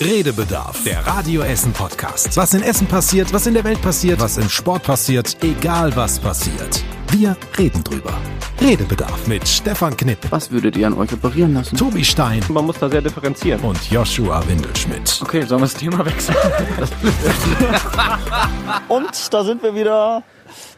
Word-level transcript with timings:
Redebedarf, 0.00 0.82
der 0.84 1.06
Radio 1.06 1.42
Essen 1.42 1.74
Podcast. 1.74 2.34
Was 2.34 2.54
in 2.54 2.62
Essen 2.62 2.86
passiert, 2.86 3.30
was 3.34 3.46
in 3.46 3.52
der 3.52 3.64
Welt 3.64 3.82
passiert, 3.82 4.18
was 4.18 4.38
im 4.38 4.48
Sport 4.48 4.84
passiert, 4.84 5.36
egal 5.42 5.94
was 5.94 6.18
passiert. 6.18 6.82
Wir 7.10 7.36
reden 7.58 7.84
drüber. 7.84 8.14
Redebedarf 8.62 9.26
mit 9.26 9.46
Stefan 9.46 9.94
Knipp, 9.94 10.20
Was 10.30 10.50
würdet 10.50 10.78
ihr 10.78 10.86
an 10.86 10.94
euch 10.94 11.12
operieren 11.12 11.52
lassen? 11.52 11.76
Tobi 11.76 12.02
Stein 12.02 12.42
Man 12.48 12.64
muss 12.64 12.78
da 12.78 12.88
sehr 12.88 13.02
differenzieren. 13.02 13.60
und 13.60 13.90
Joshua 13.90 14.42
Windelschmidt. 14.48 15.20
Okay, 15.22 15.42
sollen 15.42 15.60
wir 15.60 15.66
das 15.66 15.74
Thema 15.74 16.02
wechseln? 16.06 16.36
Und 18.88 19.34
da 19.34 19.44
sind 19.44 19.62
wir 19.62 19.74
wieder. 19.74 20.22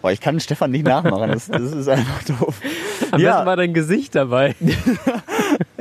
Boah, 0.00 0.10
ich 0.10 0.20
kann 0.20 0.40
Stefan 0.40 0.72
nicht 0.72 0.84
nachmachen. 0.84 1.30
Das, 1.30 1.46
das 1.46 1.62
ist 1.62 1.88
einfach 1.88 2.24
doof. 2.24 2.56
Am 3.12 3.20
ja, 3.20 3.34
besten 3.34 3.46
war 3.46 3.56
dein 3.56 3.72
Gesicht 3.72 4.16
dabei. 4.16 4.56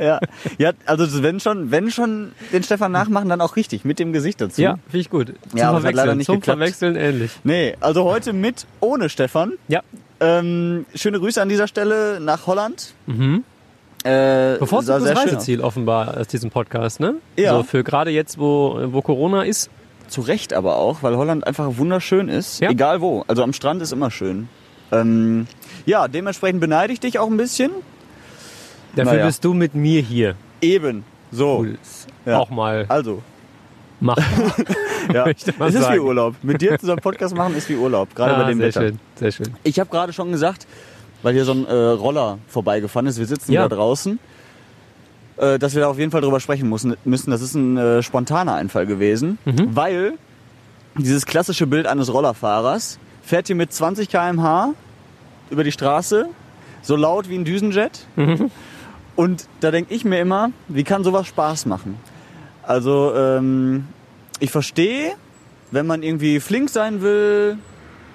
ja, 0.02 0.20
ja, 0.58 0.72
also 0.86 1.22
wenn 1.22 1.40
schon, 1.40 1.70
wenn 1.70 1.90
schon 1.90 2.32
den 2.52 2.62
Stefan 2.62 2.92
nachmachen, 2.92 3.28
dann 3.28 3.40
auch 3.40 3.56
richtig 3.56 3.84
mit 3.84 3.98
dem 3.98 4.12
Gesicht 4.12 4.40
dazu. 4.40 4.60
Ja, 4.60 4.76
finde 4.86 4.98
ich 4.98 5.10
gut. 5.10 5.34
Zum 5.50 5.58
Ja, 5.58 5.72
hat 5.72 5.82
leider 5.82 5.92
Verwechseln, 5.92 6.18
nicht 6.18 6.26
zum 6.26 6.36
geklappt. 6.36 6.58
Verwechseln 6.58 6.96
ähnlich. 6.96 7.30
Nee, 7.44 7.76
also 7.80 8.04
heute 8.04 8.32
mit 8.32 8.66
ohne 8.80 9.08
Stefan. 9.08 9.52
Ja. 9.68 9.82
Ähm, 10.20 10.86
schöne 10.94 11.18
Grüße 11.18 11.40
an 11.40 11.48
dieser 11.48 11.66
Stelle 11.66 12.20
nach 12.20 12.46
Holland. 12.46 12.94
Mhm. 13.06 13.44
Äh, 14.04 14.56
Bevorzugtes 14.58 14.86
sah 14.86 15.00
sehr 15.00 15.16
schön. 15.16 15.28
Reiseziel 15.30 15.60
offenbar 15.60 16.16
aus 16.18 16.26
diesem 16.26 16.50
Podcast, 16.50 17.00
ne? 17.00 17.16
Ja. 17.36 17.56
So 17.56 17.62
für 17.62 17.84
gerade 17.84 18.10
jetzt, 18.10 18.38
wo, 18.38 18.78
wo 18.86 19.02
Corona 19.02 19.42
ist. 19.42 19.70
Zu 20.08 20.20
Recht 20.20 20.52
aber 20.52 20.76
auch, 20.76 21.02
weil 21.02 21.16
Holland 21.16 21.46
einfach 21.46 21.78
wunderschön 21.78 22.28
ist. 22.28 22.60
Ja. 22.60 22.70
Egal 22.70 23.00
wo. 23.00 23.24
Also 23.28 23.42
am 23.42 23.52
Strand 23.52 23.80
ist 23.80 23.92
immer 23.92 24.10
schön. 24.10 24.48
Ähm, 24.90 25.46
ja, 25.86 26.06
dementsprechend 26.06 26.60
beneide 26.60 26.92
ich 26.92 27.00
dich 27.00 27.18
auch 27.18 27.30
ein 27.30 27.36
bisschen. 27.38 27.70
Dafür 28.96 29.12
Naja. 29.12 29.26
bist 29.26 29.44
du 29.44 29.54
mit 29.54 29.74
mir 29.74 30.00
hier. 30.02 30.34
Eben. 30.60 31.04
So. 31.30 31.58
Cool. 31.60 31.78
Ja. 32.26 32.38
Auch 32.38 32.50
mal 32.50 32.84
Also, 32.88 33.22
machen. 34.00 34.24
ja. 35.12 35.26
Es 35.30 35.46
ist 35.46 35.58
wie 35.58 35.72
sagen. 35.72 36.00
Urlaub. 36.00 36.34
Mit 36.42 36.60
dir 36.60 36.78
zusammen 36.78 37.00
Podcast 37.00 37.34
machen 37.34 37.56
ist 37.56 37.68
wie 37.68 37.76
Urlaub, 37.76 38.14
gerade 38.14 38.34
Ah, 38.36 38.42
bei 38.42 38.48
dem 38.50 38.58
sehr 38.58 38.68
Wetter. 38.68 38.80
schön, 38.82 38.98
sehr 39.16 39.32
schön. 39.32 39.54
Ich 39.64 39.80
habe 39.80 39.90
gerade 39.90 40.12
schon 40.12 40.30
gesagt, 40.30 40.66
weil 41.22 41.34
hier 41.34 41.44
so 41.44 41.52
ein 41.52 41.66
äh, 41.66 41.72
Roller 41.72 42.38
vorbeigefahren 42.48 43.06
ist, 43.06 43.18
wir 43.18 43.26
sitzen 43.26 43.52
Ja. 43.52 43.66
da 43.68 43.74
draußen, 43.76 44.18
äh, 45.38 45.58
dass 45.58 45.74
wir 45.74 45.82
da 45.82 45.88
auf 45.88 45.98
jeden 45.98 46.10
Fall 46.10 46.20
drüber 46.20 46.40
sprechen 46.40 46.68
müssen. 46.68 46.94
müssen. 47.04 47.30
Das 47.30 47.40
ist 47.42 47.54
ein 47.54 47.76
äh, 47.76 48.02
spontaner 48.02 48.54
Einfall 48.54 48.86
gewesen, 48.86 49.38
Mhm. 49.44 49.74
weil 49.74 50.12
dieses 50.96 51.24
klassische 51.26 51.66
Bild 51.66 51.86
eines 51.86 52.12
Rollerfahrers 52.12 52.98
fährt 53.22 53.46
hier 53.46 53.56
mit 53.56 53.72
20 53.72 54.08
km/h 54.10 54.74
über 55.50 55.64
die 55.64 55.72
Straße, 55.72 56.26
so 56.82 56.96
laut 56.96 57.28
wie 57.28 57.36
ein 57.36 57.44
Düsenjet. 57.44 58.06
Mhm. 58.16 58.50
Und 59.16 59.46
da 59.60 59.70
denke 59.70 59.94
ich 59.94 60.04
mir 60.04 60.20
immer, 60.20 60.50
wie 60.68 60.84
kann 60.84 61.04
sowas 61.04 61.26
Spaß 61.26 61.66
machen? 61.66 61.98
Also 62.62 63.12
ähm, 63.14 63.86
ich 64.40 64.50
verstehe, 64.50 65.12
wenn 65.70 65.86
man 65.86 66.02
irgendwie 66.02 66.40
flink 66.40 66.70
sein 66.70 67.02
will, 67.02 67.58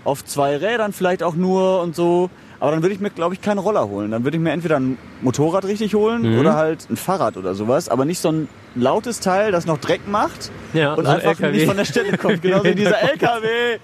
auf 0.04 0.24
zwei 0.26 0.56
Rädern 0.58 0.94
vielleicht 0.94 1.22
auch 1.24 1.36
nur 1.36 1.82
und 1.82 1.96
so. 1.96 2.30
Aber 2.60 2.72
dann 2.72 2.82
würde 2.82 2.96
ich 2.96 3.00
mir, 3.02 3.12
glaube 3.12 3.36
ich, 3.36 3.42
keinen 3.42 3.60
Roller 3.60 3.88
holen. 3.88 4.10
Dann 4.10 4.24
würde 4.24 4.38
ich 4.38 4.42
mir 4.42 4.52
entweder 4.52 4.80
ein 4.80 4.98
Motorrad 5.22 5.66
richtig 5.66 5.94
holen 5.94 6.34
Mhm. 6.34 6.40
oder 6.40 6.56
halt 6.56 6.90
ein 6.90 6.98
Fahrrad 6.98 7.38
oder 7.38 7.54
sowas. 7.54 7.88
Aber 7.90 8.04
nicht 8.06 8.20
so 8.20 8.32
ein 8.32 8.48
lautes 8.74 9.20
Teil, 9.20 9.52
das 9.52 9.68
noch 9.68 9.78
Dreck 9.78 10.08
macht 10.08 10.50
Ja, 10.74 10.94
und 10.96 11.06
so 11.06 11.12
ein 11.12 11.18
einfach 11.18 11.40
LKW. 11.40 11.52
nicht 11.52 11.68
von 11.68 11.78
der 11.78 11.86
Stelle 11.86 12.18
kommt. 12.18 12.42
Genauso 12.42 12.64
wie 12.64 12.74
dieser 12.76 13.00
LKW. 13.00 13.78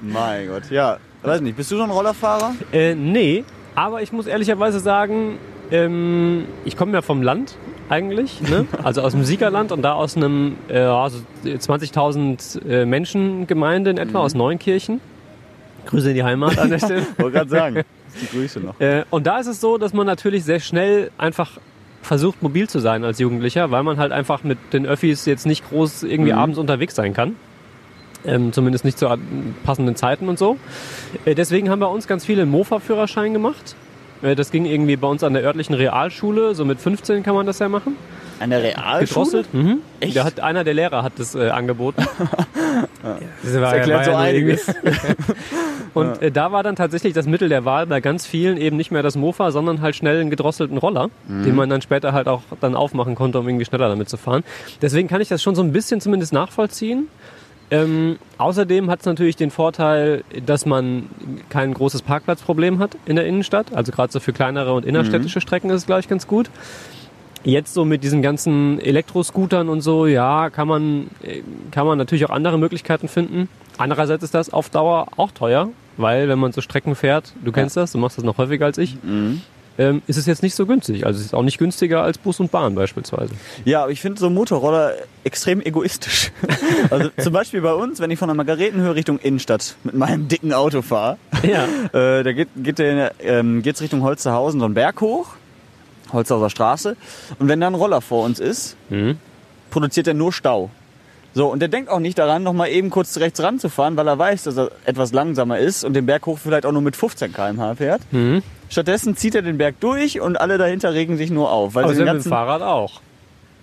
mein 0.00 0.48
Gott, 0.48 0.70
ja. 0.70 0.98
Weiß 1.22 1.40
nicht, 1.42 1.56
bist 1.56 1.70
du 1.70 1.76
so 1.76 1.82
ein 1.82 1.90
Rollerfahrer? 1.90 2.54
Äh, 2.72 2.94
nee, 2.94 3.44
aber 3.74 4.02
ich 4.02 4.10
muss 4.12 4.26
ehrlicherweise 4.26 4.80
sagen, 4.80 5.38
ähm, 5.70 6.44
ich 6.64 6.76
komme 6.76 6.92
ja 6.92 7.02
vom 7.02 7.22
Land 7.22 7.56
eigentlich, 7.88 8.40
ne? 8.40 8.66
also 8.82 9.02
aus 9.02 9.12
dem 9.12 9.24
Siegerland 9.24 9.72
und 9.72 9.82
da 9.82 9.92
aus 9.94 10.16
einem 10.16 10.56
äh, 10.68 10.78
also 10.78 11.18
20.000 11.44 12.66
äh, 12.68 12.86
Menschen 12.86 13.46
Gemeinde 13.46 13.90
in 13.90 13.98
etwa, 13.98 14.20
aus 14.20 14.34
Neunkirchen. 14.34 15.00
Grüße 15.86 16.10
in 16.10 16.14
die 16.14 16.24
Heimat 16.24 16.58
an 16.58 16.70
der 16.70 16.78
Stelle. 16.78 17.06
Wollte 17.18 17.38
gerade 17.38 17.50
sagen. 17.50 17.82
Die 18.20 18.26
Grüße 18.36 18.58
noch. 18.60 18.78
Äh, 18.80 19.04
und 19.10 19.26
da 19.26 19.38
ist 19.38 19.46
es 19.46 19.60
so, 19.60 19.78
dass 19.78 19.92
man 19.92 20.04
natürlich 20.06 20.44
sehr 20.44 20.58
schnell 20.58 21.10
einfach 21.16 21.58
versucht, 22.02 22.42
mobil 22.42 22.68
zu 22.68 22.80
sein 22.80 23.04
als 23.04 23.18
Jugendlicher, 23.20 23.70
weil 23.70 23.82
man 23.84 23.98
halt 23.98 24.10
einfach 24.10 24.42
mit 24.42 24.58
den 24.72 24.84
Öffis 24.84 25.26
jetzt 25.26 25.46
nicht 25.46 25.68
groß 25.68 26.02
irgendwie 26.02 26.32
Mhm. 26.32 26.38
abends 26.38 26.58
unterwegs 26.58 26.94
sein 26.96 27.14
kann. 27.14 27.36
Ähm, 28.24 28.52
zumindest 28.52 28.84
nicht 28.84 28.98
zu 28.98 29.08
passenden 29.64 29.94
Zeiten 29.96 30.28
und 30.28 30.38
so. 30.38 30.58
Äh, 31.24 31.34
deswegen 31.34 31.70
haben 31.70 31.78
wir 31.78 31.88
uns 31.90 32.06
ganz 32.08 32.26
viele 32.26 32.46
Mofa-Führerschein 32.46 33.32
gemacht. 33.32 33.76
Äh, 34.22 34.34
das 34.34 34.50
ging 34.50 34.64
irgendwie 34.66 34.96
bei 34.96 35.08
uns 35.08 35.22
an 35.24 35.34
der 35.34 35.42
örtlichen 35.44 35.74
Realschule, 35.74 36.54
so 36.54 36.64
mit 36.64 36.80
15 36.80 37.22
kann 37.22 37.34
man 37.34 37.46
das 37.46 37.58
ja 37.58 37.68
machen. 37.68 37.96
An 38.38 38.50
der 38.50 38.62
Realschule? 38.62 39.06
Gedrosselt. 39.06 39.54
Mhm. 39.54 39.78
Echt? 40.00 40.16
Da 40.16 40.24
hat, 40.24 40.40
einer 40.40 40.64
der 40.64 40.72
Lehrer 40.74 41.02
hat 41.02 41.12
das 41.18 41.34
äh, 41.34 41.48
angeboten. 41.50 42.04
Das, 43.42 43.54
war, 43.54 43.60
Das 43.62 43.72
erklärt 43.72 44.04
so 44.04 44.14
einiges. 44.14 44.66
Und 45.94 46.22
äh, 46.22 46.30
da 46.30 46.52
war 46.52 46.62
dann 46.62 46.76
tatsächlich 46.76 47.14
das 47.14 47.26
Mittel 47.26 47.48
der 47.48 47.64
Wahl 47.64 47.86
bei 47.86 48.00
ganz 48.00 48.26
vielen 48.26 48.56
eben 48.58 48.76
nicht 48.76 48.90
mehr 48.92 49.02
das 49.02 49.16
Mofa, 49.16 49.50
sondern 49.50 49.80
halt 49.80 49.96
schnell 49.96 50.20
einen 50.20 50.30
gedrosselten 50.30 50.78
Roller, 50.78 51.08
Mhm. 51.26 51.42
den 51.44 51.54
man 51.56 51.68
dann 51.68 51.82
später 51.82 52.12
halt 52.12 52.28
auch 52.28 52.42
dann 52.60 52.74
aufmachen 52.76 53.14
konnte, 53.14 53.38
um 53.40 53.48
irgendwie 53.48 53.64
schneller 53.64 53.88
damit 53.88 54.08
zu 54.08 54.16
fahren. 54.16 54.44
Deswegen 54.82 55.08
kann 55.08 55.20
ich 55.20 55.28
das 55.28 55.42
schon 55.42 55.54
so 55.54 55.62
ein 55.62 55.72
bisschen 55.72 56.00
zumindest 56.00 56.32
nachvollziehen. 56.32 57.08
Ähm, 57.70 58.18
außerdem 58.38 58.90
hat 58.90 59.00
es 59.00 59.06
natürlich 59.06 59.36
den 59.36 59.50
Vorteil, 59.50 60.24
dass 60.44 60.66
man 60.66 61.08
kein 61.50 61.72
großes 61.72 62.02
Parkplatzproblem 62.02 62.80
hat 62.80 62.96
in 63.06 63.16
der 63.16 63.26
Innenstadt. 63.26 63.72
Also 63.72 63.92
gerade 63.92 64.12
so 64.12 64.18
für 64.18 64.32
kleinere 64.32 64.72
und 64.72 64.84
innerstädtische 64.84 65.40
Strecken 65.40 65.70
ist 65.70 65.76
es, 65.82 65.86
glaube 65.86 66.00
ich, 66.00 66.08
ganz 66.08 66.26
gut. 66.26 66.50
Jetzt 67.42 67.72
so 67.72 67.84
mit 67.84 68.02
diesen 68.02 68.20
ganzen 68.22 68.80
Elektroscootern 68.80 69.68
und 69.68 69.80
so, 69.80 70.06
ja, 70.06 70.50
kann 70.50 70.68
man, 70.68 71.08
äh, 71.22 71.42
kann 71.70 71.86
man 71.86 71.96
natürlich 71.96 72.26
auch 72.26 72.30
andere 72.30 72.58
Möglichkeiten 72.58 73.08
finden. 73.08 73.48
Andererseits 73.78 74.22
ist 74.24 74.34
das 74.34 74.52
auf 74.52 74.68
Dauer 74.68 75.06
auch 75.16 75.30
teuer, 75.30 75.70
weil 75.96 76.28
wenn 76.28 76.38
man 76.38 76.52
so 76.52 76.60
Strecken 76.60 76.94
fährt, 76.94 77.32
du 77.42 77.50
kennst 77.50 77.76
das, 77.78 77.92
du 77.92 77.98
machst 77.98 78.18
das 78.18 78.24
noch 78.24 78.36
häufiger 78.36 78.66
als 78.66 78.76
ich, 78.76 78.96
ähm, 79.80 80.02
ist 80.06 80.16
es 80.18 80.26
jetzt 80.26 80.42
nicht 80.42 80.54
so 80.54 80.66
günstig. 80.66 81.06
Also 81.06 81.18
es 81.18 81.26
ist 81.26 81.34
auch 81.34 81.42
nicht 81.42 81.56
günstiger 81.58 82.02
als 82.02 82.18
Bus 82.18 82.38
und 82.38 82.50
Bahn 82.50 82.74
beispielsweise. 82.74 83.32
Ja, 83.64 83.82
aber 83.82 83.92
ich 83.92 84.00
finde 84.00 84.20
so 84.20 84.28
Motorroller 84.28 84.92
extrem 85.24 85.60
egoistisch. 85.60 86.30
Also 86.90 87.10
zum 87.18 87.32
Beispiel 87.32 87.60
bei 87.62 87.72
uns, 87.72 88.00
wenn 88.00 88.10
ich 88.10 88.18
von 88.18 88.28
der 88.28 88.34
Margaretenhöhe 88.34 88.94
Richtung 88.94 89.18
Innenstadt 89.18 89.76
mit 89.84 89.94
meinem 89.94 90.28
dicken 90.28 90.52
Auto 90.52 90.82
fahre, 90.82 91.16
Ja. 91.42 91.64
äh, 91.92 92.22
da 92.22 92.32
geht, 92.32 92.48
geht 92.56 92.78
der, 92.78 93.12
ähm, 93.20 93.62
geht's 93.62 93.80
Richtung 93.80 94.02
Holsterhausen 94.02 94.60
so 94.60 94.66
einen 94.66 94.74
Berg 94.74 95.00
hoch, 95.00 95.28
Holsterhauser 96.12 96.50
Straße. 96.50 96.96
Und 97.38 97.48
wenn 97.48 97.60
da 97.60 97.66
ein 97.68 97.74
Roller 97.74 98.00
vor 98.00 98.24
uns 98.24 98.38
ist, 98.40 98.76
Mhm. 98.90 99.16
produziert 99.70 100.06
er 100.08 100.14
nur 100.14 100.32
Stau. 100.32 100.70
So, 101.32 101.46
und 101.50 101.60
der 101.60 101.68
denkt 101.68 101.88
auch 101.90 102.00
nicht 102.00 102.18
daran, 102.18 102.42
noch 102.42 102.52
mal 102.52 102.66
eben 102.66 102.90
kurz 102.90 103.16
rechts 103.18 103.40
ranzufahren, 103.40 103.96
weil 103.96 104.08
er 104.08 104.18
weiß, 104.18 104.42
dass 104.42 104.56
er 104.56 104.72
etwas 104.84 105.12
langsamer 105.12 105.58
ist 105.60 105.84
und 105.84 105.94
den 105.94 106.04
Berg 106.06 106.26
hoch 106.26 106.38
vielleicht 106.38 106.66
auch 106.66 106.72
nur 106.72 106.82
mit 106.82 106.96
15 106.96 107.32
km/h 107.32 107.76
fährt. 107.76 108.02
Mhm. 108.12 108.42
Stattdessen 108.70 109.16
zieht 109.16 109.34
er 109.34 109.42
den 109.42 109.58
Berg 109.58 109.78
durch 109.80 110.20
und 110.20 110.40
alle 110.40 110.56
dahinter 110.56 110.94
regen 110.94 111.16
sich 111.18 111.30
nur 111.30 111.50
auf. 111.52 111.74
Weil 111.74 111.84
Aber 111.84 111.92
sie 111.94 112.04
den 112.04 112.14
mit 112.16 112.24
dem 112.24 112.28
Fahrrad 112.30 112.62
auch. 112.62 113.00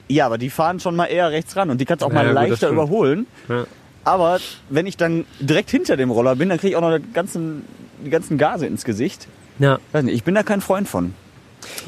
ja, 0.09 0.25
aber 0.28 0.38
die 0.38 0.50
fahren 0.51 0.79
schon 0.79 0.95
mal 0.95 1.06
eher 1.06 1.31
rechts 1.31 1.56
ran 1.56 1.69
und 1.72 1.81
die 1.81 1.85
kannst 1.85 2.03
auch 2.03 2.12
mal 2.12 2.22
ja, 2.25 2.28
gut, 2.31 2.35
leichter 2.35 2.57
stimmt. 2.57 2.73
überholen. 2.73 3.25
Ja. 3.50 3.66
Aber 4.03 4.40
wenn 4.69 4.85
ich 4.85 4.97
dann 4.97 5.25
direkt 5.40 5.69
hinter 5.72 5.97
dem 5.97 6.12
Roller 6.12 6.35
bin, 6.35 6.50
dann 6.50 6.59
kriege 6.59 6.72
ich 6.72 6.75
auch 6.75 6.81
noch 6.81 6.97
die 6.97 7.12
ganzen, 7.13 7.63
die 8.06 8.09
ganzen 8.09 8.38
Gase 8.38 8.67
ins 8.67 8.84
Gesicht. 8.85 9.28
Ja. 9.59 9.79
Nicht, 9.94 10.13
ich 10.13 10.23
bin 10.23 10.35
da 10.35 10.44
kein 10.44 10.62
Freund 10.62 10.88
von. 10.88 11.13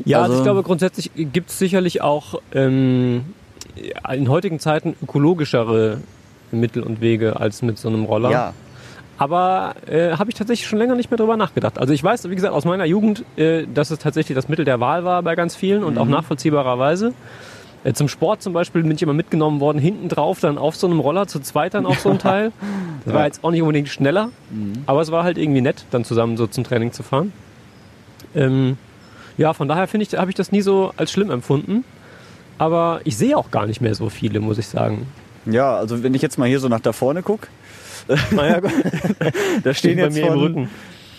Ja, 0.05 0.17
also, 0.19 0.31
Also- 0.31 0.37
ich 0.41 0.43
glaube 0.45 0.63
grundsätzlich 0.63 1.11
gibt 1.15 1.49
es 1.49 1.59
sicherlich 1.59 2.01
auch 2.01 2.41
ähm, 2.53 3.33
in 4.11 4.27
heutigen 4.29 4.59
Zeiten 4.59 4.95
ökologischere 5.03 5.99
Mittel 6.51 6.83
und 6.83 6.99
Wege 7.01 7.39
als 7.39 7.61
mit 7.61 7.77
so 7.77 7.87
einem 7.89 8.03
Roller. 8.05 8.31
Ja. 8.31 8.53
Aber 9.19 9.75
äh, 9.85 10.13
habe 10.13 10.29
ich 10.29 10.35
tatsächlich 10.35 10.67
schon 10.67 10.79
länger 10.79 10.95
nicht 10.95 11.11
mehr 11.11 11.17
drüber 11.17 11.35
nachgedacht. 11.35 11.77
Also 11.77 11.93
ich 11.93 12.01
weiß, 12.01 12.29
wie 12.29 12.35
gesagt, 12.35 12.53
aus 12.53 12.63
meiner 12.63 12.85
Jugend, 12.85 13.25
äh, 13.35 13.67
dass 13.71 13.91
es 13.91 13.99
tatsächlich 13.99 14.33
das 14.33 14.47
Mittel 14.47 14.63
der 14.63 14.79
Wahl 14.79 15.03
war 15.03 15.21
bei 15.23 15.35
ganz 15.35 15.57
vielen 15.57 15.83
und 15.83 15.97
auch 15.97 16.05
nachvollziehbarerweise. 16.05 17.13
Äh, 17.83 17.91
zum 17.93 18.07
Sport 18.07 18.41
zum 18.41 18.53
Beispiel 18.53 18.81
bin 18.81 18.91
ich 18.91 19.01
immer 19.01 19.13
mitgenommen 19.13 19.59
worden, 19.59 19.77
hinten 19.77 20.07
drauf, 20.07 20.39
dann 20.39 20.57
auf 20.57 20.77
so 20.77 20.87
einem 20.87 21.01
Roller, 21.01 21.27
zu 21.27 21.41
zweit 21.41 21.73
dann 21.73 21.85
auf 21.85 21.99
so 21.99 22.09
einem 22.09 22.19
Teil. 22.19 22.53
Das 23.03 23.13
war 23.13 23.25
jetzt 23.25 23.43
auch 23.43 23.51
nicht 23.51 23.61
unbedingt 23.61 23.89
schneller, 23.89 24.29
aber 24.85 25.01
es 25.01 25.11
war 25.11 25.23
halt 25.23 25.37
irgendwie 25.37 25.61
nett, 25.61 25.85
dann 25.91 26.05
zusammen 26.05 26.37
so 26.37 26.47
zum 26.47 26.63
Training 26.63 26.93
zu 26.93 27.03
fahren. 27.03 27.33
Ähm, 28.35 28.77
ja, 29.37 29.53
von 29.53 29.67
daher 29.67 29.87
finde 29.87 30.05
ich, 30.05 30.17
habe 30.17 30.31
ich 30.31 30.35
das 30.35 30.51
nie 30.51 30.61
so 30.61 30.93
als 30.95 31.11
schlimm 31.11 31.29
empfunden. 31.29 31.83
Aber 32.57 32.99
ich 33.05 33.15
sehe 33.17 33.37
auch 33.37 33.51
gar 33.51 33.65
nicht 33.65 33.79
mehr 33.79 33.95
so 33.95 34.09
viele, 34.09 34.41
muss 34.41 34.57
ich 34.57 34.67
sagen. 34.67 35.07
Ja, 35.45 35.77
also 35.77 36.03
wenn 36.03 36.13
ich 36.13 36.21
jetzt 36.21 36.37
mal 36.37 36.47
hier 36.47 36.59
so 36.59 36.67
nach 36.67 36.81
da 36.81 36.91
vorne 36.91 37.23
gucke, 37.23 37.47
da 39.63 39.73
stehen 39.73 39.97
bei 39.97 40.03
jetzt 40.05 40.13
mir 40.15 40.27
im 40.27 40.39
Rücken. 40.39 40.69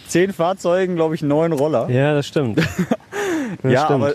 zehn 0.09 0.33
Fahrzeugen, 0.33 0.97
glaube 0.97 1.15
ich, 1.15 1.23
neun 1.23 1.53
Roller. 1.53 1.89
Ja, 1.91 2.15
das 2.15 2.27
stimmt. 2.27 2.61
Das 3.63 3.73
ja, 3.73 3.85
stimmt. 3.85 4.05
aber 4.05 4.15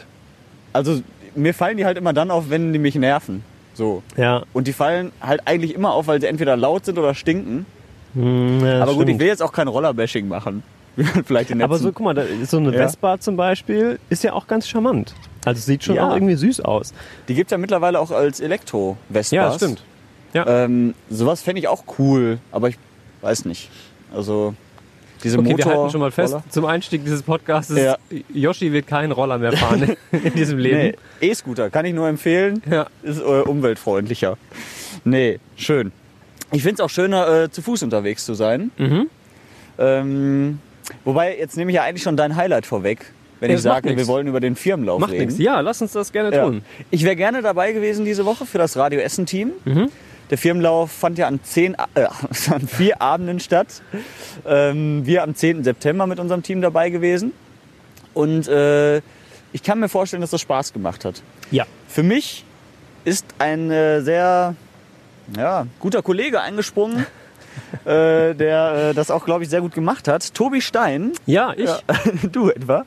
also 0.71 1.01
mir 1.35 1.53
fallen 1.53 1.75
die 1.75 1.83
halt 1.85 1.97
immer 1.97 2.13
dann 2.13 2.31
auf, 2.31 2.49
wenn 2.49 2.71
die 2.71 2.79
mich 2.79 2.95
nerven. 2.95 3.43
So. 3.73 4.01
ja. 4.15 4.43
Und 4.53 4.65
die 4.67 4.71
fallen 4.73 5.11
halt 5.21 5.41
eigentlich 5.43 5.75
immer 5.75 5.91
auf, 5.91 6.07
weil 6.07 6.21
sie 6.21 6.27
entweder 6.27 6.55
laut 6.55 6.85
sind 6.85 6.97
oder 6.97 7.13
stinken. 7.13 7.65
Hm, 8.13 8.65
ja, 8.65 8.75
aber 8.81 8.93
gut, 8.93 9.01
stimmt. 9.03 9.09
ich 9.09 9.19
will 9.19 9.27
jetzt 9.27 9.43
auch 9.43 9.51
kein 9.51 9.67
Rollerbashing 9.67 10.29
machen. 10.29 10.63
Vielleicht 11.25 11.51
in 11.51 11.61
Aber 11.61 11.77
so, 11.77 11.91
guck 11.91 12.05
mal, 12.05 12.13
da, 12.13 12.23
so 12.45 12.55
eine 12.57 12.71
Ja. 12.71 12.83
Vespa 12.87 13.19
zum 13.19 13.35
Beispiel 13.35 13.99
ist 14.09 14.23
ja 14.23 14.31
auch 14.31 14.47
ganz 14.47 14.69
charmant. 14.69 15.13
Also 15.43 15.59
es 15.59 15.65
sieht 15.65 15.83
schon 15.83 15.95
Ja. 15.97 16.07
auch 16.07 16.13
irgendwie 16.13 16.35
süß 16.35 16.61
aus. 16.61 16.93
Die 17.27 17.33
gibt's 17.35 17.51
ja 17.51 17.57
mittlerweile 17.57 17.99
auch 17.99 18.11
als 18.11 18.39
Elektro-Vespas. 18.39 19.31
Ja, 19.31 19.47
das 19.47 19.55
stimmt. 19.57 19.83
Ja. 20.35 20.65
Ähm, 20.65 20.93
sowas 21.09 21.41
fände 21.41 21.59
ich 21.59 21.67
auch 21.67 21.83
cool, 21.97 22.37
aber 22.51 22.69
ich 22.69 22.77
weiß 23.21 23.45
nicht. 23.45 23.69
Also 24.13 24.53
diese 25.23 25.39
Okay, 25.39 25.51
Motor 25.53 25.57
wir 25.71 25.77
halten 25.79 25.91
schon 25.91 26.01
mal 26.01 26.11
fest, 26.11 26.33
Roller- 26.33 26.43
zum 26.49 26.65
Einstieg 26.65 27.03
dieses 27.03 27.23
Podcasts, 27.23 27.75
Ja. 27.75 27.97
Yoshi 28.33 28.71
wird 28.71 28.85
keinen 28.85 29.11
Roller 29.11 29.37
mehr 29.37 29.53
fahren 29.53 29.95
in 30.11 30.33
diesem 30.33 30.59
Leben. 30.59 30.77
Nee, 31.21 31.29
E-Scooter 31.29 31.69
kann 31.69 31.85
ich 31.85 31.93
nur 31.93 32.07
empfehlen. 32.07 32.61
Ja. 32.69 32.87
Ist 33.01 33.19
äh, 33.21 33.23
umweltfreundlicher. 33.23 34.37
Nee, 35.05 35.39
schön. 35.55 35.91
Ich 36.51 36.61
finde 36.61 36.75
es 36.75 36.79
auch 36.81 36.89
schöner, 36.89 37.43
äh, 37.43 37.49
zu 37.49 37.61
Fuß 37.61 37.81
unterwegs 37.83 38.25
zu 38.25 38.33
sein. 38.35 38.71
Mhm. 38.77 39.09
Ähm, 39.77 40.59
wobei, 41.03 41.37
jetzt 41.37 41.57
nehme 41.57 41.71
ich 41.71 41.75
ja 41.75 41.83
eigentlich 41.83 42.03
schon 42.03 42.17
dein 42.17 42.35
Highlight 42.35 42.65
vorweg, 42.65 43.11
wenn 43.39 43.49
Ja, 43.49 43.55
ich 43.57 43.61
sage, 43.63 43.89
wir 43.89 43.95
nix. 43.95 44.07
wollen 44.07 44.27
über 44.27 44.39
den 44.39 44.55
Firmenlauf 44.55 44.99
Macht 44.99 45.11
reden. 45.11 45.25
nichts. 45.27 45.39
Ja, 45.41 45.59
lass 45.61 45.81
uns 45.81 45.91
das 45.93 46.11
gerne 46.11 46.31
tun. 46.31 46.61
Ich 46.91 47.03
wäre 47.03 47.15
gerne 47.15 47.41
dabei 47.41 47.71
gewesen 47.73 48.05
diese 48.05 48.25
Woche 48.25 48.45
für 48.45 48.57
das 48.57 48.77
Radio 48.77 48.99
Essen 48.99 49.25
Team. 49.25 49.51
Mhm. 49.65 49.89
Der 50.29 50.37
Firmenlauf 50.37 50.91
fand 50.91 51.17
ja 51.17 51.27
an, 51.27 51.39
zehn, 51.43 51.75
äh, 51.93 52.05
an 52.51 52.67
vier 52.67 53.01
Abenden 53.01 53.39
statt. 53.39 53.81
Ähm, 54.45 55.05
wir 55.05 55.23
am 55.23 55.35
10. 55.35 55.63
September 55.63 56.07
mit 56.07 56.19
unserem 56.19 56.43
Team 56.43 56.61
dabei 56.61 56.89
gewesen. 56.89 57.31
Und 58.13 58.47
äh, 58.47 58.97
ich 59.53 59.63
kann 59.63 59.79
mir 59.79 59.89
vorstellen, 59.89 60.21
dass 60.21 60.31
das 60.31 60.41
Spaß 60.41 60.73
gemacht 60.73 61.05
hat. 61.05 61.21
Ja. 61.51 61.65
Für 61.87 62.03
mich 62.03 62.43
ist 63.03 63.25
ein 63.37 63.69
äh, 63.71 64.01
sehr 64.01 64.55
ja, 65.37 65.67
guter 65.79 66.01
Kollege 66.01 66.41
eingesprungen, 66.41 67.05
äh, 67.85 68.33
der 68.33 68.89
äh, 68.91 68.93
das 68.93 69.11
auch, 69.11 69.25
glaube 69.25 69.43
ich, 69.43 69.49
sehr 69.49 69.61
gut 69.61 69.73
gemacht 69.73 70.07
hat. 70.07 70.33
Tobi 70.33 70.61
Stein, 70.61 71.11
Ja, 71.25 71.53
ich. 71.55 71.65
ja, 71.65 71.79
du 72.31 72.49
etwa. 72.49 72.85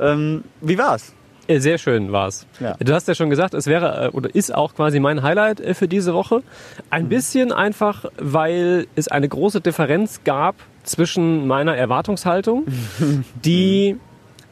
Ähm, 0.00 0.44
wie 0.60 0.78
war's? 0.78 1.12
Äh, 1.48 1.58
Sehr 1.60 1.78
schön 1.78 2.12
war's. 2.12 2.46
Ja. 2.60 2.76
Du 2.78 2.92
hast 2.94 3.08
ja 3.08 3.14
schon 3.14 3.30
gesagt, 3.30 3.54
es 3.54 3.66
wäre 3.66 4.06
äh, 4.06 4.16
oder 4.16 4.32
ist 4.34 4.54
auch 4.54 4.74
quasi 4.74 5.00
mein 5.00 5.22
Highlight 5.22 5.60
äh, 5.60 5.74
für 5.74 5.88
diese 5.88 6.14
Woche. 6.14 6.42
Ein 6.90 7.04
Mhm. 7.04 7.08
bisschen 7.08 7.52
einfach, 7.52 8.04
weil 8.18 8.86
es 8.94 9.08
eine 9.08 9.28
große 9.28 9.60
Differenz 9.60 10.20
gab 10.24 10.54
zwischen 10.84 11.46
meiner 11.46 11.76
Erwartungshaltung, 11.76 12.64
die 13.44 13.96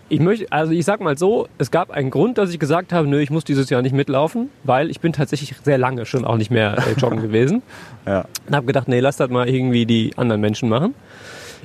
ich 0.09 0.21
möchte, 0.21 0.47
also 0.53 0.71
ich 0.73 0.85
sag 0.85 1.01
mal 1.01 1.19
so, 1.19 1.49
es 1.59 1.73
gab 1.73 1.91
einen 1.91 2.11
Grund, 2.11 2.39
dass 2.39 2.51
ich 2.51 2.61
gesagt 2.61 2.93
habe, 2.93 3.09
nö, 3.09 3.19
ich 3.21 3.31
muss 3.31 3.43
dieses 3.43 3.71
Jahr 3.71 3.83
nicht 3.83 3.93
mitlaufen, 3.95 4.51
weil 4.63 4.89
ich 4.89 5.01
bin 5.01 5.13
tatsächlich 5.13 5.55
sehr 5.65 5.79
lange 5.79 6.07
schon 6.07 6.25
auch 6.25 6.37
nicht 6.37 6.53
mehr 6.53 6.77
äh, 6.79 6.93
joggen 7.01 7.21
gewesen. 7.23 7.63
Ja. 8.07 8.25
Und 8.47 8.55
habe 8.55 8.67
gedacht, 8.67 8.87
nee, 8.87 9.01
lass 9.01 9.17
das 9.17 9.31
mal 9.31 9.49
irgendwie 9.49 9.85
die 9.85 10.13
anderen 10.17 10.41
Menschen 10.41 10.69
machen. 10.69 10.95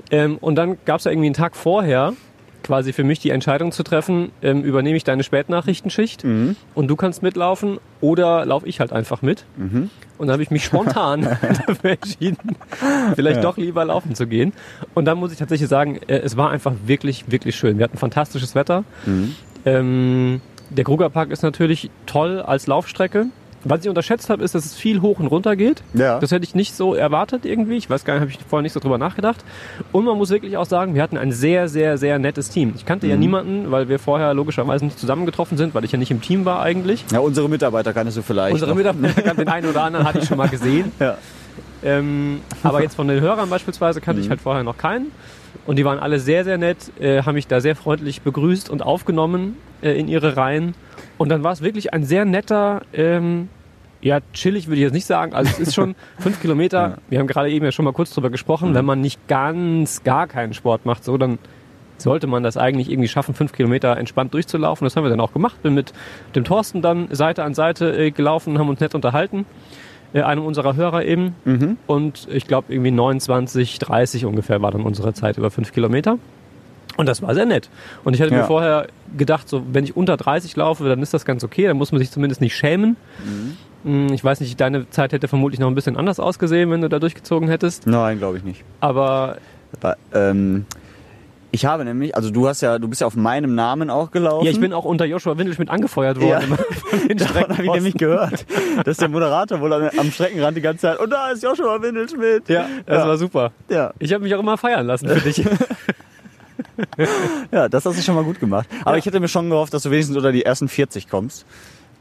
Ähm, 0.10 0.38
und 0.42 0.56
dann 0.56 0.78
gab 0.86 0.98
es 0.98 1.04
ja 1.04 1.12
irgendwie 1.12 1.28
einen 1.28 1.36
Tag 1.36 1.56
vorher 1.56 2.13
quasi 2.63 2.93
für 2.93 3.03
mich 3.03 3.19
die 3.19 3.29
Entscheidung 3.31 3.71
zu 3.71 3.83
treffen, 3.83 4.31
ähm, 4.41 4.63
übernehme 4.63 4.95
ich 4.97 5.03
deine 5.03 5.23
Spätnachrichtenschicht 5.23 6.23
Mhm. 6.23 6.55
und 6.75 6.87
du 6.87 6.95
kannst 6.95 7.23
mitlaufen 7.23 7.79
oder 8.01 8.45
laufe 8.45 8.67
ich 8.67 8.79
halt 8.79 8.91
einfach 8.93 9.21
mit. 9.21 9.45
Mhm. 9.57 9.89
Und 10.17 10.27
dann 10.27 10.33
habe 10.33 10.43
ich 10.43 10.51
mich 10.51 10.63
spontan 10.63 11.21
dafür 11.21 11.91
entschieden, 12.01 12.55
vielleicht 13.15 13.37
Ja. 13.37 13.41
doch 13.41 13.57
lieber 13.57 13.83
laufen 13.85 14.13
zu 14.15 14.27
gehen. 14.27 14.53
Und 14.93 15.05
dann 15.05 15.17
muss 15.17 15.31
ich 15.31 15.39
tatsächlich 15.39 15.69
sagen, 15.69 15.99
äh, 16.07 16.17
es 16.19 16.37
war 16.37 16.51
einfach 16.51 16.73
wirklich, 16.85 17.31
wirklich 17.31 17.55
schön. 17.55 17.77
Wir 17.79 17.85
hatten 17.85 17.97
fantastisches 17.97 18.53
Wetter. 18.55 18.83
Mhm. 19.05 19.35
Ähm, 19.65 20.41
der 20.69 20.83
Krugerpark 20.83 21.31
ist 21.31 21.43
natürlich 21.43 21.89
toll 22.05 22.39
als 22.41 22.67
Laufstrecke. 22.67 23.27
Was 23.63 23.81
ich 23.83 23.89
unterschätzt 23.89 24.29
habe, 24.29 24.43
ist, 24.43 24.55
dass 24.55 24.65
es 24.65 24.75
viel 24.75 25.01
hoch 25.01 25.19
und 25.19 25.27
runter 25.27 25.55
geht. 25.55 25.83
Ja. 25.93 26.19
Das 26.19 26.31
hätte 26.31 26.43
ich 26.45 26.55
nicht 26.55 26.75
so 26.75 26.95
erwartet 26.95 27.45
irgendwie. 27.45 27.77
Ich 27.77 27.89
weiß 27.89 28.05
gar 28.05 28.13
nicht, 28.15 28.21
habe 28.21 28.31
ich 28.31 28.39
vorher 28.47 28.63
nicht 28.63 28.73
so 28.73 28.79
drüber 28.79 28.97
nachgedacht. 28.97 29.43
Und 29.91 30.05
man 30.05 30.17
muss 30.17 30.29
wirklich 30.31 30.57
auch 30.57 30.65
sagen, 30.65 30.95
wir 30.95 31.03
hatten 31.03 31.17
ein 31.17 31.31
sehr, 31.31 31.67
sehr, 31.69 31.97
sehr 31.97 32.17
nettes 32.19 32.49
Team. 32.49 32.73
Ich 32.75 32.85
kannte 32.85 33.07
ja 33.07 33.13
Mhm. 33.15 33.19
niemanden, 33.19 33.71
weil 33.71 33.87
wir 33.89 33.99
vorher 33.99 34.33
logischerweise 34.33 34.85
nicht 34.85 34.97
zusammengetroffen 34.99 35.57
sind, 35.57 35.75
weil 35.75 35.83
ich 35.85 35.91
ja 35.91 35.97
nicht 35.99 36.11
im 36.11 36.21
Team 36.21 36.45
war 36.45 36.61
eigentlich. 36.61 37.05
Ja, 37.11 37.19
unsere 37.19 37.47
Mitarbeiter 37.49 37.93
kannst 37.93 38.17
du 38.17 38.21
vielleicht. 38.23 38.53
Unsere 38.53 38.71
noch. 38.71 38.77
Mitarbeiter, 38.77 39.33
den 39.35 39.47
einen 39.47 39.67
oder 39.69 39.83
anderen 39.83 40.07
hatte 40.07 40.19
ich 40.19 40.25
schon 40.27 40.37
mal 40.37 40.49
gesehen. 40.49 40.91
Ja. 40.99 41.17
Ähm, 41.83 42.41
aber 42.63 42.81
jetzt 42.81 42.95
von 42.95 43.07
den 43.07 43.21
Hörern 43.21 43.49
beispielsweise 43.49 44.01
kannte 44.01 44.21
ich 44.21 44.27
Mhm. 44.27 44.31
halt 44.31 44.41
vorher 44.41 44.63
noch 44.63 44.77
keinen. 44.77 45.11
Und 45.67 45.75
die 45.77 45.85
waren 45.85 45.99
alle 45.99 46.19
sehr, 46.19 46.43
sehr 46.43 46.57
nett, 46.57 46.77
äh, 46.99 47.21
haben 47.23 47.35
mich 47.35 47.47
da 47.47 47.61
sehr 47.61 47.75
freundlich 47.75 48.21
begrüßt 48.21 48.69
und 48.69 48.81
aufgenommen 48.81 49.57
äh, 49.81 49.91
in 49.99 50.07
ihre 50.07 50.35
Reihen. 50.37 50.73
Und 51.21 51.29
dann 51.29 51.44
war 51.44 51.51
es 51.51 51.62
wirklich 51.62 51.94
ein 51.94 52.03
sehr 52.03 52.25
netter, 52.25 52.81
ähm, 52.94 53.50
ja, 54.01 54.21
chillig 54.33 54.65
würde 54.65 54.77
ich 54.77 54.81
jetzt 54.81 54.94
nicht 54.94 55.06
sagen. 55.06 55.35
Also 55.35 55.51
es 55.51 55.59
ist 55.59 55.75
schon 55.75 55.94
fünf 56.18 56.41
Kilometer. 56.41 56.79
Ja. 56.79 56.97
Wir 57.09 57.19
haben 57.19 57.27
gerade 57.27 57.51
eben 57.51 57.63
ja 57.63 57.71
schon 57.71 57.85
mal 57.85 57.94
kurz 57.94 58.12
drüber 58.12 58.31
gesprochen. 58.31 58.71
Mhm. 58.71 58.73
Wenn 58.73 58.85
man 58.85 59.01
nicht 59.01 59.27
ganz, 59.27 60.03
gar 60.03 60.25
keinen 60.25 60.56
Sport 60.56 60.88
macht, 60.88 61.03
so, 61.03 61.19
dann 61.19 61.38
sollte 61.97 62.25
man 62.25 62.41
das 62.41 62.57
eigentlich 62.57 62.89
irgendwie 62.89 63.07
schaffen, 63.07 63.35
fünf 63.35 63.51
Kilometer 63.51 63.95
entspannt 63.97 64.33
durchzulaufen. 64.33 64.83
Das 64.83 64.95
haben 64.95 65.03
wir 65.03 65.12
dann 65.12 65.19
auch 65.19 65.31
gemacht. 65.31 65.62
Bin 65.62 65.75
mit 65.75 65.94
dem 66.33 66.44
Thorsten 66.44 66.81
dann 66.81 67.07
Seite 67.12 67.44
an 67.44 67.53
Seite 67.53 67.95
äh, 67.95 68.09
gelaufen, 68.09 68.57
haben 68.57 68.69
uns 68.69 68.79
nett 68.79 68.95
unterhalten. 68.95 69.45
Äh, 70.13 70.23
einem 70.23 70.44
unserer 70.44 70.75
Hörer 70.75 71.06
eben. 71.06 71.35
Mhm. 71.45 71.77
Und 71.85 72.27
ich 72.31 72.47
glaube, 72.47 72.73
irgendwie 72.73 72.89
29, 72.89 73.77
30 73.77 74.25
ungefähr 74.25 74.63
war 74.63 74.71
dann 74.71 74.81
unsere 74.81 75.13
Zeit 75.13 75.38
über 75.38 75.51
fünf 75.51 75.71
Kilometer. 75.71 76.18
Und 76.97 77.07
das 77.07 77.21
war 77.21 77.33
sehr 77.33 77.45
nett. 77.45 77.69
Und 78.03 78.13
ich 78.15 78.21
hatte 78.21 78.31
Ja. 78.33 78.39
mir 78.41 78.43
vorher 78.45 78.88
gedacht, 79.17 79.47
so, 79.49 79.63
wenn 79.71 79.83
ich 79.83 79.95
unter 79.95 80.17
30 80.17 80.55
laufe, 80.55 80.83
dann 80.88 81.01
ist 81.01 81.13
das 81.13 81.25
ganz 81.25 81.43
okay. 81.43 81.67
Dann 81.67 81.77
muss 81.77 81.91
man 81.91 81.99
sich 81.99 82.11
zumindest 82.11 82.41
nicht 82.41 82.55
schämen. 82.55 82.97
Mhm. 83.83 84.07
Mm, 84.07 84.13
Ich 84.13 84.23
weiß 84.23 84.39
nicht, 84.41 84.59
deine 84.61 84.89
Zeit 84.89 85.11
hätte 85.13 85.27
vermutlich 85.27 85.59
noch 85.59 85.67
ein 85.67 85.75
bisschen 85.75 85.97
anders 85.97 86.19
ausgesehen, 86.19 86.69
wenn 86.69 86.81
du 86.81 86.89
da 86.89 86.99
durchgezogen 86.99 87.47
hättest. 87.49 87.88
Nein, 87.88 88.17
glaube 88.19 88.38
ich 88.38 88.43
nicht. 88.43 88.63
Aber 88.79 89.38
Aber, 89.79 89.95
ähm, 90.13 90.65
ich 91.53 91.65
habe 91.65 91.83
nämlich, 91.85 92.15
also 92.15 92.29
du 92.29 92.47
hast 92.47 92.61
ja, 92.61 92.77
du 92.77 92.88
bist 92.89 93.01
ja 93.01 93.07
auf 93.07 93.15
meinem 93.15 93.55
Namen 93.55 93.89
auch 93.89 94.11
gelaufen. 94.11 94.45
ja, 94.45 94.51
ich 94.51 94.59
bin 94.59 94.71
auch 94.73 94.85
unter 94.85 95.05
Joshua 95.05 95.37
Windelschmidt 95.37 95.69
angefeuert 95.69 96.19
worden. 96.21 96.57
Ja. 97.09 97.15
Davon 97.15 97.49
habe 97.57 97.65
ich 97.65 97.71
nämlich 97.73 97.94
gehört, 97.95 98.45
dass 98.85 98.97
der 98.97 99.07
Moderator 99.09 99.59
wohl 99.61 99.71
am, 99.73 99.89
am 99.97 100.11
Streckenrand 100.11 100.55
die 100.57 100.61
ganze 100.61 100.81
Zeit, 100.81 100.99
und 100.99 101.09
da 101.09 101.29
ist 101.31 101.41
Joshua 101.44 101.81
Windelschmidt. 101.81 102.47
Ja, 102.49 102.67
das 102.85 102.97
Ja. 103.03 103.07
war 103.07 103.17
super. 103.17 103.51
Ja, 103.69 103.94
Ich 103.99 104.13
habe 104.13 104.23
mich 104.23 104.35
auch 104.35 104.39
immer 104.39 104.57
feiern 104.57 104.85
lassen 104.87 105.07
für 105.09 105.21
dich. 105.21 105.44
ja, 107.51 107.69
das 107.69 107.85
hast 107.85 107.97
du 107.97 108.01
schon 108.01 108.15
mal 108.15 108.23
gut 108.23 108.39
gemacht. 108.39 108.68
Aber 108.81 108.91
Ja. 108.91 108.97
ich 108.97 109.06
hätte 109.06 109.19
mir 109.19 109.27
schon 109.27 109.50
gehofft, 109.50 109.73
dass 109.73 109.83
du 109.83 109.91
wenigstens 109.91 110.18
unter 110.18 110.31
die 110.31 110.44
ersten 110.45 110.68
40 110.68 111.09
kommst. 111.09 111.45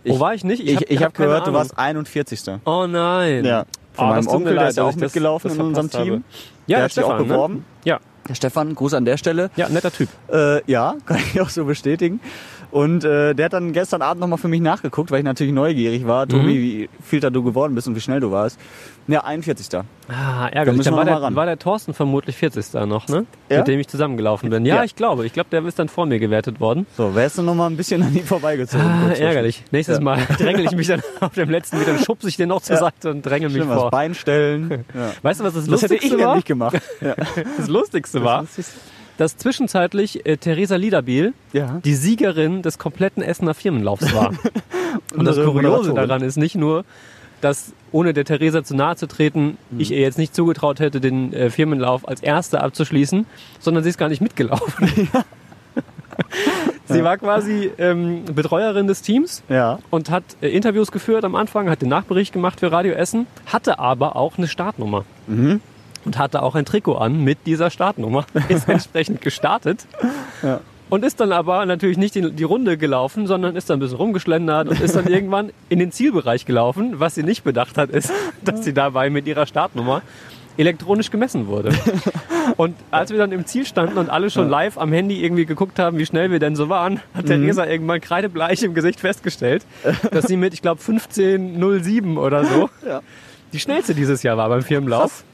Wo 0.04 0.18
war 0.18 0.34
ich 0.34 0.44
nicht? 0.44 0.62
Ich, 0.66 0.76
hab- 0.76 0.90
ich, 0.90 0.96
hab 0.98 1.04
habe 1.06 1.12
gehört, 1.24 1.40
du 1.40 1.50
Ahnung. 1.50 1.54
warst 1.56 1.76
41. 1.78 2.40
Oh 2.64 2.86
nein. 2.86 3.44
Ja. 3.44 3.64
Von 3.92 4.06
Oh, 4.06 4.08
meinem 4.10 4.28
Onkel, 4.28 4.54
der 4.54 4.68
ist 4.68 4.76
ja 4.76 4.84
auch 4.84 4.88
ich 4.90 4.94
das- 4.94 5.02
mitgelaufen 5.02 5.48
das 5.48 5.58
in 5.58 5.64
unserem 5.64 5.90
Team. 5.90 6.00
habe. 6.00 6.22
Ja, 6.66 6.76
der 6.78 6.84
hat 6.84 6.92
sich 6.92 7.04
auch 7.04 7.08
Stefan, 7.08 7.26
ne? 7.26 7.32
beworben. 7.34 7.64
Ja, 7.84 7.98
Der 8.28 8.34
Stefan, 8.34 8.74
Gruß 8.74 8.94
an 8.94 9.04
der 9.04 9.16
Stelle. 9.16 9.50
ja, 9.56 9.68
netter 9.68 9.92
Typ. 9.92 10.08
Äh, 10.32 10.62
ja, 10.70 10.94
kann 11.06 11.18
ich 11.18 11.40
auch 11.40 11.48
so 11.50 11.64
bestätigen. 11.64 12.20
Und 12.70 13.04
äh, 13.04 13.34
der 13.34 13.46
hat 13.46 13.52
dann 13.52 13.72
gestern 13.72 14.00
Abend 14.00 14.20
nochmal 14.20 14.38
für 14.38 14.46
mich 14.48 14.60
nachgeguckt, 14.60 15.10
weil 15.10 15.18
ich 15.18 15.24
natürlich 15.24 15.52
neugierig 15.52 16.06
war. 16.06 16.26
Mhm. 16.26 16.28
Tobi, 16.30 16.54
wie 16.60 16.88
viel 17.02 17.18
da 17.20 17.28
du 17.30 17.42
geworden 17.42 17.74
bist 17.74 17.88
und 17.88 17.96
wie 17.96 18.00
schnell 18.00 18.20
du 18.20 18.30
warst. 18.30 18.60
Ja, 19.08 19.24
41. 19.24 19.66
Ah, 19.74 19.82
Da 20.08 20.48
ärgerlich. 20.48 20.76
müssen 20.78 20.90
Dann 20.90 20.98
war 20.98 21.04
der, 21.04 21.20
ran. 21.20 21.34
war 21.34 21.46
der 21.46 21.58
Thorsten 21.58 21.94
vermutlich 21.94 22.36
40. 22.36 22.74
noch, 22.86 23.08
ne? 23.08 23.26
Ja? 23.48 23.58
Mit 23.58 23.68
dem 23.68 23.80
ich 23.80 23.88
zusammengelaufen 23.88 24.50
bin. 24.50 24.64
Ja, 24.64 24.76
Ja. 24.76 24.84
ich 24.84 24.94
glaube. 24.94 25.26
Ich 25.26 25.32
glaube, 25.32 25.48
der 25.50 25.64
ist 25.64 25.80
dann 25.80 25.88
vor 25.88 26.06
mir 26.06 26.20
gewertet 26.20 26.60
worden. 26.60 26.86
So, 26.96 27.14
wärst 27.16 27.38
du 27.38 27.42
nochmal 27.42 27.70
ein 27.70 27.76
bisschen 27.76 28.02
an 28.04 28.14
ihm 28.14 28.24
vorbeigezogen. 28.24 28.86
Ah, 28.86 29.10
ärgerlich. 29.18 29.64
Nächstes 29.72 29.98
Ja. 29.98 30.04
Mal 30.04 30.18
dränge 30.38 30.62
ich 30.62 30.70
mich 30.76 30.86
dann 30.86 31.02
auf 31.20 31.32
dem 31.34 31.50
letzten 31.50 31.80
wieder, 31.80 31.98
schubse 31.98 32.28
ich 32.28 32.36
den 32.36 32.50
noch 32.50 32.62
zur. 32.62 32.76
Seite 32.76 33.10
und 33.10 33.22
dränge 33.26 33.48
mich 33.48 33.64
vor. 33.64 33.90
Bein 33.90 34.14
stellen. 34.14 34.84
Weißt 35.22 35.40
du, 35.40 35.44
was 35.44 35.54
das, 35.54 35.66
Das 35.66 35.82
hätte 35.82 35.94
ich 35.96 36.02
Lustigste 36.02 36.18
war? 36.24 36.28
nämlich 36.28 36.44
gemacht. 36.44 36.80
Das 37.56 37.66
Lustigste 37.68 38.22
war, 38.22 38.44
dass 39.20 39.36
zwischenzeitlich 39.36 40.24
äh, 40.24 40.38
Theresa 40.38 40.76
Liederbiel 40.76 41.34
ja. 41.52 41.78
die 41.84 41.94
Siegerin 41.94 42.62
des 42.62 42.78
kompletten 42.78 43.22
Essener 43.22 43.52
Firmenlaufs 43.52 44.14
war. 44.14 44.32
Und 45.14 45.26
das 45.26 45.36
Kuriose 45.36 45.92
daran 45.92 46.22
ist 46.22 46.38
nicht 46.38 46.54
nur, 46.54 46.86
dass 47.42 47.74
ohne 47.92 48.14
der 48.14 48.24
Theresa 48.24 48.64
zu 48.64 48.74
nahe 48.74 48.96
zu 48.96 49.06
treten, 49.06 49.58
Mhm. 49.70 49.80
ich 49.80 49.90
ihr 49.90 50.00
jetzt 50.00 50.16
nicht 50.16 50.34
zugetraut 50.34 50.80
hätte, 50.80 51.02
den 51.02 51.34
äh, 51.34 51.50
Firmenlauf 51.50 52.08
als 52.08 52.22
Erste 52.22 52.62
abzuschließen, 52.62 53.26
sondern 53.58 53.82
sie 53.84 53.90
ist 53.90 53.98
gar 53.98 54.08
nicht 54.08 54.22
mitgelaufen. 54.22 54.88
sie 56.86 57.04
war 57.04 57.18
quasi 57.18 57.70
ähm, 57.76 58.24
Betreuerin 58.34 58.86
des 58.86 59.02
Teams 59.02 59.42
Ja. 59.50 59.80
und 59.90 60.08
hat 60.08 60.24
äh, 60.40 60.48
Interviews 60.48 60.92
geführt 60.92 61.24
am 61.24 61.34
Anfang, 61.34 61.68
hat 61.68 61.82
den 61.82 61.90
Nachbericht 61.90 62.32
gemacht 62.32 62.60
für 62.60 62.72
Radio 62.72 62.94
Essen, 62.94 63.26
hatte 63.44 63.78
aber 63.78 64.16
auch 64.16 64.38
eine 64.38 64.48
Startnummer. 64.48 65.04
Mhm. 65.26 65.60
Und 66.04 66.18
hatte 66.18 66.42
auch 66.42 66.54
ein 66.54 66.64
Trikot 66.64 66.96
an 66.96 67.22
mit 67.22 67.38
dieser 67.46 67.70
Startnummer. 67.70 68.24
Ist 68.48 68.68
entsprechend 68.68 69.20
gestartet. 69.20 69.86
Ja. 70.42 70.60
Und 70.88 71.04
ist 71.04 71.20
dann 71.20 71.30
aber 71.30 71.64
natürlich 71.66 71.98
nicht 71.98 72.16
die, 72.16 72.32
die 72.32 72.42
Runde 72.42 72.76
gelaufen, 72.76 73.28
sondern 73.28 73.54
ist 73.54 73.70
dann 73.70 73.76
ein 73.76 73.80
bisschen 73.80 73.98
rumgeschlendert 73.98 74.66
und 74.68 74.80
ist 74.80 74.96
dann 74.96 75.06
irgendwann 75.08 75.52
in 75.68 75.78
den 75.78 75.92
Zielbereich 75.92 76.46
gelaufen. 76.46 76.98
Was 76.98 77.14
sie 77.14 77.22
nicht 77.22 77.44
bedacht 77.44 77.78
hat, 77.78 77.90
ist, 77.90 78.10
dass 78.44 78.64
sie 78.64 78.72
dabei 78.74 79.08
mit 79.08 79.26
ihrer 79.28 79.46
Startnummer 79.46 80.02
elektronisch 80.56 81.10
gemessen 81.12 81.46
wurde. 81.46 81.72
Und 82.56 82.74
als 82.90 83.10
wir 83.12 83.18
dann 83.18 83.30
im 83.30 83.46
Ziel 83.46 83.64
standen 83.64 83.96
und 83.98 84.10
alle 84.10 84.30
schon 84.30 84.48
live 84.48 84.78
am 84.78 84.92
Handy 84.92 85.22
irgendwie 85.24 85.46
geguckt 85.46 85.78
haben, 85.78 85.96
wie 85.96 86.04
schnell 86.04 86.32
wir 86.32 86.38
denn 86.40 86.56
so 86.56 86.68
waren, 86.68 87.00
hat 87.14 87.26
Theresa 87.26 87.64
irgendwann 87.66 88.00
kreidebleich 88.00 88.62
im 88.64 88.74
Gesicht 88.74 88.98
festgestellt, 89.00 89.64
dass 90.10 90.26
sie 90.26 90.36
mit, 90.36 90.52
ich 90.52 90.60
glaube, 90.60 90.82
15.07 90.82 92.18
oder 92.18 92.44
so 92.44 92.68
Ja. 92.86 93.00
die 93.52 93.60
schnellste 93.60 93.94
dieses 93.94 94.22
Jahr 94.22 94.36
war 94.36 94.48
beim 94.48 94.62
Firmenlauf. 94.62 95.24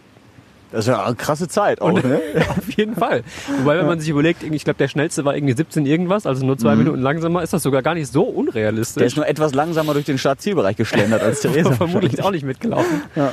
Das 0.77 0.85
ist 0.85 0.93
ja 0.93 1.07
eine 1.07 1.17
krasse 1.17 1.49
Zeit 1.49 1.81
auch, 1.81 2.03
ne? 2.03 2.21
Auf 2.51 2.71
jeden 2.77 2.97
Fall. 2.97 3.23
Wobei, 3.61 3.79
wenn 3.79 3.87
man 3.87 3.99
sich 3.99 4.11
überlegt, 4.11 4.43
ich 4.43 4.65
glaube, 4.65 4.77
der 4.77 4.89
schnellste 4.89 5.25
war 5.25 5.35
irgendwie 5.35 5.55
17 5.55 5.87
irgendwas, 5.87 6.27
also 6.27 6.45
nur 6.45 6.59
zwei 6.59 6.77
Minuten 6.77 7.01
langsamer, 7.01 7.43
ist 7.43 7.55
das 7.55 7.63
sogar 7.63 7.81
gar 7.81 7.95
nicht 7.95 8.13
so 8.13 8.25
unrealistisch. 8.25 9.01
Der 9.01 9.07
ist 9.07 9.17
nur 9.17 9.27
etwas 9.27 9.55
langsamer 9.55 9.95
durch 9.95 10.05
den 10.05 10.19
Startzielbereich 10.19 10.77
geschlendert 10.77 11.23
als 11.23 11.41
Theresa. 11.43 11.73
vermutlich 11.73 12.23
auch 12.23 12.31
nicht 12.31 12.45
mitgelaufen. 12.45 13.01
Ja. 13.15 13.33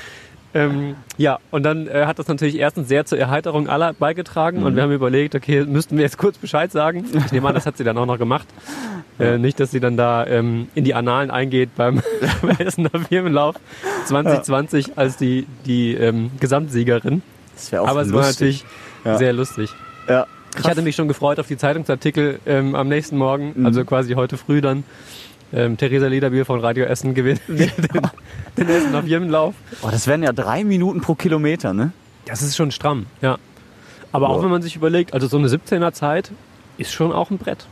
Ähm, 0.54 0.96
ja, 1.18 1.40
und 1.52 1.64
dann 1.64 1.88
äh, 1.88 2.06
hat 2.06 2.18
das 2.18 2.30
natürlich 2.30 2.58
erstens 2.58 2.88
sehr 2.88 3.06
zur 3.06 3.18
Erheiterung 3.18 3.68
aller 3.68 3.92
beigetragen 3.92 4.64
und 4.64 4.78
wir 4.78 4.84
haben 4.84 4.92
überlegt, 4.92 5.36
okay, 5.36 5.66
müssten 5.66 5.98
wir 5.98 6.04
jetzt 6.04 6.18
kurz 6.18 6.38
Bescheid 6.38 6.72
sagen. 6.72 7.06
Ich 7.26 7.32
nehme 7.34 7.50
an, 7.50 7.56
das 7.56 7.66
hat 7.66 7.76
sie 7.76 7.84
dann 7.84 7.98
auch 7.98 8.06
noch 8.06 8.20
gemacht. 8.20 8.48
Äh, 9.20 9.38
nicht, 9.38 9.60
dass 9.60 9.70
sie 9.70 9.80
dann 9.80 9.96
da 9.96 10.26
ähm, 10.26 10.70
in 10.74 10.86
die 10.86 10.96
Annalen 10.96 11.30
eingeht 11.30 11.76
beim, 11.76 12.02
beim 12.42 12.58
Essener 12.58 12.90
Firmenlauf 13.08 13.58
2020 14.06 14.98
als 14.98 15.18
die, 15.18 15.46
die 15.68 15.94
ähm, 15.94 16.32
Gesamtsiegerin. 16.40 17.22
Das 17.56 17.72
wäre 17.72 17.82
auch 17.84 17.88
Aber 17.88 18.02
es 18.02 18.12
war 18.14 18.26
lustig. 18.26 18.64
natürlich 18.64 18.66
Ja. 19.06 19.18
sehr 19.18 19.34
lustig. 19.34 19.70
Ja. 20.08 20.28
Ich 20.60 20.66
hatte 20.66 20.82
mich 20.84 20.96
schon 20.96 21.08
gefreut 21.08 21.40
auf 21.40 21.48
die 21.48 21.58
Zeitungsartikel 21.58 22.40
ähm, 22.46 22.76
am 22.76 22.88
nächsten 22.88 23.18
Morgen, 23.18 23.54
Mhm. 23.56 23.66
also 23.66 23.84
quasi 23.86 24.14
heute 24.14 24.38
früh 24.38 24.62
dann. 24.62 24.84
Ähm, 25.52 25.78
Theresa 25.78 26.08
Lederbier 26.08 26.46
von 26.46 26.60
Radio 26.60 26.86
Essen 26.86 27.14
gewinnt 27.14 27.42
den, 27.48 27.72
den 28.58 28.70
Essener 28.70 29.04
Firmenlauf. 29.04 29.54
Oh, 29.82 29.90
das 29.92 30.08
wären 30.08 30.24
ja 30.24 30.32
drei 30.32 30.64
Minuten 30.64 31.02
pro 31.02 31.16
Kilometer, 31.16 31.74
ne? 31.74 31.92
Das 32.26 32.42
ist 32.42 32.56
schon 32.56 32.72
stramm, 32.72 33.06
ja. 33.22 33.38
Aber 34.12 34.30
auch 34.30 34.38
Ja. 34.38 34.44
wenn 34.44 34.52
man 34.52 34.62
sich 34.62 34.76
überlegt, 34.76 35.14
also 35.14 35.28
so 35.28 35.38
eine 35.38 35.48
17er 35.48 35.92
Zeit 35.94 36.32
ist 36.78 36.92
schon 36.94 37.12
auch 37.12 37.30
ein 37.32 37.38
Brett. 37.38 37.66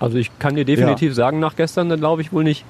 Also 0.00 0.16
ich 0.18 0.36
kann 0.38 0.54
dir 0.54 0.64
definitiv 0.64 1.14
sagen, 1.14 1.40
nach 1.40 1.56
gestern, 1.56 1.88
dann 1.88 1.98
glaube 2.00 2.22
ich 2.22 2.32
wohl 2.32 2.44
nicht. 2.44 2.64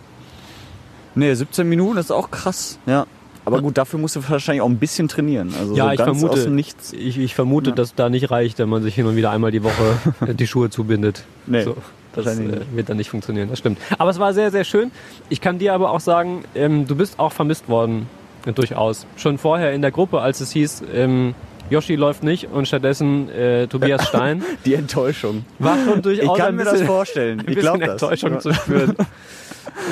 Nee, 1.15 1.33
17 1.35 1.69
Minuten 1.69 1.99
ist 1.99 2.11
auch 2.11 2.31
krass. 2.31 2.79
Ja. 2.87 3.07
Aber 3.49 3.63
gut, 3.63 3.77
dafür 3.79 3.99
musst 3.99 4.17
du 4.17 4.21
wahrscheinlich 4.29 4.63
auch 4.63 4.69
ein 4.69 4.79
bisschen 4.79 5.09
trainieren. 5.09 5.53
Also 5.59 5.75
Ja, 5.75 5.87
so 5.87 5.91
ich 5.93 5.99
ganz 5.99 6.21
vermute-. 6.21 6.97
Ich, 6.97 7.19
ich 7.19 7.35
vermute, 7.35 7.71
Ja. 7.71 7.77
dass 7.77 7.95
da 7.95 8.09
nicht 8.09 8.31
reicht, 8.31 8.59
wenn 8.59 8.69
man 8.69 8.83
sich 8.83 8.95
hin 8.95 9.07
und 9.07 9.17
wieder 9.17 9.31
einmal 9.31 9.51
die 9.51 9.63
Woche 9.65 9.97
die 10.35 10.47
Schuhe 10.47 10.71
zubindet. 10.71 11.25
Nee, 11.47 11.63
so, 11.63 11.77
das 12.15 12.25
wahrscheinlich 12.27 12.57
äh, 12.57 12.61
wird 12.77 12.89
dann 12.89 12.97
nicht 12.97 13.11
funktionieren, 13.11 13.49
das 13.51 13.59
stimmt. 13.59 13.79
Aber 13.99 14.11
es 14.11 14.19
war 14.19 14.33
sehr, 14.33 14.51
sehr 14.51 14.65
schön. 14.65 14.91
Ich 15.29 15.41
kann 15.41 15.59
dir 15.59 15.75
aber 15.75 15.91
auch 15.91 16.01
sagen, 16.01 16.45
ähm, 16.55 16.87
du 16.87 16.95
bist 16.97 17.19
auch 17.19 17.33
vermisst 17.33 17.69
worden, 17.69 18.07
äh, 18.47 18.53
durchaus. 18.53 19.07
Schon 19.17 19.39
vorher 19.39 19.73
in 19.73 19.83
der 19.83 19.91
Gruppe, 19.91 20.21
als 20.21 20.41
es 20.41 20.53
hieß, 20.53 20.83
ähm, 20.95 21.35
Yoshi 21.71 21.97
läuft 21.97 22.23
nicht 22.23 22.49
und 22.51 22.67
stattdessen 22.67 23.29
äh, 23.31 23.67
Tobias 23.67 24.07
Stein, 24.09 24.43
Die 24.65 24.73
Enttäuschung. 24.75 25.45
war 25.59 25.77
schon 25.85 25.97
Ich 25.97 26.03
durchaus 26.03 26.39
kann 26.39 26.47
ein 26.49 26.57
mir 26.57 26.63
bisschen, 26.65 26.79
das 26.81 26.87
vorstellen. 26.87 27.43
Ich 27.47 27.57
glaube 27.59 27.81
das. 27.81 27.91
Enttäuschung 27.91 28.33
Ja. 28.33 28.39
zu 28.39 28.55
spüren. 28.55 28.97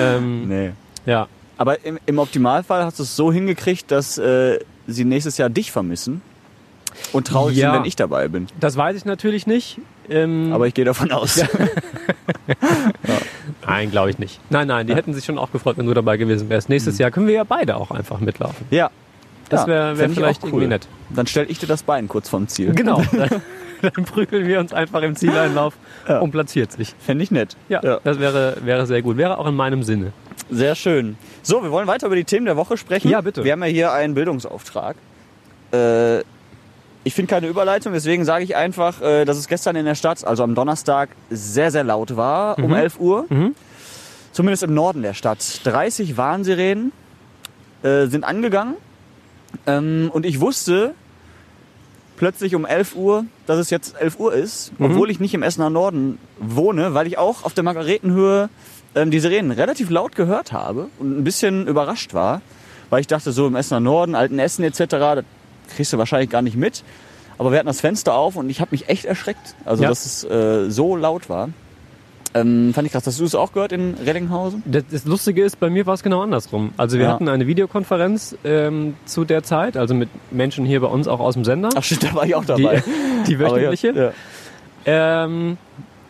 ähm, 0.01 0.49
Nee. 0.49 0.71
Ja, 1.05 1.29
Aber 1.59 1.85
im, 1.85 1.99
im 2.07 2.19
Optimalfall 2.19 2.85
hast 2.85 2.99
du 2.99 3.03
es 3.03 3.17
so 3.17 3.33
hingekriegt, 3.33 3.91
dass 3.91 4.19
äh, 4.19 4.59
sie 4.87 5.05
nächstes 5.05 5.39
Jahr 5.39 5.49
dich 5.49 5.73
vermissen 5.73 6.21
und 7.13 7.27
traurig 7.27 7.57
Ja. 7.57 7.71
sind, 7.73 7.81
wenn 7.81 7.89
ich 7.89 7.97
dabei 7.97 8.29
bin. 8.29 8.47
das 8.61 8.77
weiß 8.77 8.97
ich 8.97 9.05
natürlich 9.05 9.47
nicht. 9.47 9.79
Ähm, 10.09 10.53
Aber 10.53 10.67
ich 10.67 10.75
gehe 10.75 10.85
davon 10.85 11.11
aus. 11.13 11.37
nein, 13.67 13.91
glaube 13.91 14.11
ich 14.11 14.19
nicht. 14.19 14.41
Nein, 14.51 14.69
nein, 14.69 14.87
die 14.87 14.95
hätten 14.95 15.15
sich 15.15 15.25
schon 15.25 15.39
auch 15.39 15.53
gefreut, 15.53 15.77
wenn 15.79 15.87
du 15.87 15.95
dabei 15.95 16.17
gewesen 16.17 16.49
wärst. 16.49 16.69
Nächstes 16.69 16.99
Jahr 16.99 17.11
können 17.11 17.27
wir 17.27 17.35
ja 17.35 17.45
beide 17.45 17.77
auch 17.77 17.91
einfach 17.91 18.21
mitlaufen. 18.21 18.67
Ja. 18.71 18.91
Das 19.49 19.63
Ja, 19.63 19.67
wäre 19.69 19.99
wär 19.99 20.11
vielleicht 20.11 20.43
cool. 20.43 20.49
irgendwie 20.51 20.67
nett. 20.69 20.89
Dann 21.11 21.27
stell 21.27 21.49
ich 21.51 21.59
dir 21.59 21.67
das 21.69 21.83
Bein 21.85 22.09
kurz 22.09 22.29
vom 22.29 22.49
Ziel. 22.49 22.73
Genau. 22.75 23.03
Dann, 23.13 23.43
dann 23.95 24.05
prügeln 24.07 24.47
wir 24.47 24.59
uns 24.59 24.73
einfach 24.73 25.03
im 25.03 25.15
Zieleinlauf 25.15 25.75
Ja. 26.09 26.21
und 26.21 26.31
platziert 26.31 26.73
sich. 26.73 26.95
Fände 26.99 27.23
ich 27.23 27.31
nett. 27.31 27.57
Ja, 27.69 28.01
das 28.03 28.19
wäre, 28.19 28.57
wäre 28.65 28.87
sehr 28.87 29.03
gut. 29.03 29.19
Wäre 29.19 29.37
auch 29.39 29.47
in 29.47 29.55
meinem 29.55 29.83
Sinne. 29.83 30.13
Sehr 30.51 30.75
schön. 30.75 31.17
So, 31.43 31.63
wir 31.63 31.71
wollen 31.71 31.87
weiter 31.87 32.07
über 32.07 32.17
die 32.17 32.25
Themen 32.25 32.47
der 32.47 32.57
Woche 32.57 32.77
sprechen. 32.77 33.09
Ja, 33.11 33.21
bitte. 33.21 33.43
Wir 33.45 33.53
haben 33.53 33.61
ja 33.63 33.67
hier 33.69 33.93
einen 33.93 34.15
Bildungsauftrag. 34.15 34.97
Äh, 35.73 36.21
ich 37.05 37.15
finde 37.15 37.31
keine 37.31 37.47
Überleitung, 37.49 37.93
deswegen 37.93 38.25
sage 38.25 38.45
ich 38.45 38.57
einfach, 38.57 39.01
äh, 39.01 39.25
dass 39.25 39.37
es 39.37 39.47
gestern 39.49 39.77
in 39.77 39.85
der 39.85 39.95
Stadt, 39.95 40.25
also 40.25 40.43
am 40.43 40.55
Donnerstag, 40.55 41.11
sehr, 41.31 41.71
sehr 41.71 41.85
laut 41.85 42.17
war 42.17 42.59
um 42.59 42.73
11 42.75 42.99
Uhr. 43.01 43.27
Mhm. 43.29 43.55
Zumindest 44.33 44.63
im 44.65 44.75
Norden 44.75 45.03
der 45.03 45.15
Stadt. 45.15 45.61
30 45.65 46.17
Warnsirenen 46.17 46.93
äh, 47.83 48.07
sind 48.07 48.25
angegangen. 48.25 48.75
Ähm, 49.67 50.11
und 50.13 50.27
ich 50.27 50.41
wusste 50.41 50.95
plötzlich 52.17 52.55
um 52.55 52.65
11 52.65 52.95
Uhr, 52.97 53.25
dass 53.47 53.59
es 53.59 53.71
jetzt 53.71 53.95
11 54.01 54.19
Uhr 54.19 54.33
ist, 54.35 54.73
Mhm. 54.79 54.87
obwohl 54.87 55.11
ich 55.11 55.21
nicht 55.21 55.35
im 55.35 55.43
Essener 55.43 55.71
Norden 55.71 56.19
wohne, 56.39 56.95
weil 56.95 57.07
ich 57.07 57.19
auch 57.19 57.45
auf 57.45 57.55
der 57.55 57.63
Margaretenhöhe 57.65 58.49
ähm, 58.97 59.11
die 59.13 59.21
Sirenen 59.21 59.53
relativ 59.53 59.91
laut 59.91 60.17
gehört 60.17 60.53
habe 60.53 60.89
und 60.99 61.19
ein 61.21 61.23
bisschen 61.25 61.67
überrascht 61.69 62.13
war, 62.15 62.41
weil 62.91 63.01
ich 63.01 63.07
dachte, 63.07 63.31
so 63.33 63.47
im 63.47 63.55
Essener 63.55 63.79
Norden, 63.81 64.15
Alten 64.17 64.39
Essen 64.41 64.65
etc., 64.65 64.79
das 64.89 65.25
kriegst 65.77 65.93
du 65.93 65.99
wahrscheinlich 65.99 66.31
gar 66.31 66.43
nicht 66.43 66.57
mit. 66.57 66.83
Aber 67.39 67.53
wir 67.53 67.59
hatten 67.59 67.67
das 67.69 67.81
Fenster 67.81 68.15
auf 68.15 68.37
und 68.37 68.49
ich 68.51 68.61
habe 68.61 68.71
mich 68.73 68.89
echt 68.89 69.05
erschreckt, 69.05 69.55
also 69.65 69.83
Ja. 69.83 69.89
dass 69.91 70.07
es 70.07 70.25
äh, 70.25 70.71
so 70.71 70.97
laut 70.97 71.29
war. 71.29 71.51
Ähm, 72.35 72.73
fand 72.75 72.87
ich 72.87 72.93
krass. 72.93 73.07
Hast 73.07 73.19
du 73.21 73.25
es 73.25 73.35
auch 73.35 73.53
gehört 73.53 73.73
in 73.73 73.95
Reddinghausen? 73.95 74.63
Das, 74.67 74.85
das 74.91 75.05
Lustige 75.07 75.43
ist, 75.43 75.59
bei 75.59 75.71
mir 75.71 75.87
war 75.87 75.95
es 75.95 76.03
genau 76.03 76.23
andersrum. 76.23 76.73
Also 76.77 76.99
wir 76.99 77.07
Ja. 77.07 77.13
hatten 77.13 77.29
eine 77.29 77.47
Videokonferenz 77.47 78.37
ähm, 78.45 78.95
zu 79.07 79.25
der 79.25 79.43
Zeit, 79.43 79.77
also 79.79 79.95
mit 79.95 80.09
Menschen 80.31 80.67
hier 80.67 80.81
bei 80.81 80.87
uns 80.89 81.09
auch 81.09 81.21
aus 81.21 81.35
dem 81.35 81.45
Sender. 81.45 81.71
Ach 81.75 81.83
stimmt, 81.83 82.05
da 82.05 82.15
war 82.15 82.27
ich 82.27 82.35
auch 82.35 82.43
die, 82.45 82.63
dabei. 82.63 82.83
die 83.27 83.33
ja, 83.39 83.39
wöchentliche. 83.39 84.13
ja. 84.87 85.25
Ähm, 85.25 85.57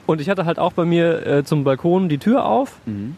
und 0.06 0.20
ich 0.20 0.28
hatte 0.28 0.44
halt 0.46 0.58
auch 0.58 0.72
bei 0.72 0.84
mir 0.84 1.26
äh, 1.26 1.44
zum 1.44 1.64
Balkon 1.64 2.08
die 2.08 2.18
Tür 2.18 2.44
auf. 2.46 2.76
Mhm. 2.86 3.16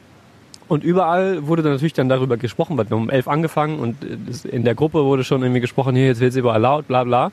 Und 0.68 0.84
überall 0.84 1.46
wurde 1.46 1.62
dann 1.62 1.72
natürlich 1.72 1.94
dann 1.94 2.10
darüber 2.10 2.36
gesprochen, 2.36 2.76
weil 2.76 2.90
wir 2.90 2.96
haben 2.96 3.04
um 3.04 3.10
elf 3.10 3.26
angefangen 3.28 3.78
und 3.78 3.96
äh, 4.04 4.48
in 4.48 4.64
der 4.64 4.74
Gruppe 4.74 5.04
wurde 5.04 5.24
schon 5.24 5.42
irgendwie 5.42 5.60
gesprochen, 5.60 5.94
hier, 5.96 6.06
jetzt 6.06 6.20
wird 6.20 6.30
es 6.32 6.36
überall 6.36 6.60
laut, 6.60 6.86
bla 6.88 7.04
bla. 7.04 7.32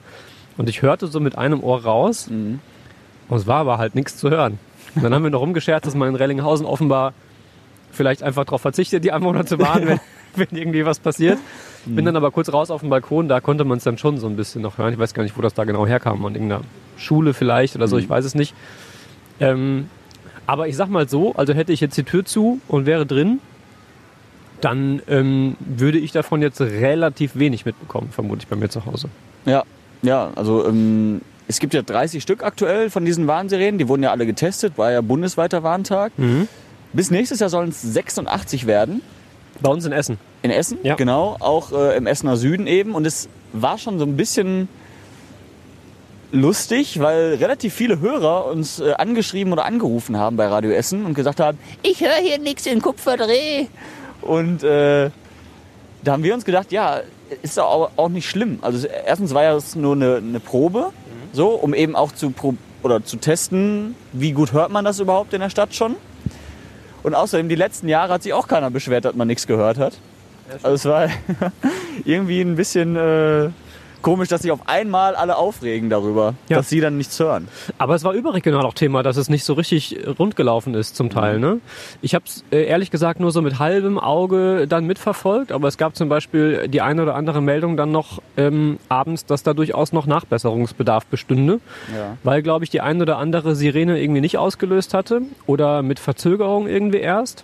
Und 0.57 0.69
ich 0.69 0.81
hörte 0.81 1.07
so 1.07 1.19
mit 1.19 1.37
einem 1.37 1.61
Ohr 1.61 1.83
raus 1.83 2.29
Mhm. 2.29 2.59
und 3.27 3.37
es 3.37 3.45
war 3.47 3.57
aber 3.57 3.77
halt 3.77 3.93
nichts 3.95 4.17
zu 4.17 4.29
hören. 4.29 4.57
Und 4.95 5.03
dann 5.03 5.13
haben 5.13 5.23
wir 5.23 5.29
noch 5.31 5.41
rumgescherzt, 5.41 5.85
dass 5.85 5.95
man 5.95 6.07
in 6.07 6.15
Rellinghausen 6.15 6.65
offenbar 6.65 7.13
vielleicht 7.91 8.23
einfach 8.23 8.45
darauf 8.45 8.61
verzichtet, 8.61 9.03
die 9.03 9.11
Anwohner 9.11 9.45
zu 9.45 9.59
warnen, 9.59 9.87
wenn, 10.35 10.47
wenn 10.49 10.57
irgendwie 10.57 10.85
was 10.85 10.99
passiert. 10.99 11.37
Bin 11.85 12.03
dann 12.05 12.15
aber 12.15 12.31
kurz 12.31 12.51
raus 12.51 12.71
auf 12.71 12.81
den 12.81 12.89
Balkon, 12.89 13.27
da 13.27 13.41
konnte 13.41 13.63
man 13.65 13.77
es 13.77 13.83
dann 13.83 13.97
schon 13.97 14.17
so 14.17 14.27
ein 14.27 14.35
bisschen 14.37 14.61
noch 14.61 14.77
hören. 14.77 14.93
Ich 14.93 14.99
weiß 14.99 15.13
gar 15.13 15.23
nicht, 15.23 15.37
wo 15.37 15.41
das 15.41 15.53
da 15.53 15.65
genau 15.65 15.85
herkam, 15.85 16.25
an 16.25 16.33
irgendeiner 16.33 16.61
Schule 16.97 17.33
vielleicht 17.33 17.75
oder 17.75 17.87
so, 17.89 17.97
ich 17.97 18.09
weiß 18.09 18.23
es 18.25 18.33
nicht. 18.33 18.55
Ähm, 19.39 19.89
aber 20.47 20.67
ich 20.67 20.75
sag 20.75 20.89
mal 20.89 21.07
so, 21.09 21.33
also 21.33 21.53
hätte 21.53 21.73
ich 21.73 21.79
jetzt 21.81 21.97
die 21.97 22.03
Tür 22.03 22.23
zu 22.25 22.59
und 22.67 22.85
wäre 22.85 23.05
drin, 23.05 23.39
dann 24.61 25.01
ähm, 25.07 25.55
würde 25.59 25.97
ich 25.97 26.11
davon 26.11 26.41
jetzt 26.41 26.61
relativ 26.61 27.35
wenig 27.35 27.65
mitbekommen, 27.65 28.09
vermute 28.11 28.43
ich 28.43 28.47
bei 28.47 28.55
mir 28.55 28.69
zu 28.69 28.85
Hause. 28.85 29.09
Ja, 29.45 29.63
ja, 30.01 30.31
also 30.35 30.65
ähm, 30.67 31.21
es 31.47 31.59
gibt 31.59 31.73
ja 31.73 31.81
30 31.81 32.23
Stück 32.23 32.43
aktuell 32.43 32.89
von 32.89 33.05
diesen 33.05 33.27
Warnsirenen, 33.27 33.77
die 33.77 33.87
wurden 33.87 34.03
ja 34.03 34.11
alle 34.11 34.25
getestet, 34.25 34.77
war 34.77 34.91
ja 34.91 35.01
bundesweiter 35.01 35.61
Warntag. 35.63 36.11
Bis 36.93 37.11
nächstes 37.11 37.39
Jahr 37.39 37.49
sollen 37.49 37.69
es 37.69 37.81
86 37.81 38.65
werden. 38.67 39.01
Bei 39.61 39.69
uns 39.69 39.85
in 39.85 39.91
Essen. 39.91 40.17
In 40.41 40.51
Essen, 40.51 40.77
Ja. 40.83 40.95
genau, 40.95 41.37
auch 41.39 41.71
äh, 41.71 41.95
im 41.97 42.07
Essener 42.07 42.35
Süden 42.37 42.67
eben. 42.67 42.93
Und 42.93 43.05
es 43.05 43.29
war 43.53 43.77
schon 43.77 43.99
so 43.99 44.05
ein 44.05 44.17
bisschen 44.17 44.67
lustig, 46.35 46.99
weil 46.99 47.35
relativ 47.35 47.73
viele 47.73 47.99
Hörer 47.99 48.45
uns 48.45 48.79
äh, 48.79 48.93
angeschrieben 48.93 49.53
oder 49.53 49.65
angerufen 49.65 50.17
haben 50.17 50.35
bei 50.35 50.47
Radio 50.47 50.71
Essen 50.71 51.05
und 51.05 51.13
gesagt 51.13 51.39
haben, 51.39 51.57
ich 51.81 52.01
höre 52.01 52.21
hier 52.21 52.37
nichts 52.37 52.65
in 52.65 52.81
Kupferdreh. 52.81 53.67
Und 54.21 54.63
äh, 54.63 55.09
da 56.03 56.11
haben 56.11 56.23
wir 56.23 56.33
uns 56.33 56.45
gedacht, 56.45 56.71
ja, 56.71 57.01
ist 57.41 57.57
doch 57.57 57.65
auch, 57.65 57.91
auch 57.95 58.09
nicht 58.09 58.29
schlimm. 58.29 58.59
Also 58.61 58.87
erstens 58.87 59.33
war 59.33 59.43
ja 59.43 59.55
es 59.55 59.75
nur 59.75 59.95
eine, 59.95 60.17
eine 60.17 60.39
Probe, 60.39 60.91
so, 61.33 61.49
um 61.49 61.73
eben 61.73 61.95
auch 61.95 62.11
zu, 62.11 62.33
oder 62.83 63.03
zu 63.03 63.17
testen, 63.17 63.95
wie 64.13 64.31
gut 64.31 64.53
hört 64.53 64.71
man 64.71 64.85
das 64.85 64.99
überhaupt 64.99 65.33
in 65.33 65.41
der 65.41 65.49
Stadt 65.49 65.73
schon. 65.73 65.95
Und 67.03 67.15
außerdem, 67.15 67.49
die 67.49 67.55
letzten 67.55 67.87
Jahre 67.87 68.13
hat 68.13 68.23
sich 68.23 68.33
auch 68.33 68.47
keiner 68.47 68.69
beschwert, 68.69 69.05
dass 69.05 69.15
man 69.15 69.27
nichts 69.27 69.47
gehört 69.47 69.77
hat. 69.77 69.93
Also 70.63 70.75
es 70.75 70.85
war 70.85 71.09
irgendwie 72.05 72.41
ein 72.41 72.55
bisschen 72.55 72.95
äh, 72.95 73.49
komisch, 74.05 74.29
dass 74.29 74.43
sich 74.43 74.51
auf 74.51 74.59
einmal 74.67 75.15
alle 75.15 75.35
aufregen 75.35 75.89
darüber, 75.89 76.35
Ja. 76.47 76.57
dass 76.57 76.69
sie 76.69 76.79
dann 76.79 76.95
nichts 76.95 77.19
hören. 77.19 77.47
Aber 77.79 77.95
es 77.95 78.03
war 78.03 78.13
überregional 78.13 78.63
auch 78.63 78.75
Thema, 78.75 79.01
dass 79.01 79.17
es 79.17 79.29
nicht 79.29 79.43
so 79.43 79.53
richtig 79.53 79.97
rund 80.19 80.35
gelaufen 80.35 80.75
ist 80.75 80.95
zum 80.95 81.09
Teil. 81.09 81.39
Ne? 81.39 81.59
Ich 82.03 82.13
habe 82.13 82.23
es 82.27 82.43
äh, 82.51 82.65
ehrlich 82.65 82.91
gesagt 82.91 83.19
nur 83.19 83.31
so 83.31 83.41
mit 83.41 83.57
halbem 83.57 83.97
Auge 83.97 84.67
dann 84.67 84.85
mitverfolgt, 84.85 85.51
aber 85.51 85.67
es 85.67 85.77
gab 85.77 85.95
zum 85.95 86.07
Beispiel 86.07 86.67
die 86.67 86.81
eine 86.81 87.01
oder 87.01 87.15
andere 87.15 87.41
Meldung 87.41 87.77
dann 87.77 87.91
noch 87.91 88.21
ähm, 88.37 88.77
abends, 88.89 89.25
dass 89.25 89.41
da 89.41 89.55
durchaus 89.55 89.91
noch 89.91 90.05
Nachbesserungsbedarf 90.05 91.07
bestünde, 91.07 91.59
Ja. 91.95 92.15
weil, 92.23 92.43
glaube 92.43 92.63
ich, 92.63 92.69
die 92.69 92.81
eine 92.81 93.01
oder 93.01 93.17
andere 93.17 93.55
Sirene 93.55 93.99
irgendwie 93.99 94.21
nicht 94.21 94.37
ausgelöst 94.37 94.93
hatte 94.93 95.21
oder 95.47 95.81
mit 95.81 95.99
Verzögerung 95.99 96.67
irgendwie 96.67 96.99
erst. 96.99 97.43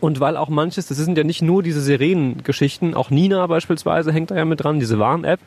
Und 0.00 0.18
weil 0.20 0.36
auch 0.36 0.48
manches, 0.48 0.86
das 0.86 0.96
sind 0.98 1.16
ja 1.18 1.24
nicht 1.24 1.42
nur 1.42 1.62
diese 1.62 1.80
Sirenengeschichten, 1.80 2.94
auch 2.94 3.10
Nina 3.10 3.46
beispielsweise 3.46 4.12
hängt 4.12 4.30
da 4.30 4.36
ja 4.36 4.44
mit 4.44 4.62
dran, 4.64 4.78
diese 4.80 4.98
Warn-App, 4.98 5.40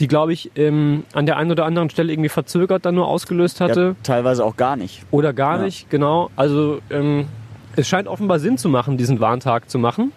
die, 0.00 0.06
glaube 0.06 0.32
ich, 0.32 0.52
ähm, 0.54 1.02
an 1.12 1.26
der 1.26 1.36
einen 1.38 1.50
oder 1.50 1.64
anderen 1.66 1.90
Stelle 1.90 2.12
irgendwie 2.12 2.28
verzögert 2.28 2.86
dann 2.86 2.94
nur 2.94 3.08
ausgelöst 3.08 3.60
hatte. 3.60 3.80
Ja, 3.80 3.94
teilweise 4.04 4.44
auch 4.44 4.56
gar 4.56 4.76
nicht. 4.76 5.02
Oder 5.10 5.32
gar 5.32 5.56
Ja. 5.58 5.64
nicht, 5.64 5.90
genau. 5.90 6.30
Also 6.36 6.78
ähm, 6.90 7.26
es 7.74 7.88
scheint 7.88 8.06
offenbar 8.06 8.38
Sinn 8.38 8.58
zu 8.58 8.68
machen, 8.68 8.96
diesen 8.96 9.18
Warntag 9.18 9.68
zu 9.70 9.78
machen, 9.80 10.12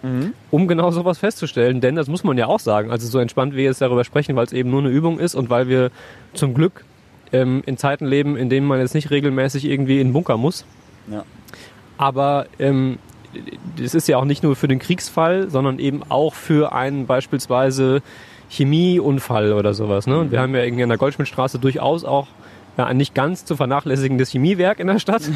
um 0.52 0.68
genau 0.68 0.90
sowas 0.92 1.18
festzustellen. 1.18 1.80
Denn 1.80 1.96
das 1.96 2.06
muss 2.08 2.22
man 2.24 2.38
ja 2.38 2.46
auch 2.46 2.60
sagen. 2.60 2.90
Also 2.92 3.08
so 3.08 3.18
entspannt 3.18 3.54
wir 3.56 3.64
jetzt 3.64 3.80
darüber 3.80 4.04
sprechen, 4.04 4.36
weil 4.36 4.46
es 4.46 4.52
eben 4.52 4.70
nur 4.70 4.80
eine 4.80 4.88
Übung 4.90 5.18
ist 5.18 5.34
und 5.34 5.50
weil 5.50 5.66
wir 5.68 5.90
zum 6.34 6.54
Glück 6.54 6.84
ähm, 7.32 7.62
in 7.66 7.76
Zeiten 7.76 8.06
leben, 8.06 8.36
in 8.36 8.50
denen 8.50 8.66
man 8.68 8.78
jetzt 8.80 8.94
nicht 8.94 9.10
regelmäßig 9.10 9.64
irgendwie 9.64 10.00
in 10.00 10.08
den 10.08 10.12
Bunker 10.12 10.36
muss. 10.36 10.64
Ja. 11.10 11.24
Aber 11.98 12.46
ähm, 12.58 12.98
das 13.78 13.94
ist 13.94 14.08
ja 14.08 14.18
auch 14.18 14.24
nicht 14.24 14.42
nur 14.42 14.56
für 14.56 14.68
den 14.68 14.78
Kriegsfall, 14.78 15.50
sondern 15.50 15.78
eben 15.78 16.02
auch 16.08 16.34
für 16.34 16.72
einen 16.72 17.06
beispielsweise 17.06 18.02
Chemieunfall 18.48 19.52
oder 19.52 19.74
sowas. 19.74 20.06
Ne? 20.06 20.18
Und 20.18 20.32
wir 20.32 20.40
haben 20.40 20.54
ja 20.54 20.62
an 20.62 20.88
der 20.88 20.98
Goldschmidtstraße 20.98 21.58
durchaus 21.58 22.04
auch 22.04 22.28
ja, 22.76 22.86
ein 22.86 22.96
nicht 22.96 23.14
ganz 23.14 23.44
zu 23.44 23.56
vernachlässigendes 23.56 24.30
Chemiewerk 24.30 24.80
in 24.80 24.86
der 24.86 24.98
Stadt. 24.98 25.22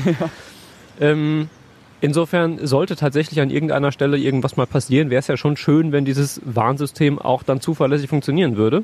Ähm, 0.99 1.51
insofern 2.01 2.67
sollte 2.67 2.97
tatsächlich 2.97 3.41
an 3.43 3.51
irgendeiner 3.51 3.93
Stelle 3.93 4.17
irgendwas 4.17 4.57
mal 4.57 4.67
passieren, 4.67 5.11
wäre 5.11 5.21
es 5.21 5.27
ja 5.27 5.37
schon 5.37 5.59
schön, 5.59 5.93
wenn 5.93 6.07
dieses 6.07 6.41
Warnsystem 6.45 7.19
auch 7.19 7.43
dann 7.43 7.61
zuverlässig 7.61 8.09
funktionieren 8.09 8.57
würde. 8.57 8.83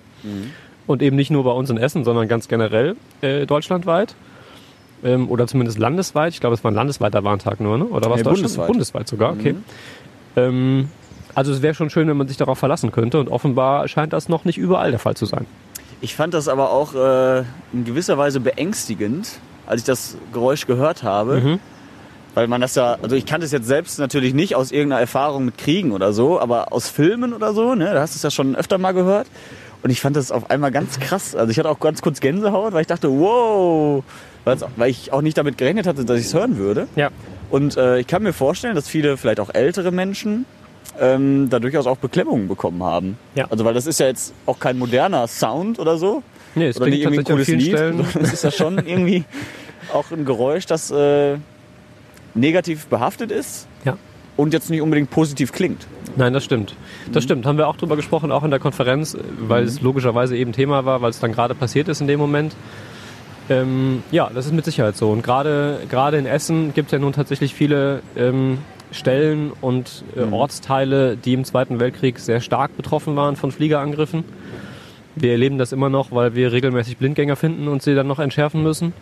Und 0.87 1.01
eben 1.01 1.17
nicht 1.17 1.31
nur 1.31 1.45
bei 1.45 1.53
uns 1.53 1.71
in 1.71 1.79
Essen, 1.79 2.05
sondern 2.05 2.29
ganz 2.29 2.49
generell 2.49 2.97
äh, 3.23 3.47
deutschlandweit. 3.47 4.15
Ähm, 5.05 5.29
oder 5.29 5.47
zumindest 5.47 5.79
landesweit. 5.79 6.33
Ich 6.33 6.41
glaube, 6.41 6.55
es 6.55 6.63
war 6.63 6.71
ein 6.71 6.75
landesweiter 6.75 7.25
Warntag 7.25 7.61
nur, 7.61 7.77
ne? 7.77 7.85
Oder 7.87 8.09
was 8.11 8.19
Nee, 8.19 8.31
bundesweit. 8.31 8.67
Bundesweit 8.69 9.09
sogar, 9.09 9.33
okay. 9.33 9.57
Ähm, 10.37 10.89
also 11.35 11.53
es 11.53 11.63
wäre 11.63 11.75
schon 11.75 11.91
schön, 11.91 12.09
wenn 12.09 12.17
man 12.17 12.29
sich 12.29 12.37
darauf 12.37 12.59
verlassen 12.59 12.93
könnte. 12.93 13.19
Und 13.19 13.29
offenbar 13.29 13.89
scheint 13.89 14.13
das 14.13 14.29
noch 14.29 14.45
nicht 14.45 14.59
überall 14.59 14.91
der 14.91 15.01
Fall 15.01 15.17
zu 15.17 15.27
sein. 15.27 15.47
Ich 16.01 16.15
fand 16.15 16.35
das 16.35 16.49
aber 16.49 16.71
auch 16.71 16.95
äh, 16.95 17.41
in 17.73 17.85
gewisser 17.85 18.19
Weise 18.19 18.41
beängstigend, 18.41 19.29
als 19.67 19.83
ich 19.83 19.87
das 19.87 20.17
Geräusch 20.33 20.67
gehört 20.67 21.03
habe. 21.03 21.41
Mhm. 21.41 21.59
Weil 22.35 22.49
man 22.49 22.61
das 22.61 22.75
ja, 22.75 22.97
also 23.03 23.15
ich 23.15 23.27
kannte 23.27 23.45
es 23.45 23.53
jetzt 23.53 23.67
selbst 23.67 23.99
natürlich 23.99 24.33
nicht 24.33 24.55
aus 24.57 24.73
irgendeiner 24.73 25.01
Erfahrung 25.01 25.45
mit 25.45 25.59
Kriegen 25.59 25.93
oder 25.93 26.13
so, 26.13 26.41
aber 26.41 26.73
aus 26.73 26.89
Filmen 26.89 27.35
oder 27.35 27.53
so, 27.53 27.75
ne, 27.75 27.93
da 27.93 28.01
hast 28.01 28.15
du 28.15 28.17
es 28.17 28.23
ja 28.23 28.31
schon 28.31 28.57
öfter 28.57 28.79
mal 28.79 28.93
gehört. 28.93 29.27
Und 29.83 29.91
ich 29.91 30.01
fand 30.01 30.17
das 30.17 30.31
auf 30.33 30.49
einmal 30.51 30.71
ganz 30.71 30.99
krass. 30.99 31.35
Also 31.35 31.51
ich 31.51 31.59
hatte 31.59 31.69
auch 31.69 31.81
ganz 31.81 32.01
kurz 32.03 32.21
Gänsehaut, 32.21 32.73
weil 32.73 32.83
ich 32.83 32.87
dachte, 32.87 33.11
wow, 33.11 34.03
weil 34.45 34.91
ich 34.91 35.13
auch 35.13 35.23
nicht 35.23 35.39
damit 35.39 35.59
gerechnet 35.59 35.87
hatte, 35.87 36.05
dass 36.05 36.19
ich 36.19 36.27
es 36.27 36.35
hören 36.35 36.57
würde. 36.57 36.89
Ja. 36.97 37.11
Und 37.51 37.77
äh, 37.77 37.99
ich 38.01 38.07
kann 38.07 38.23
mir 38.23 38.33
vorstellen, 38.33 38.75
dass 38.75 38.89
viele, 38.89 39.17
vielleicht 39.17 39.41
auch 39.41 39.51
ältere 39.53 39.93
Menschen, 39.93 40.47
ähm, 41.01 41.49
da 41.49 41.59
durchaus 41.59 41.87
auch 41.87 41.97
Beklemmungen 41.99 42.49
bekommen 42.49 42.83
haben. 42.83 43.17
Ja. 43.35 43.47
Also 43.51 43.65
weil 43.65 43.75
das 43.75 43.87
ist 43.87 44.01
ja 44.01 44.07
jetzt 44.07 44.35
auch 44.47 44.59
kein 44.59 44.79
moderner 44.79 45.27
Sound 45.27 45.79
oder 45.79 45.97
so. 45.97 46.23
Nee, 46.55 46.67
es 46.69 46.77
oder 46.79 46.91
nicht 46.91 47.01
irgendwie 47.03 47.21
ein 47.21 47.25
cooles 47.25 47.49
Lied. 47.49 47.63
Stellen. 47.69 48.05
Das 48.15 48.33
ist 48.33 48.45
ja 48.45 48.51
schon 48.51 48.79
irgendwie 48.87 49.25
auch 49.93 50.11
ein 50.11 50.25
Geräusch, 50.25 50.67
das 50.67 50.91
äh, 50.91 51.37
negativ 52.35 52.87
behaftet 52.87 53.31
ist 53.31 53.67
Ja. 53.85 53.97
und 54.37 54.53
jetzt 54.53 54.71
nicht 54.71 54.81
unbedingt 54.83 55.11
positiv 55.11 55.53
klingt. 55.53 55.87
Nein, 56.17 56.33
das 56.35 56.45
stimmt. 56.45 56.75
Das 57.13 57.25
stimmt. 57.25 57.47
Haben 57.47 57.57
wir 57.57 57.69
auch 57.69 57.77
drüber 57.77 57.97
gesprochen, 57.97 58.31
auch 58.33 58.45
in 58.45 58.51
der 58.51 58.61
Konferenz, 58.61 59.17
weil 59.39 59.65
es 59.65 59.81
logischerweise 59.81 60.37
eben 60.37 60.53
Thema 60.53 60.85
war, 60.85 61.01
weil 61.01 61.11
es 61.11 61.21
dann 61.21 61.33
gerade 61.33 61.55
passiert 61.55 61.89
ist 61.89 62.03
in 62.03 62.07
dem 62.07 62.21
Moment. 62.21 62.55
Ähm, 63.61 64.03
ja, 64.11 64.31
das 64.35 64.47
ist 64.47 64.53
mit 64.53 64.65
Sicherheit 64.65 64.97
so. 64.97 65.11
Und 65.11 65.23
gerade 65.23 65.81
gerade 65.91 66.19
in 66.19 66.27
Essen 66.27 66.73
gibt 66.75 66.87
es 66.89 66.93
ja 66.93 66.99
nun 66.99 67.13
tatsächlich 67.13 67.55
viele 67.55 68.03
ähm, 68.17 68.59
Stellen 68.91 69.53
und 69.61 70.05
äh, 70.17 70.21
Ortsteile, 70.23 71.17
die 71.17 71.33
im 71.35 71.45
Zweiten 71.45 71.81
Weltkrieg 71.81 72.19
sehr 72.19 72.41
stark 72.41 72.77
betroffen 72.77 73.17
waren 73.17 73.37
von 73.37 73.51
Fliegerangriffen. 73.53 74.25
Wir 75.17 75.33
erleben 75.33 75.59
das 75.59 75.73
immer 75.73 75.89
noch, 75.91 76.11
weil 76.13 76.35
wir 76.35 76.53
regelmäßig 76.53 76.97
Blindgänger 76.97 77.37
finden 77.37 77.69
und 77.69 77.83
sie 77.83 77.95
dann 77.95 78.07
noch 78.07 78.19
entschärfen 78.19 78.63
müssen. 78.63 78.93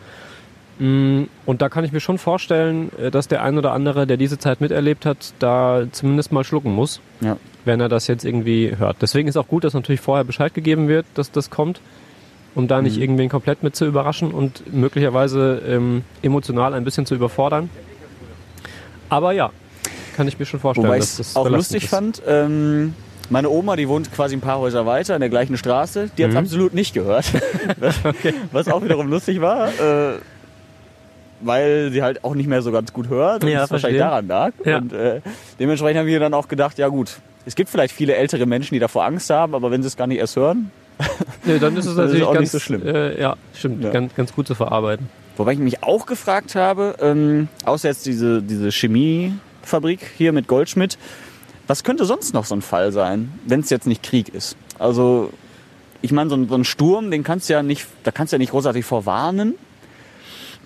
Mm, 0.79 1.25
Und 1.47 1.61
da 1.63 1.69
kann 1.69 1.85
ich 1.85 1.93
mir 1.93 2.01
schon 2.01 2.19
vorstellen, 2.19 2.91
äh, 2.99 3.11
dass 3.11 3.29
der 3.29 3.43
ein 3.43 3.59
oder 3.59 3.73
andere, 3.73 4.07
der 4.07 4.17
diese 4.17 4.39
Zeit 4.39 4.61
miterlebt 4.61 5.07
hat, 5.07 5.35
da 5.39 5.83
zumindest 5.93 6.33
mal 6.33 6.43
schlucken 6.45 6.73
muss 6.75 7.01
Ja. 7.21 7.37
wenn 7.65 7.81
er 7.81 7.89
das 7.89 8.07
jetzt 8.07 8.25
irgendwie 8.25 8.75
hört. 8.79 8.97
Deswegen 9.03 9.29
ist 9.29 9.37
auch 9.37 9.47
gut, 9.49 9.65
dass 9.65 9.75
natürlich 9.75 10.01
vorher 10.01 10.25
Bescheid 10.25 10.55
gegeben 10.55 10.89
wird, 10.89 11.05
dass 11.15 11.31
das 11.31 11.51
kommt, 11.51 11.81
um 12.55 12.67
da 12.69 12.83
nicht 12.83 12.99
irgendwen 12.99 13.29
komplett 13.29 13.63
mit 13.63 13.77
zu 13.77 13.87
überraschen 13.87 14.33
und 14.33 14.73
möglicherweise 14.73 15.63
ähm, 15.67 16.03
emotional 16.23 16.75
ein 16.75 16.85
bisschen 16.85 17.07
zu 17.07 17.15
überfordern. 17.15 17.71
Aber 19.09 19.33
ja, 19.33 19.51
kann 20.17 20.29
ich 20.29 20.39
mir 20.39 20.47
schon 20.47 20.61
vorstellen, 20.61 20.87
Wobei 20.89 20.97
ich 20.99 21.03
dass 21.05 21.17
das 21.17 21.29
es 21.31 21.37
auch 21.37 21.49
lustig 21.49 21.85
ist. 21.85 21.91
fand, 21.91 22.23
ähm, 22.27 22.95
meine 23.29 23.49
Oma, 23.49 23.77
die 23.77 23.89
wohnt 23.89 24.13
quasi 24.13 24.35
ein 24.37 24.41
paar 24.41 24.59
Häuser 24.59 24.87
weiter 24.87 25.15
in 25.15 25.21
der 25.21 25.31
gleichen 25.31 25.57
Straße, 25.57 26.11
die 26.19 26.25
hat 26.25 26.31
es 26.31 26.35
Mhm. 26.35 26.41
absolut 26.41 26.75
nicht 26.75 26.95
gehört. 26.95 27.27
Was 28.53 28.69
auch 28.69 28.83
wiederum 28.83 29.09
lustig 29.09 29.41
war, 29.41 29.69
äh, 29.69 30.15
weil 31.41 31.91
sie 31.91 32.03
halt 32.03 32.23
auch 32.25 32.35
nicht 32.35 32.49
mehr 32.49 32.61
so 32.63 32.71
ganz 32.73 32.93
gut 32.93 33.09
hört 33.09 33.45
und 33.45 33.51
Ja, 33.51 33.65
es 33.65 33.71
wahrscheinlich 33.71 34.01
daran 34.01 34.27
lag. 34.29 34.53
Ja. 34.65 34.79
Und 34.79 34.93
äh, 34.93 35.21
dementsprechend 35.59 36.01
haben 36.01 36.07
wir 36.07 36.21
dann 36.21 36.35
auch 36.35 36.49
gedacht, 36.49 36.79
ja 36.79 36.89
gut, 36.89 37.19
es 37.47 37.55
gibt 37.55 37.71
vielleicht 37.71 37.95
viele 37.95 38.15
ältere 38.15 38.45
Menschen, 38.47 38.75
die 38.75 38.81
davor 38.81 39.05
Angst 39.05 39.31
haben, 39.31 39.55
aber 39.55 39.71
wenn 39.71 39.83
sie 39.83 39.87
es 39.89 39.97
gar 39.97 40.07
nicht 40.07 40.19
erst 40.19 40.37
hören. 40.37 40.71
Nee, 41.45 41.59
dann 41.59 41.77
ist 41.77 41.87
es 41.87 41.95
Das 41.97 42.07
ist 42.07 42.13
natürlich 42.13 42.23
auch 42.25 42.31
nicht 42.33 42.41
ganz, 42.41 42.53
so 42.53 42.59
schlimm. 42.59 42.87
Äh, 42.87 43.21
ja, 43.21 43.37
stimmt, 43.55 43.83
Ja. 43.85 43.91
Ganz, 43.91 44.15
ganz 44.15 44.33
gut 44.35 44.47
zu 44.47 44.55
verarbeiten. 44.55 45.09
Wobei 45.37 45.53
ich 45.53 45.59
mich 45.59 45.83
auch 45.83 46.07
gefragt 46.07 46.55
habe, 46.55 46.97
ähm, 47.01 47.49
außer 47.65 47.89
jetzt 47.89 48.05
diese, 48.07 48.43
diese 48.43 48.71
Chemiefabrik 48.71 50.01
hier 50.19 50.33
mit 50.33 50.47
Goldschmidt, 50.49 50.99
was 51.67 51.83
könnte 51.85 52.05
sonst 52.05 52.35
noch 52.35 52.45
so 52.45 52.55
ein 52.55 52.63
Fall 52.63 52.93
sein, 52.93 53.33
wenn 53.47 53.61
es 53.61 53.71
jetzt 53.71 53.87
nicht 53.87 54.03
Krieg 54.03 54.29
ist? 54.35 54.57
Also, 54.79 55.31
ich 56.03 56.13
meine, 56.13 56.29
so, 56.31 56.37
ein- 56.37 56.49
so 56.49 56.55
ein 56.57 56.65
Sturm, 56.65 57.11
den 57.11 57.23
kannst 57.23 57.49
du 57.49 57.55
ja 57.55 57.63
nicht, 57.63 57.87
da 58.05 58.11
kannst 58.11 58.33
du 58.33 58.37
ja 58.37 58.39
nicht 58.39 58.51
großartig 58.51 58.85
vorwarnen, 58.85 59.55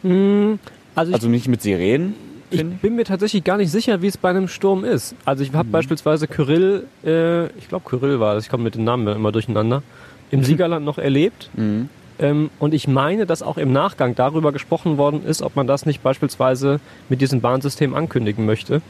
Also 0.03 1.11
ich 1.11 1.15
also 1.15 1.29
nicht 1.29 1.49
mit 1.49 1.63
Sirenen. 1.63 2.15
Ich 2.51 2.65
bin 2.65 2.95
mir 2.95 3.05
tatsächlich 3.05 3.43
gar 3.43 3.57
nicht 3.57 3.71
sicher, 3.73 4.01
wie 4.03 4.07
es 4.07 4.17
bei 4.17 4.31
einem 4.31 4.47
Sturm 4.49 4.85
ist. 4.85 5.15
Also 5.25 5.43
ich 5.43 5.53
Mhm. 5.53 5.57
habe 5.57 5.69
beispielsweise 5.71 6.29
Kyrill, 6.29 6.87
äh, 7.05 7.47
ich 7.59 7.69
glaube 7.69 7.89
Kyrill 7.89 8.21
war 8.21 8.35
das, 8.35 8.45
ich 8.45 8.51
komme 8.51 8.63
mit 8.65 8.75
den 8.77 8.85
Namen 8.85 9.09
immer 9.09 9.33
durcheinander, 9.33 9.83
im 10.35 10.45
Siegerland 10.45 10.85
noch 10.85 10.99
erlebt. 10.99 11.51
Mhm. 11.55 11.89
Ähm, 12.19 12.51
und 12.59 12.75
ich 12.75 12.87
meine, 12.87 13.27
dass 13.27 13.43
auch 13.43 13.59
im 13.59 13.73
Nachgang 13.73 14.15
darüber 14.15 14.53
gesprochen 14.53 14.99
worden 14.99 15.25
ist, 15.27 15.43
ob 15.43 15.57
man 15.57 15.67
das 15.67 15.87
nicht 15.87 16.03
beispielsweise 16.03 16.81
mit 17.09 17.21
diesem 17.21 17.41
Bahnsystem 17.41 17.95
ankündigen 17.95 18.47
möchte. 18.47 18.83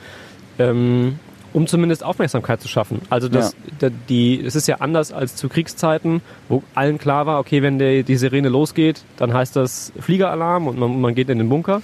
Ähm, 0.58 1.18
um 1.52 1.68
zumindest 1.68 2.02
Aufmerksamkeit 2.02 2.60
zu 2.60 2.66
schaffen. 2.66 3.00
Also 3.10 3.28
das, 3.28 3.54
da, 3.78 3.88
die, 4.08 4.40
es 4.44 4.56
ist 4.56 4.66
ja 4.66 4.78
anders 4.80 5.12
als 5.12 5.36
zu 5.36 5.48
Kriegszeiten, 5.48 6.20
wo 6.48 6.64
allen 6.74 6.98
klar 6.98 7.26
war, 7.26 7.38
okay, 7.38 7.62
wenn 7.62 7.78
der, 7.78 8.02
die 8.02 8.16
Sirene 8.16 8.48
losgeht, 8.48 9.04
dann 9.18 9.32
heißt 9.32 9.54
das 9.54 9.92
Fliegeralarm 10.00 10.66
und 10.66 10.76
man, 10.76 11.00
man 11.00 11.14
geht 11.14 11.28
in 11.28 11.38
den 11.38 11.48
Bunker 11.48 11.80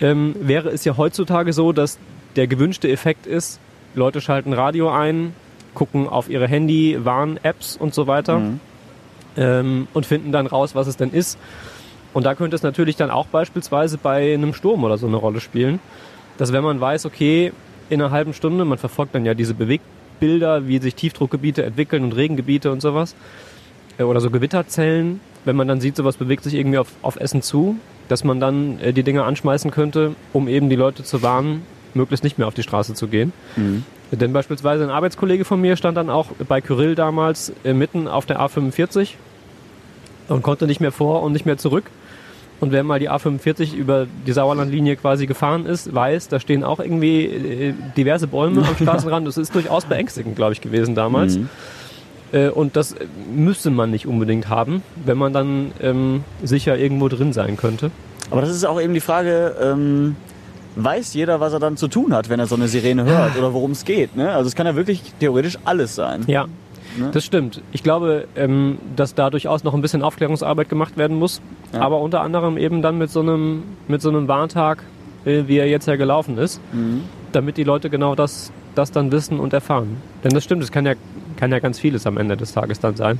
ähm, 0.00 0.34
wäre 0.40 0.70
es 0.70 0.84
ja 0.84 0.96
heutzutage 0.96 1.52
so, 1.52 1.72
dass 1.72 1.98
der 2.36 2.46
gewünschte 2.46 2.88
Effekt 2.90 3.26
ist, 3.26 3.60
Leute 3.94 4.20
schalten 4.20 4.52
Radio 4.52 4.90
ein, 4.90 5.34
gucken 5.74 6.08
auf 6.08 6.28
ihre 6.28 6.48
Handy, 6.48 6.98
Warn-Apps 7.04 7.76
und 7.76 7.94
so 7.94 8.06
weiter 8.06 8.40
ähm, 9.36 9.88
und 9.92 10.06
finden 10.06 10.32
dann 10.32 10.46
raus, 10.46 10.74
was 10.74 10.86
es 10.86 10.96
denn 10.96 11.10
ist. 11.10 11.38
Und 12.12 12.24
da 12.24 12.34
könnte 12.34 12.54
es 12.54 12.62
natürlich 12.62 12.96
dann 12.96 13.10
auch 13.10 13.26
beispielsweise 13.26 13.98
bei 13.98 14.34
einem 14.34 14.54
Sturm 14.54 14.84
oder 14.84 14.98
so 14.98 15.06
eine 15.06 15.16
Rolle 15.16 15.40
spielen, 15.40 15.80
dass 16.38 16.52
wenn 16.52 16.62
man 16.62 16.80
weiß, 16.80 17.06
okay, 17.06 17.52
in 17.90 18.00
einer 18.00 18.10
halben 18.10 18.32
Stunde, 18.32 18.64
man 18.64 18.78
verfolgt 18.78 19.14
dann 19.14 19.24
ja 19.24 19.34
diese 19.34 19.54
Bewegbilder, 19.54 20.66
wie 20.68 20.78
sich 20.78 20.94
Tiefdruckgebiete 20.94 21.64
entwickeln 21.64 22.04
und 22.04 22.12
Regengebiete 22.12 22.70
und 22.70 22.80
sowas, 22.80 23.14
äh, 23.98 24.04
oder 24.04 24.20
so 24.20 24.30
Gewitterzellen, 24.30 25.20
wenn 25.44 25.56
man 25.56 25.68
dann 25.68 25.80
sieht, 25.80 25.96
sowas 25.96 26.16
bewegt 26.16 26.44
sich 26.44 26.54
irgendwie 26.54 26.78
auf, 26.78 26.88
auf 27.02 27.16
Essen 27.16 27.42
zu, 27.42 27.76
dass 28.08 28.24
man 28.24 28.40
dann 28.40 28.78
äh, 28.80 28.92
die 28.92 29.02
Dinge 29.02 29.24
anschmeißen 29.24 29.70
könnte, 29.70 30.14
um 30.32 30.48
eben 30.48 30.70
die 30.70 30.76
Leute 30.76 31.02
zu 31.02 31.22
warnen, 31.22 31.62
möglichst 31.94 32.24
nicht 32.24 32.38
mehr 32.38 32.46
auf 32.46 32.54
die 32.54 32.62
Straße 32.62 32.94
zu 32.94 33.08
gehen. 33.08 33.32
Denn 34.12 34.32
beispielsweise 34.32 34.84
ein 34.84 34.90
Arbeitskollege 34.90 35.44
von 35.44 35.60
mir 35.60 35.76
stand 35.76 35.96
dann 35.96 36.08
auch 36.10 36.28
bei 36.48 36.60
Kyrill 36.60 36.94
damals 36.94 37.52
äh, 37.64 37.72
mitten 37.72 38.06
auf 38.06 38.26
der 38.26 38.40
A45 38.40 39.14
und 40.28 40.42
konnte 40.42 40.66
nicht 40.66 40.80
mehr 40.80 40.92
vor 40.92 41.22
und 41.22 41.32
nicht 41.32 41.46
mehr 41.46 41.58
zurück. 41.58 41.84
Und 42.60 42.70
wer 42.70 42.84
mal 42.84 43.00
die 43.00 43.10
A45 43.10 43.74
über 43.74 44.06
die 44.26 44.32
Sauerlandlinie 44.32 44.96
quasi 44.96 45.26
gefahren 45.26 45.66
ist, 45.66 45.92
weiß, 45.92 46.28
da 46.28 46.38
stehen 46.38 46.62
auch 46.64 46.78
irgendwie 46.78 47.24
äh, 47.24 47.74
diverse 47.96 48.26
Bäume 48.28 48.66
am 48.66 48.76
Straßenrand. 48.80 49.26
Das 49.26 49.36
ist 49.36 49.54
durchaus 49.54 49.84
beängstigend, 49.84 50.36
glaube 50.36 50.52
ich, 50.52 50.60
gewesen 50.60 50.94
damals. 50.94 51.38
Äh, 52.32 52.48
Und 52.48 52.76
das 52.76 52.94
müsste 53.34 53.70
man 53.70 53.90
nicht 53.90 54.06
unbedingt 54.06 54.48
haben, 54.48 54.82
wenn 55.04 55.18
man 55.18 55.32
dann 55.32 55.72
ähm, 55.82 56.22
sicher 56.42 56.78
irgendwo 56.78 57.08
drin 57.08 57.32
sein 57.32 57.56
könnte. 57.56 57.90
Aber 58.30 58.40
das 58.40 58.50
ist 58.50 58.64
auch 58.64 58.80
eben 58.80 58.94
die 58.94 59.00
Frage, 59.00 59.54
ähm, 59.60 60.16
weiß 60.76 61.14
jeder, 61.14 61.40
was 61.40 61.52
er 61.52 61.60
dann 61.60 61.76
zu 61.76 61.88
tun 61.88 62.12
hat, 62.14 62.28
wenn 62.28 62.40
er 62.40 62.46
so 62.46 62.54
eine 62.56 62.68
Sirene 62.68 63.04
hört 63.04 63.36
oder 63.38 63.52
worum 63.54 63.70
es 63.72 63.84
geht? 63.84 64.16
Ne? 64.16 64.30
Also 64.32 64.48
es 64.48 64.54
kann 64.54 64.66
ja 64.66 64.74
wirklich 64.76 65.02
theoretisch 65.20 65.58
alles 65.64 65.94
sein. 65.94 66.24
Ja, 66.26 66.46
Ne? 66.96 67.10
das 67.12 67.24
stimmt. 67.24 67.60
Ich 67.72 67.82
glaube, 67.82 68.28
ähm, 68.36 68.78
dass 68.94 69.16
da 69.16 69.28
durchaus 69.28 69.64
noch 69.64 69.74
ein 69.74 69.80
bisschen 69.80 70.02
Aufklärungsarbeit 70.02 70.68
gemacht 70.68 70.96
werden 70.96 71.18
muss. 71.18 71.40
Ja. 71.72 71.80
Aber 71.80 71.98
unter 72.00 72.20
anderem 72.20 72.56
eben 72.56 72.82
dann 72.82 72.98
mit 72.98 73.10
so 73.10 73.18
einem, 73.20 73.64
mit 73.88 74.00
so 74.00 74.10
einem 74.10 74.28
Warntag, 74.28 74.84
äh, 75.24 75.42
wie 75.48 75.56
er 75.56 75.66
jetzt 75.68 75.88
ja 75.88 75.96
gelaufen 75.96 76.38
ist, 76.38 76.60
Mhm. 76.72 77.00
damit 77.32 77.56
die 77.56 77.64
Leute 77.64 77.90
genau 77.90 78.14
das, 78.14 78.52
das 78.76 78.92
dann 78.92 79.10
wissen 79.10 79.40
und 79.40 79.52
erfahren. 79.52 79.96
Denn 80.22 80.32
das 80.34 80.44
stimmt, 80.44 80.62
es 80.62 80.70
kann 80.70 80.86
ja, 80.86 80.92
kann 81.36 81.50
ja 81.50 81.58
ganz 81.58 81.80
vieles 81.80 82.06
am 82.06 82.16
Ende 82.16 82.36
des 82.36 82.52
Tages 82.52 82.78
dann 82.78 82.94
sein. 82.94 83.18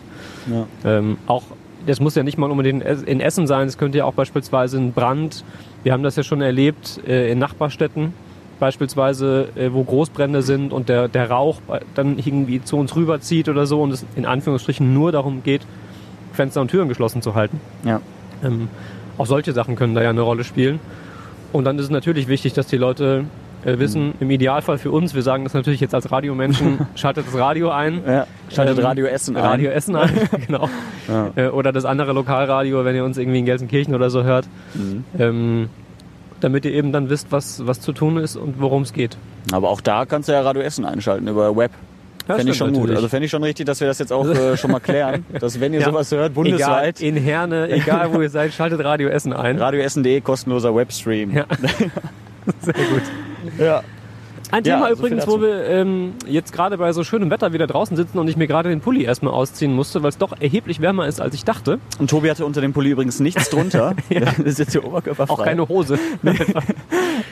Ja. 0.48 0.66
Ähm, 0.98 1.18
auch 1.26 1.42
das 1.86 1.98
muss 2.00 2.14
ja 2.14 2.22
nicht 2.22 2.38
mal 2.38 2.50
unbedingt 2.52 2.82
in 2.84 3.20
Essen 3.20 3.46
sein, 3.48 3.66
es 3.66 3.76
könnte 3.76 3.98
ja 3.98 4.04
auch 4.04 4.14
beispielsweise 4.14 4.78
ein 4.78 4.92
Brand, 4.92 5.42
wir 5.84 5.92
haben 5.92 6.02
das 6.02 6.16
ja 6.16 6.22
schon 6.22 6.40
erlebt 6.40 7.00
äh, 7.06 7.30
in 7.30 7.38
Nachbarstädten, 7.38 8.12
beispielsweise, 8.58 9.48
äh, 9.54 9.72
wo 9.72 9.84
Großbrände 9.84 10.42
sind 10.42 10.72
und 10.72 10.88
der, 10.88 11.08
der 11.08 11.30
Rauch 11.30 11.60
dann 11.94 12.18
irgendwie 12.18 12.62
zu 12.64 12.76
uns 12.76 12.96
rüberzieht 12.96 13.48
oder 13.48 13.66
so 13.66 13.82
und 13.82 13.92
es 13.92 14.04
in 14.16 14.26
Anführungsstrichen 14.26 14.92
nur 14.92 15.12
darum 15.12 15.42
geht, 15.42 15.62
Fenster 16.32 16.60
und 16.60 16.68
Türen 16.68 16.88
geschlossen 16.88 17.22
zu 17.22 17.34
halten. 17.34 17.60
Ja. 17.84 18.00
Ähm, 18.42 18.68
auch 19.18 19.26
solche 19.26 19.52
Sachen 19.52 19.76
können 19.76 19.94
da 19.94 20.02
ja 20.02 20.10
eine 20.10 20.22
Rolle 20.22 20.42
spielen. 20.42 20.80
Und 21.52 21.64
dann 21.64 21.78
ist 21.78 21.84
es 21.84 21.90
natürlich 21.90 22.26
wichtig, 22.26 22.54
dass 22.54 22.66
die 22.66 22.76
Leute 22.76 23.26
äh, 23.64 23.78
wissen, 23.78 24.14
im 24.20 24.30
Idealfall 24.30 24.78
für 24.78 24.90
uns, 24.90 25.14
wir 25.14 25.22
sagen 25.22 25.44
das 25.44 25.54
natürlich 25.54 25.80
jetzt 25.80 25.94
als 25.94 26.10
Radiomenschen, 26.12 26.86
schaltet 26.94 27.26
das 27.26 27.34
Radio 27.38 27.70
ein. 27.70 28.02
ja. 28.06 28.26
Schaltet 28.50 28.78
Ähm, 28.78 28.84
Radio 28.84 29.06
Essen 29.06 29.36
ein. 29.36 29.42
Radio 29.44 29.70
Essen 29.70 29.96
ein, 29.96 30.10
genau. 30.46 30.68
Ja. 31.08 31.30
Äh, 31.36 31.48
oder 31.48 31.72
das 31.72 31.84
andere 31.84 32.12
Lokalradio, 32.12 32.84
wenn 32.84 32.94
ihr 32.96 33.04
uns 33.04 33.18
irgendwie 33.18 33.38
in 33.40 33.44
Gelsenkirchen 33.46 33.94
oder 33.94 34.10
so 34.10 34.22
hört. 34.24 34.46
Mhm. 34.74 35.04
Ähm, 35.18 35.68
damit 36.40 36.64
ihr 36.66 36.72
eben 36.72 36.92
dann 36.92 37.08
wisst, 37.08 37.28
was, 37.32 37.66
was 37.66 37.80
zu 37.80 37.92
tun 37.92 38.18
ist 38.18 38.36
und 38.36 38.60
worum 38.60 38.82
es 38.82 38.92
geht. 38.92 39.16
Aber 39.52 39.70
auch 39.70 39.80
da 39.80 40.04
kannst 40.04 40.28
du 40.28 40.32
ja 40.32 40.42
Radio 40.42 40.60
Essen 40.62 40.84
einschalten 40.84 41.26
über 41.26 41.56
Web. 41.56 41.70
Ja, 42.28 42.36
Fände 42.36 42.52
ich 42.52 42.58
schon 42.58 42.68
gut. 42.68 42.76
natürlich. 42.76 42.96
Also 42.96 43.08
fände 43.08 43.24
ich 43.26 43.30
schon 43.30 43.42
richtig, 43.44 43.66
dass 43.66 43.80
wir 43.80 43.86
das 43.86 43.98
jetzt 43.98 44.12
auch 44.12 44.26
äh, 44.26 44.56
schon 44.56 44.70
mal 44.70 44.80
klären. 44.80 45.24
Dass 45.40 45.60
wenn 45.60 45.74
ihr 45.74 45.80
Ja. 45.80 45.86
sowas 45.86 46.10
hört, 46.10 46.32
Egal, 46.32 46.34
bundesweit, 46.34 47.00
in 47.02 47.16
Herne, 47.16 47.68
egal 47.70 48.12
wo 48.14 48.20
ihr 48.22 48.30
seid, 48.30 48.52
schaltet 48.54 48.82
Radio 48.82 49.08
Essen 49.08 49.32
ein. 49.34 49.58
radioessen.de 49.58 50.20
kostenloser 50.22 50.74
Webstream. 50.74 51.32
Ja. 51.34 51.44
Sehr 52.60 52.72
gut. 52.74 53.02
Ja. 53.58 53.82
Ein 54.50 54.62
Ja, 54.64 54.76
Thema 54.76 54.88
so 54.90 54.96
viel 54.96 54.98
übrigens, 55.06 55.26
wo 55.26 55.40
wir 55.40 55.64
ähm, 55.68 56.12
jetzt 56.28 56.52
gerade 56.52 56.76
bei 56.76 56.92
so 56.92 57.02
schönem 57.02 57.30
Wetter 57.30 57.52
wieder 57.54 57.66
draußen 57.66 57.96
sitzen 57.96 58.18
und 58.18 58.28
ich 58.28 58.36
mir 58.36 58.46
gerade 58.46 58.68
den 58.68 58.80
Pulli 58.80 59.02
erstmal 59.02 59.32
ausziehen 59.32 59.72
musste, 59.74 60.02
weil 60.02 60.10
es 60.10 60.18
doch 60.18 60.32
erheblich 60.38 60.80
wärmer 60.80 61.06
ist, 61.06 61.20
als 61.20 61.34
ich 61.34 61.44
dachte. 61.44 61.78
Und 61.98 62.10
Tobi 62.10 62.30
hatte 62.30 62.44
unter 62.44 62.60
dem 62.60 62.72
Pulli 62.72 62.90
übrigens 62.90 63.20
nichts 63.20 63.48
drunter. 63.50 63.94
Das 64.10 64.38
ist 64.38 64.58
jetzt 64.58 64.72
hier 64.72 64.84
oberkörperfrei. 64.84 65.32
Auch 65.32 65.44
keine 65.44 65.66
Hose. 65.68 65.98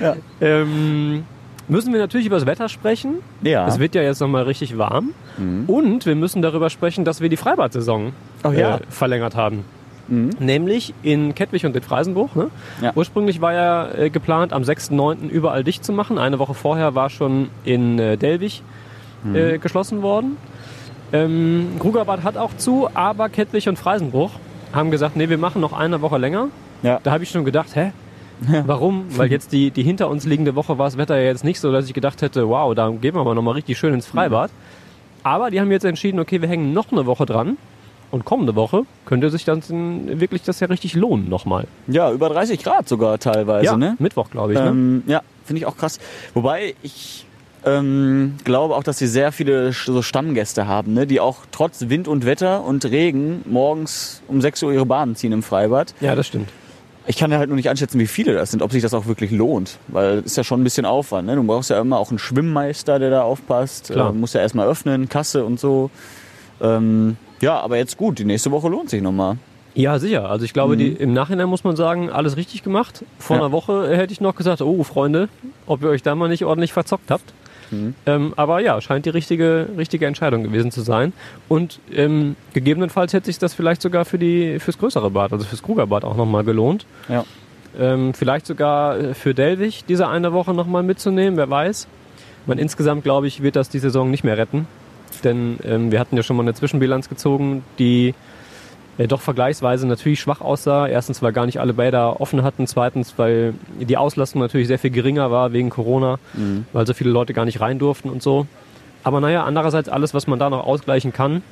Ja. 0.01 0.16
ähm, 0.40 1.25
müssen 1.68 1.92
wir 1.92 2.01
natürlich 2.01 2.27
über 2.27 2.37
das 2.37 2.46
Wetter 2.46 2.68
sprechen. 2.68 3.16
Ja. 3.42 3.66
Es 3.68 3.79
wird 3.79 3.94
ja 3.94 4.03
jetzt 4.03 4.20
nochmal 4.20 4.44
richtig 4.44 4.79
warm. 4.79 5.11
Mhm. 5.38 5.64
Und 5.66 6.07
wir 6.07 6.14
müssen 6.16 6.40
darüber 6.42 6.70
sprechen, 6.70 7.05
dass 7.05 7.20
wir 7.20 7.29
die 7.29 7.37
Freibad-Saison 7.37 8.12
Oh 8.44 8.51
ja. 8.51 8.77
äh, 8.77 8.81
verlängert 8.88 9.37
haben. 9.37 9.64
Mhm. 10.08 10.30
Nämlich 10.40 10.94
in 11.02 11.34
Kettwig 11.34 11.64
und 11.64 11.76
in 11.76 11.82
Freisenbruch. 11.82 12.34
Ne? 12.34 12.48
Ja. 12.80 12.92
Ursprünglich 12.94 13.40
war 13.40 13.52
ja 13.52 13.88
äh, 13.92 14.10
geplant, 14.10 14.52
am 14.52 14.62
6.9. 14.62 15.28
überall 15.28 15.64
dicht 15.64 15.84
zu 15.84 15.92
machen. 15.92 16.18
Eine 16.18 16.38
Woche 16.38 16.54
vorher 16.54 16.94
war 16.94 17.08
schon 17.10 17.48
in 17.64 17.98
äh, 17.98 18.16
Delwig 18.16 18.62
Mhm. 19.24 19.36
äh, 19.36 19.58
geschlossen 19.58 20.02
worden. 20.02 20.36
Ähm, 21.12 21.68
Krugerbad 21.78 22.24
hat 22.24 22.36
auch 22.36 22.56
zu, 22.56 22.88
aber 22.92 23.28
Kettwig 23.28 23.68
und 23.68 23.78
Freisenbruch 23.78 24.30
haben 24.72 24.90
gesagt, 24.90 25.14
nee, 25.16 25.28
wir 25.28 25.38
machen 25.38 25.60
noch 25.60 25.72
eine 25.72 26.00
Woche 26.02 26.18
länger. 26.18 26.48
Ja. 26.82 26.98
Da 27.04 27.12
habe 27.12 27.22
ich 27.22 27.30
schon 27.30 27.44
gedacht, 27.44 27.76
hä? 27.76 27.92
Warum? 28.66 29.04
Weil 29.16 29.30
jetzt 29.30 29.52
die, 29.52 29.70
die 29.70 29.84
hinter 29.84 30.08
uns 30.08 30.26
liegende 30.26 30.56
Woche 30.56 30.76
war 30.78 30.86
das 30.86 30.96
Wetter 30.98 31.16
ja 31.16 31.26
jetzt 31.26 31.44
nicht 31.44 31.60
so, 31.60 31.70
dass 31.70 31.86
ich 31.86 31.94
gedacht 31.94 32.20
hätte, 32.22 32.48
wow, 32.48 32.74
da 32.74 32.88
gehen 32.90 33.14
wir 33.14 33.22
mal 33.22 33.34
nochmal 33.36 33.54
richtig 33.54 33.78
schön 33.78 33.94
ins 33.94 34.06
Freibad. 34.06 34.50
Aber 35.22 35.50
die 35.52 35.60
haben 35.60 35.70
jetzt 35.70 35.84
entschieden, 35.84 36.18
okay, 36.18 36.40
wir 36.40 36.48
hängen 36.48 36.72
noch 36.72 36.90
eine 36.90 37.06
Woche 37.06 37.24
dran. 37.26 37.56
Und 38.12 38.27
kommende 38.27 38.55
Woche 38.55 38.85
könnte 39.07 39.31
sich 39.31 39.46
dann 39.46 39.62
wirklich 40.20 40.42
das 40.42 40.61
ja 40.61 40.66
richtig 40.66 40.94
lohnen 40.94 41.31
nochmal. 41.31 41.66
ja, 41.88 42.12
über 42.12 42.29
30 42.29 42.62
Grad 42.62 42.87
sogar 42.87 43.18
teilweise, 43.18 43.79
ne? 43.79 43.96
Mittwoch, 43.98 44.31
glaube 44.31 44.53
ich. 44.53 44.59
Ne? 44.59 44.66
Ähm, 44.68 45.03
ja, 45.07 45.22
finde 45.46 45.61
ich 45.61 45.66
auch 45.66 45.79
krass. 45.79 45.98
Wobei 46.35 46.75
ich 46.83 47.25
ähm, 47.64 48.35
glaube 48.44 48.77
auch, 48.77 48.83
dass 48.83 48.98
sie 48.98 49.07
sehr 49.07 49.33
viele 49.33 49.72
so 49.72 50.03
Stammgäste 50.03 50.66
haben, 50.66 50.92
ne? 50.92 51.07
die 51.07 51.20
auch 51.20 51.38
trotz 51.53 51.88
Wind 51.88 52.07
und 52.07 52.27
Wetter 52.27 52.64
und 52.64 52.85
Regen 52.85 53.42
morgens 53.46 54.22
um 54.29 54.42
6 54.42 54.62
Uhr 54.64 54.72
ihre 54.72 54.87
Bahnen 54.87 55.16
ziehen 55.16 55.33
im 55.33 55.42
Freibad. 55.42 55.94
Ja, 56.01 56.14
das 56.14 56.27
stimmt. 56.27 56.51
Ich 57.07 57.16
kann 57.16 57.33
ja 57.33 57.38
halt 57.38 57.48
nur 57.48 57.57
nicht 57.57 57.68
einschätzen, 57.68 57.98
wie 57.98 58.07
viele 58.07 58.35
das 58.35 58.51
sind, 58.53 58.62
ob 58.62 58.72
sich 58.72 58.83
das 58.83 58.94
auch 58.94 59.07
wirklich 59.07 59.31
lohnt. 59.31 59.79
Weil 59.88 60.18
es 60.18 60.27
ist 60.27 60.37
ja 60.37 60.44
schon 60.44 60.61
ein 60.61 60.64
bisschen 60.64 60.85
Aufwand. 60.85 61.27
Ne? 61.27 61.35
Du 61.35 61.42
brauchst 61.42 61.70
ja 61.70 61.81
immer 61.81 61.98
auch 61.98 62.11
einen 62.11 62.18
Schwimmmeister, 62.18 62.98
der 62.98 63.11
da 63.11 63.22
aufpasst. 63.22 63.90
Klar. 63.90 64.11
Äh, 64.11 64.12
musst 64.12 64.35
ja 64.35 64.40
erstmal 64.40 64.68
öffnen, 64.68 65.09
Kasse 65.09 65.44
und 65.44 65.59
so. 65.59 65.90
Ähm, 66.61 67.16
ja, 67.42 67.61
aber 67.61 67.76
jetzt 67.76 67.98
gut, 67.98 68.18
die 68.18 68.24
nächste 68.24 68.50
Woche 68.50 68.68
lohnt 68.68 68.88
sich 68.88 69.02
nochmal. 69.02 69.37
Ja, 69.74 69.98
sicher. 69.98 70.28
Also 70.31 70.44
ich 70.44 70.52
glaube, 70.52 70.76
die, 70.76 70.88
im 70.88 71.12
Nachhinein 71.14 71.48
muss 71.48 71.64
man 71.64 71.76
sagen, 71.76 72.11
alles 72.11 72.37
richtig 72.37 72.62
gemacht. 72.62 73.05
Vor 73.18 73.37
Ja. 73.37 73.42
einer 73.42 73.52
Woche 73.52 73.94
hätte 73.96 74.12
ich 74.12 74.20
noch 74.20 74.35
gesagt, 74.35 74.61
oh 74.62 74.83
Freunde, 74.85 75.28
ob 75.66 75.83
ihr 75.83 75.88
euch 75.88 76.02
da 76.02 76.14
mal 76.14 76.28
nicht 76.28 76.44
ordentlich 76.44 76.72
verzockt 76.72 77.11
habt. 77.11 77.33
Ähm, 78.05 78.35
aber 78.37 78.61
ja, 78.61 78.78
scheint 78.83 79.07
die 79.07 79.11
richtige, 79.11 79.66
richtige 79.78 80.05
Entscheidung 80.07 80.42
gewesen 80.42 80.70
zu 80.70 80.83
sein. 80.83 81.14
Und 81.48 81.81
ähm, 81.90 82.37
gegebenenfalls 82.52 83.14
hätte 83.14 83.24
sich 83.26 83.38
das 83.38 83.55
vielleicht 83.55 83.81
sogar 83.81 84.05
für 84.05 84.18
die, 84.18 84.59
fürs 84.59 84.76
größere 84.76 85.09
Bad, 85.11 85.33
also 85.33 85.46
fürs 85.46 85.62
Krugerbad 85.62 86.05
auch 86.05 86.14
nochmal 86.14 86.44
gelohnt. 86.44 86.85
Ja. 87.09 87.24
Ähm, 87.81 88.12
vielleicht 88.12 88.44
sogar 88.44 88.98
äh, 88.98 89.14
für 89.14 89.33
Delwig 89.33 89.87
diese 89.88 90.07
eine 90.07 90.35
Woche 90.35 90.52
nochmal 90.52 90.83
mitzunehmen, 90.83 91.38
wer 91.38 91.48
weiß. 91.48 91.87
Man, 92.44 92.59
insgesamt, 92.59 93.05
glaube 93.05 93.26
ich, 93.26 93.42
wird 93.42 93.57
das 93.57 93.70
die 93.70 93.78
Saison 93.78 94.11
nicht 94.11 94.22
mehr 94.22 94.37
retten. 94.37 94.66
Denn 95.20 95.59
ähm, 95.64 95.92
wir 95.92 96.01
hatten 96.01 96.16
ja 96.16 96.22
schon 96.22 96.37
mal 96.37 96.42
eine 96.42 96.55
Zwischenbilanz 96.55 97.09
gezogen, 97.09 97.62
die 97.79 98.14
äh, 98.98 99.07
doch 99.07 99.20
vergleichsweise 99.20 99.87
natürlich 99.87 100.20
schwach 100.20 100.40
aussah. 100.40 100.87
Erstens, 100.88 101.22
weil 101.22 101.33
gar 101.33 101.46
nicht 101.46 101.61
alle 101.61 101.75
Bäder 101.75 102.20
offen 102.20 102.42
hatten. 102.42 102.66
Zweitens, 102.66 103.14
weil 103.18 103.55
die 103.81 103.96
Auslastung 103.96 104.40
natürlich 104.40 104.68
sehr 104.68 104.79
viel 104.79 104.90
geringer 104.90 105.31
war 105.31 105.53
wegen 105.53 105.70
Corona, 105.70 106.18
weil 106.72 106.87
so 106.87 106.94
viele 106.94 107.11
Leute 107.11 107.35
gar 107.35 107.44
nicht 107.44 107.61
rein 107.61 107.79
durften 107.79 108.09
und 108.09 108.22
so. 108.22 108.46
Aber 109.05 109.20
naja, 109.20 109.44
andererseits 109.44 109.88
alles, 109.88 110.14
was 110.14 110.27
man 110.27 110.38
da 110.38 110.48
noch 110.48 110.64
ausgleichen 110.64 111.12
kann, 111.12 111.42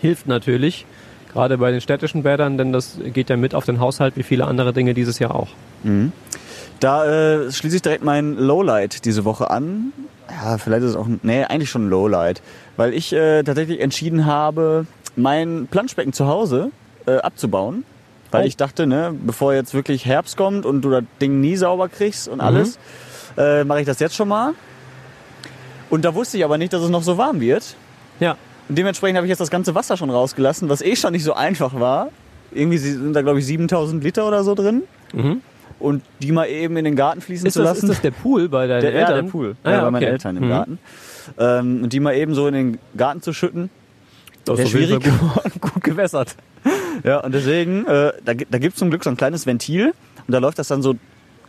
hilft 0.00 0.26
natürlich. 0.26 0.86
Gerade 1.32 1.58
bei 1.58 1.70
den 1.70 1.82
städtischen 1.82 2.22
Bädern, 2.22 2.56
denn 2.56 2.72
das 2.72 2.98
geht 3.12 3.28
ja 3.28 3.36
mit 3.36 3.54
auf 3.54 3.66
den 3.66 3.78
Haushalt 3.78 4.16
wie 4.16 4.22
viele 4.22 4.46
andere 4.46 4.72
Dinge 4.72 4.94
dieses 4.94 5.18
Jahr 5.18 5.34
auch. 5.34 5.48
Da 6.80 7.04
äh, 7.04 7.52
schließe 7.52 7.76
ich 7.76 7.82
direkt 7.82 8.04
mein 8.04 8.36
Lowlight 8.36 9.04
diese 9.04 9.24
Woche 9.26 9.50
an. 9.50 9.92
Ja, 10.30 10.58
vielleicht 10.58 10.82
ist 10.82 10.90
es 10.90 10.96
auch, 10.96 11.06
nee, 11.22 11.44
eigentlich 11.44 11.70
schon 11.70 11.86
ein 11.86 11.90
Lowlight. 11.90 12.42
Weil 12.76 12.94
ich 12.94 13.12
äh, 13.12 13.42
tatsächlich 13.42 13.80
entschieden 13.80 14.26
habe, 14.26 14.86
mein 15.16 15.68
Planschbecken 15.70 16.12
zu 16.12 16.26
Hause 16.26 16.70
äh, 17.06 17.16
abzubauen. 17.18 17.84
Weil 18.32 18.42
Oh. 18.44 18.46
ich 18.46 18.56
dachte, 18.56 18.86
ne, 18.86 19.14
bevor 19.24 19.54
jetzt 19.54 19.72
wirklich 19.72 20.04
Herbst 20.04 20.36
kommt 20.36 20.66
und 20.66 20.82
du 20.82 20.90
das 20.90 21.04
Ding 21.20 21.40
nie 21.40 21.56
sauber 21.56 21.88
kriegst 21.88 22.26
und 22.28 22.40
alles, 22.40 22.78
äh, 23.38 23.62
mache 23.64 23.80
ich 23.80 23.86
das 23.86 24.00
jetzt 24.00 24.16
schon 24.16 24.28
mal. 24.28 24.52
Und 25.90 26.04
da 26.04 26.14
wusste 26.14 26.36
ich 26.36 26.44
aber 26.44 26.58
nicht, 26.58 26.72
dass 26.72 26.82
es 26.82 26.90
noch 26.90 27.04
so 27.04 27.16
warm 27.16 27.40
wird. 27.40 27.76
Ja, 28.18 28.36
Und 28.68 28.76
dementsprechend 28.76 29.16
habe 29.16 29.26
ich 29.26 29.30
jetzt 29.30 29.40
das 29.40 29.50
ganze 29.50 29.74
Wasser 29.76 29.96
schon 29.96 30.10
rausgelassen, 30.10 30.68
was 30.68 30.82
eh 30.82 30.96
schon 30.96 31.12
nicht 31.12 31.22
so 31.22 31.34
einfach 31.34 31.78
war. 31.78 32.08
Irgendwie 32.52 32.78
sind 32.78 33.12
da, 33.12 33.22
glaube 33.22 33.38
ich, 33.38 33.46
7000 33.46 34.02
Liter 34.02 34.26
oder 34.26 34.42
so 34.42 34.54
drin. 34.56 34.82
Mhm. 35.12 35.40
Und 35.78 36.02
die 36.22 36.32
mal 36.32 36.46
eben 36.46 36.76
in 36.76 36.84
den 36.86 36.96
Garten 36.96 37.20
fließen 37.20 37.46
ist 37.46 37.52
zu 37.54 37.60
das, 37.60 37.68
lassen. 37.76 37.86
ist 37.86 37.96
das 37.96 38.00
der 38.02 38.10
Pool 38.10 38.48
bei 38.48 38.66
deinen 38.66 38.80
Der, 38.80 38.92
ja, 38.92 39.00
Eltern? 39.00 39.24
der 39.26 39.30
Pool. 39.30 39.56
Ah, 39.62 39.70
ja, 39.70 39.76
ja, 39.76 39.84
bei 39.84 39.90
meinen 39.90 40.02
okay. 40.04 40.12
Eltern 40.12 40.36
im 40.38 40.44
Mhm. 40.44 40.48
Garten. 40.48 40.78
Ähm, 41.38 41.82
und 41.82 41.92
die 41.92 42.00
mal 42.00 42.14
eben 42.14 42.34
so 42.34 42.46
in 42.48 42.54
den 42.54 42.78
Garten 42.96 43.20
zu 43.20 43.32
schütten, 43.32 43.68
Das 44.44 44.58
ist 44.60 44.70
schwierig 44.70 45.02
geworden. 45.02 45.52
Gut 45.60 45.82
gewässert. 45.82 46.34
Ja, 47.04 47.20
und 47.20 47.32
deswegen, 47.34 47.84
äh, 47.86 48.12
da, 48.24 48.32
da 48.34 48.58
gibt's 48.58 48.78
zum 48.78 48.88
Glück 48.90 49.04
so 49.04 49.10
ein 49.10 49.16
kleines 49.16 49.44
Ventil 49.46 49.92
und 50.26 50.32
da 50.32 50.38
läuft 50.38 50.58
das 50.58 50.68
dann 50.68 50.82
so 50.82 50.94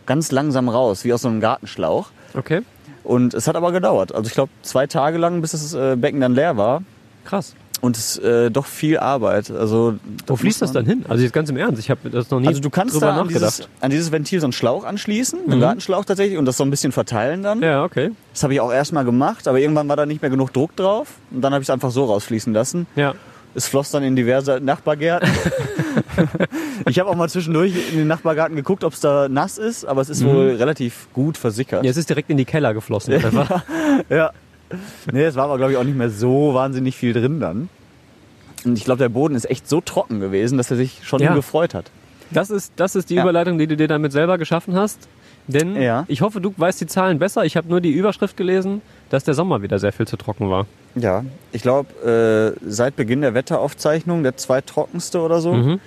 ganz 0.04 0.30
langsam 0.30 0.68
raus, 0.68 1.04
wie 1.04 1.12
aus 1.12 1.22
so 1.22 1.28
einem 1.28 1.40
Gartenschlauch. 1.40 2.10
Okay, 2.34 2.60
Und 3.04 3.32
es 3.34 3.48
hat 3.48 3.56
aber 3.56 3.72
gedauert. 3.72 4.14
Also 4.14 4.28
ich 4.28 4.34
glaube 4.34 4.50
zwei 4.62 4.86
Tage 4.86 5.16
lang, 5.16 5.40
bis 5.40 5.52
das 5.52 5.72
äh, 5.74 5.96
Becken 5.96 6.20
dann 6.20 6.34
leer 6.34 6.56
war. 6.58 6.82
krass. 7.24 7.54
Und 7.80 7.96
es 7.96 8.16
ist 8.16 8.24
äh, 8.24 8.50
doch 8.50 8.66
viel 8.66 8.98
Arbeit. 8.98 9.50
Also 9.50 9.94
Wo 10.26 10.36
fließt 10.36 10.60
das 10.62 10.72
dann 10.72 10.84
hin? 10.84 11.04
Also 11.08 11.22
jetzt 11.22 11.32
ganz 11.32 11.48
im 11.48 11.56
Ernst, 11.56 11.78
ich 11.78 11.90
habe 11.90 12.10
das 12.10 12.28
noch 12.30 12.40
nie 12.40 12.48
Also 12.48 12.60
du 12.60 12.70
kannst 12.70 12.94
drüber 12.94 13.06
da 13.06 13.20
an 13.20 13.28
dieses, 13.28 13.68
an 13.80 13.90
dieses 13.90 14.10
Ventil 14.10 14.40
so 14.40 14.46
einen 14.46 14.52
Schlauch 14.52 14.84
anschließen, 14.84 15.38
einen 15.48 15.60
Gartenschlauch 15.60 16.04
tatsächlich, 16.04 16.38
und 16.38 16.44
das 16.44 16.56
so 16.56 16.64
ein 16.64 16.70
bisschen 16.70 16.90
verteilen 16.92 17.42
dann. 17.42 17.62
ja, 17.62 17.84
okay. 17.84 18.10
Das 18.32 18.42
habe 18.42 18.52
ich 18.54 18.60
auch 18.60 18.72
erstmal 18.72 19.04
gemacht, 19.04 19.46
aber 19.48 19.58
irgendwann 19.60 19.88
war 19.88 19.96
da 19.96 20.06
nicht 20.06 20.22
mehr 20.22 20.30
genug 20.30 20.52
Druck 20.52 20.74
drauf. 20.76 21.08
Und 21.30 21.40
dann 21.40 21.52
habe 21.52 21.62
ich 21.62 21.66
es 21.68 21.70
einfach 21.70 21.90
so 21.90 22.04
rausfließen 22.06 22.52
lassen. 22.52 22.86
Ja. 22.96 23.14
Es 23.54 23.66
floss 23.66 23.90
dann 23.90 24.02
in 24.02 24.14
diverse 24.14 24.60
Nachbargärten. 24.60 25.28
ich 26.88 26.98
habe 26.98 27.08
auch 27.08 27.14
mal 27.16 27.28
zwischendurch 27.28 27.72
in 27.92 27.98
den 27.98 28.06
Nachbargarten 28.06 28.56
geguckt, 28.56 28.84
ob 28.84 28.92
es 28.92 29.00
da 29.00 29.28
nass 29.28 29.58
ist, 29.58 29.84
aber 29.84 30.00
es 30.00 30.08
ist 30.10 30.24
wohl 30.24 30.50
relativ 30.56 31.08
gut 31.12 31.36
versickert. 31.36 31.84
ja, 31.84 31.90
es 31.90 31.96
ist 31.96 32.08
direkt 32.08 32.30
in 32.30 32.36
die 32.36 32.44
Keller 32.44 32.74
geflossen. 32.74 33.14
Einfach. 33.14 33.62
Ja. 34.10 34.32
Nee, 35.12 35.24
es 35.24 35.34
war 35.36 35.44
aber, 35.44 35.56
glaube 35.56 35.72
ich, 35.72 35.78
auch 35.78 35.84
nicht 35.84 35.96
mehr 35.96 36.10
so 36.10 36.54
wahnsinnig 36.54 36.96
viel 36.96 37.12
drin 37.12 37.40
dann. 37.40 37.68
Und 38.64 38.76
ich 38.76 38.84
glaube, 38.84 38.98
der 38.98 39.08
Boden 39.08 39.34
ist 39.34 39.48
echt 39.48 39.68
so 39.68 39.80
trocken 39.80 40.20
gewesen, 40.20 40.58
dass 40.58 40.70
er 40.70 40.76
sich 40.76 41.00
schon 41.04 41.20
Ja. 41.22 41.34
gefreut 41.34 41.74
hat. 41.74 41.90
Das 42.30 42.50
ist, 42.50 42.72
das 42.76 42.94
ist 42.96 43.08
die 43.10 43.14
Ja. 43.14 43.22
Überleitung, 43.22 43.58
die 43.58 43.66
du 43.66 43.76
dir 43.76 43.88
damit 43.88 44.12
selber 44.12 44.36
geschaffen 44.36 44.74
hast. 44.74 45.08
Denn 45.46 45.80
Ja. 45.80 46.04
ich 46.08 46.20
hoffe, 46.20 46.40
du 46.42 46.52
weißt 46.54 46.78
die 46.80 46.86
Zahlen 46.86 47.18
besser. 47.18 47.44
Ich 47.46 47.56
habe 47.56 47.68
nur 47.68 47.80
die 47.80 47.92
Überschrift 47.92 48.36
gelesen, 48.36 48.82
dass 49.08 49.24
der 49.24 49.32
Sommer 49.32 49.62
wieder 49.62 49.78
sehr 49.78 49.92
viel 49.92 50.06
zu 50.06 50.16
trocken 50.18 50.50
war. 50.50 50.66
Ja, 50.94 51.24
ich 51.52 51.62
glaube, 51.62 52.54
äh, 52.62 52.68
seit 52.68 52.96
Beginn 52.96 53.22
der 53.22 53.32
Wetteraufzeichnung 53.32 54.22
der 54.22 54.36
zweittrockenste 54.36 55.20
oder 55.20 55.40
so. 55.40 55.54
Mhm. 55.54 55.80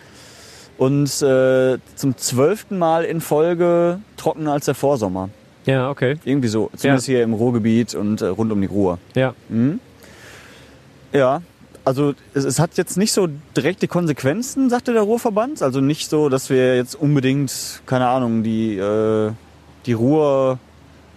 Und 0.79 1.21
äh, 1.21 1.77
zum 1.95 2.17
zwölften 2.17 2.79
Mal 2.79 3.03
in 3.03 3.21
Folge 3.21 3.99
trockener 4.17 4.53
als 4.53 4.65
der 4.65 4.73
Vorsommer. 4.73 5.29
Ja, 5.65 5.89
okay. 5.89 6.15
Irgendwie 6.25 6.47
so. 6.47 6.69
Zumindest 6.75 7.05
hier 7.05 7.23
im 7.23 7.33
Ruhrgebiet 7.33 7.93
und 7.95 8.21
äh, 8.21 8.27
rund 8.27 8.51
um 8.51 8.59
die 8.61 8.67
Ruhr. 8.67 8.97
Ja. 9.15 9.33
Mhm. 9.49 9.79
Ja, 11.13 11.41
also 11.83 12.13
es, 12.33 12.45
es 12.45 12.59
hat 12.59 12.77
jetzt 12.77 12.97
nicht 12.97 13.11
so 13.11 13.27
direkte 13.57 13.87
Konsequenzen, 13.87 14.69
sagte 14.69 14.93
der 14.93 15.01
Ruhrverband. 15.03 15.61
Also 15.61 15.81
nicht 15.81 16.09
so, 16.09 16.29
dass 16.29 16.49
wir 16.49 16.75
jetzt 16.75 16.95
unbedingt, 16.95 17.81
keine 17.85 18.07
Ahnung, 18.07 18.43
die, 18.43 18.77
äh, 18.77 19.31
die 19.85 19.93
Ruhr 19.93 20.59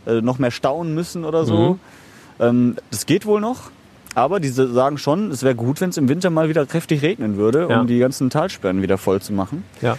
äh, 0.07 0.20
noch 0.20 0.38
mehr 0.38 0.50
stauen 0.50 0.94
müssen 0.94 1.24
oder 1.24 1.44
so. 1.44 1.74
Mhm. 1.74 1.80
Ähm, 2.40 2.76
das 2.90 3.07
geht 3.07 3.26
wohl 3.26 3.40
noch. 3.40 3.70
Aber 4.16 4.38
diese 4.40 4.72
sagen 4.72 4.96
schon, 4.98 5.30
es 5.33 5.42
wäre 5.42 5.54
gut, 5.57 5.80
wenn 5.80 5.90
es 5.90 5.96
im 5.96 6.09
Winter 6.09 6.30
mal 6.30 6.48
wieder 6.48 6.66
kräftig 6.66 7.02
regnen 7.02 7.37
würde, 7.37 7.66
Ja. 7.68 7.80
um 7.80 7.87
die 7.87 7.98
ganzen 7.98 8.30
Talsperren 8.30 8.80
wieder 8.80 8.96
voll 8.96 9.20
zu 9.20 9.33
machen. 9.33 9.64
Ja. 9.83 9.96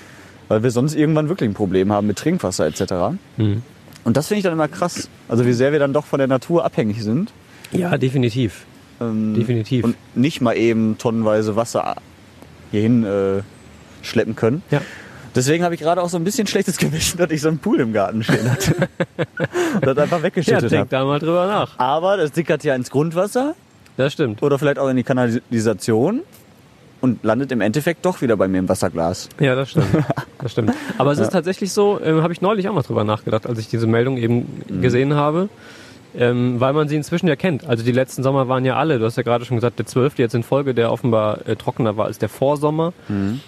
Weil 0.47 0.63
wir 0.63 0.71
sonst 0.71 0.95
irgendwann 0.95 1.27
wirklich 1.27 1.49
ein 1.49 1.53
Problem 1.53 1.91
haben 1.91 2.07
mit 2.07 2.17
Trinkwasser 2.17 2.65
etc. 2.67 3.17
Mhm. 3.37 3.61
Und 4.05 4.15
das 4.15 4.27
finde 4.27 4.37
ich 4.39 4.43
dann 4.43 4.53
immer 4.53 4.67
krass. 4.69 5.09
Also 5.27 5.45
wie 5.45 5.51
sehr 5.53 5.71
wir 5.73 5.79
dann 5.79 5.91
doch 5.91 6.05
von 6.05 6.19
der 6.19 6.27
Natur 6.27 6.63
abhängig 6.63 7.03
sind. 7.03 7.33
Ja, 7.71 7.97
definitiv. 7.97 8.65
Ähm, 9.01 9.33
Definitiv. 9.33 9.83
Und 9.83 9.95
nicht 10.15 10.39
mal 10.39 10.55
eben 10.55 10.97
tonnenweise 10.97 11.57
Wasser 11.57 11.95
hierhin 12.71 13.03
äh, 13.03 13.41
schleppen 14.01 14.35
können. 14.37 14.61
Ja. 14.71 14.79
Deswegen 15.35 15.65
habe 15.65 15.75
ich 15.75 15.81
gerade 15.81 16.01
auch 16.01 16.07
so 16.07 16.15
ein 16.15 16.23
bisschen 16.23 16.47
schlechtes 16.47 16.77
Gewissen, 16.79 17.17
dass 17.17 17.29
ich 17.31 17.41
so 17.41 17.49
einen 17.49 17.57
Pool 17.57 17.81
im 17.81 17.91
Garten 17.91 18.23
stehen 18.23 18.49
hatte. 18.49 18.73
und 19.75 19.85
das 19.85 19.97
einfach 19.97 20.19
Ja, 20.19 20.23
weggeschüttet 20.23 20.71
denk 20.71 20.79
habe. 20.81 20.89
da 20.89 21.03
mal 21.03 21.19
drüber 21.19 21.45
nach. 21.47 21.77
Aber 21.77 22.15
das 22.15 22.33
sickert 22.33 22.63
ja 22.63 22.73
ins 22.75 22.89
Grundwasser 22.89 23.53
Das 23.97 24.13
stimmt. 24.13 24.41
oder 24.43 24.57
vielleicht 24.59 24.79
auch 24.79 24.87
in 24.87 24.95
die 24.95 25.03
Kanalisation 25.03 26.21
und 27.01 27.23
landet 27.23 27.51
im 27.51 27.61
Endeffekt 27.61 28.05
doch 28.05 28.21
wieder 28.21 28.35
bei 28.37 28.47
mir 28.47 28.59
im 28.59 28.69
Wasserglas. 28.69 29.29
Ja, 29.39 29.55
das 29.55 29.71
stimmt. 29.71 29.87
Das 30.41 30.51
stimmt. 30.51 30.73
Aber 30.99 31.11
es 31.11 31.17
ist 31.17 31.31
tatsächlich 31.31 31.71
so, 31.71 31.99
ähm, 32.03 32.21
habe 32.21 32.31
ich 32.31 32.39
neulich 32.41 32.67
auch 32.69 32.73
mal 32.73 32.83
drüber 32.83 33.03
nachgedacht, 33.03 33.47
als 33.47 33.57
ich 33.57 33.67
diese 33.67 33.87
Meldung 33.87 34.17
eben 34.17 34.61
gesehen 34.81 35.15
habe. 35.15 35.49
Ähm, 36.17 36.59
weil 36.61 36.71
man 36.73 36.87
sie 36.87 36.95
inzwischen 36.95 37.27
ja 37.27 37.35
kennt. 37.35 37.67
Also 37.67 37.83
die 37.83 37.91
letzten 37.91 38.21
Sommer 38.21 38.47
waren 38.47 38.63
ja 38.63 38.75
alle, 38.77 38.99
du 38.99 39.05
hast 39.05 39.17
ja 39.17 39.23
gerade 39.23 39.43
schon 39.43 39.57
gesagt, 39.57 39.79
der 39.79 39.85
zwölfte 39.85 40.21
jetzt 40.21 40.35
in 40.35 40.43
Folge, 40.43 40.73
der 40.75 40.91
offenbar 40.91 41.45
äh, 41.47 41.55
trockener 41.55 41.97
war 41.97 42.05
als 42.05 42.19
der 42.19 42.29
Vorsommer. 42.29 42.93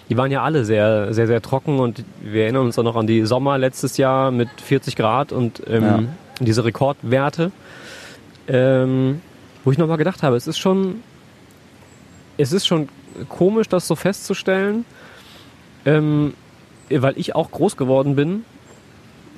Die 0.09 0.17
waren 0.17 0.31
ja 0.31 0.41
alle 0.43 0.65
sehr, 0.65 1.13
sehr, 1.13 1.27
sehr 1.27 1.41
trocken 1.41 1.79
und 1.79 2.03
wir 2.21 2.43
erinnern 2.43 2.65
uns 2.65 2.77
auch 2.79 2.83
noch 2.83 2.95
an 2.95 3.05
die 3.07 3.25
Sommer 3.25 3.57
letztes 3.57 3.97
Jahr 3.97 4.31
mit 4.31 4.49
40 4.59 4.95
Grad 4.95 5.31
und 5.31 5.61
ähm, 5.67 5.83
Ja. 5.83 5.99
diese 6.41 6.65
Rekordwerte. 6.65 7.51
Ähm, 8.47 9.21
wo 9.63 9.71
ich 9.71 9.77
nochmal 9.77 9.97
gedacht 9.97 10.23
habe, 10.23 10.35
es 10.35 10.47
ist 10.47 10.57
schon, 10.57 11.01
es 12.37 12.53
ist 12.53 12.65
schon 12.65 12.89
komisch, 13.29 13.67
das 13.69 13.87
so 13.87 13.95
festzustellen, 13.95 14.85
ähm, 15.85 16.33
weil 16.89 17.17
ich 17.17 17.35
auch 17.35 17.51
groß 17.51 17.77
geworden 17.77 18.15
bin, 18.15 18.43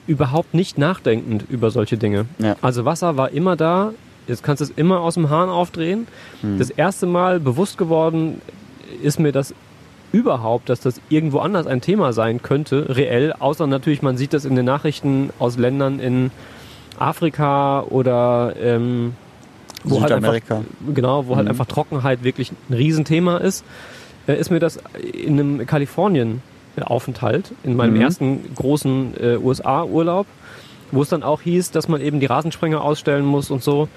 überhaupt 0.08 0.54
nicht 0.54 0.78
nachdenkend 0.78 1.46
über 1.50 1.72
solche 1.72 1.98
Dinge. 1.98 2.26
Ja. 2.40 2.56
Also 2.62 2.86
Wasser 2.86 3.18
war 3.18 3.32
immer 3.32 3.56
da, 3.56 3.94
jetzt 4.28 4.44
kannst 4.44 4.62
du 4.62 4.66
es 4.66 4.72
immer 4.72 5.02
aus 5.02 5.16
dem 5.16 5.30
Hahn 5.30 5.50
aufdrehen. 5.50 6.08
Das 6.58 6.70
erste 6.70 7.06
Mal 7.06 7.40
bewusst 7.40 7.78
geworden 7.78 8.42
ist 9.04 9.20
mir 9.20 9.32
das 9.32 9.54
überhaupt, 10.12 10.70
dass 10.70 10.80
das 10.82 11.02
irgendwo 11.10 11.40
anders 11.40 11.68
ein 11.68 11.82
Thema 11.82 12.14
sein 12.14 12.42
könnte, 12.42 12.96
reell, 12.96 13.34
außer 13.34 13.68
natürlich, 13.68 14.02
man 14.02 14.18
sieht 14.18 14.34
das 14.34 14.46
in 14.46 14.56
den 14.56 14.66
Nachrichten 14.66 15.30
aus 15.40 15.58
Ländern 15.58 16.00
in 16.00 16.32
Afrika 16.98 17.82
oder 17.84 18.56
ähm, 18.60 19.14
wo 19.84 20.02
halt 20.02 20.12
einfach, 20.12 20.34
Südamerika. 20.34 20.62
genau, 20.94 21.28
wo 21.28 21.36
halt 21.36 21.48
einfach 21.48 21.66
Trockenheit 21.66 22.24
wirklich 22.24 22.52
ein 22.70 22.74
Riesenthema 22.74 23.38
ist, 23.38 23.64
äh, 24.28 24.36
ist 24.40 24.52
mir 24.52 24.60
das 24.60 24.80
in 25.14 25.40
einem 25.40 25.66
Kalifornien-Aufenthalt, 25.66 27.52
in 27.64 27.76
meinem 27.76 27.96
Mhm. 27.96 28.02
ersten 28.02 28.56
großen 28.56 29.14
äh, 29.22 29.38
USA-Urlaub, 29.38 30.28
wo 30.92 31.02
es 31.02 31.10
dann 31.10 31.24
auch 31.24 31.42
hieß, 31.42 31.72
dass 31.72 31.88
man 31.88 32.02
eben 32.02 32.20
die 32.20 32.26
Rasensprenger 32.26 32.82
ausstellen 32.82 33.26
muss 33.26 33.52
und 33.52 33.64
so, 33.64 33.88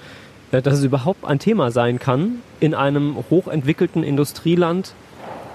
äh, 0.51 0.61
dass 0.61 0.75
es 0.77 0.83
überhaupt 0.83 1.25
ein 1.25 1.39
Thema 1.39 1.71
sein 1.71 1.99
kann, 1.99 2.35
in 2.59 2.73
einem 2.73 3.15
hochentwickelten 3.29 4.03
Industrieland 4.03 4.93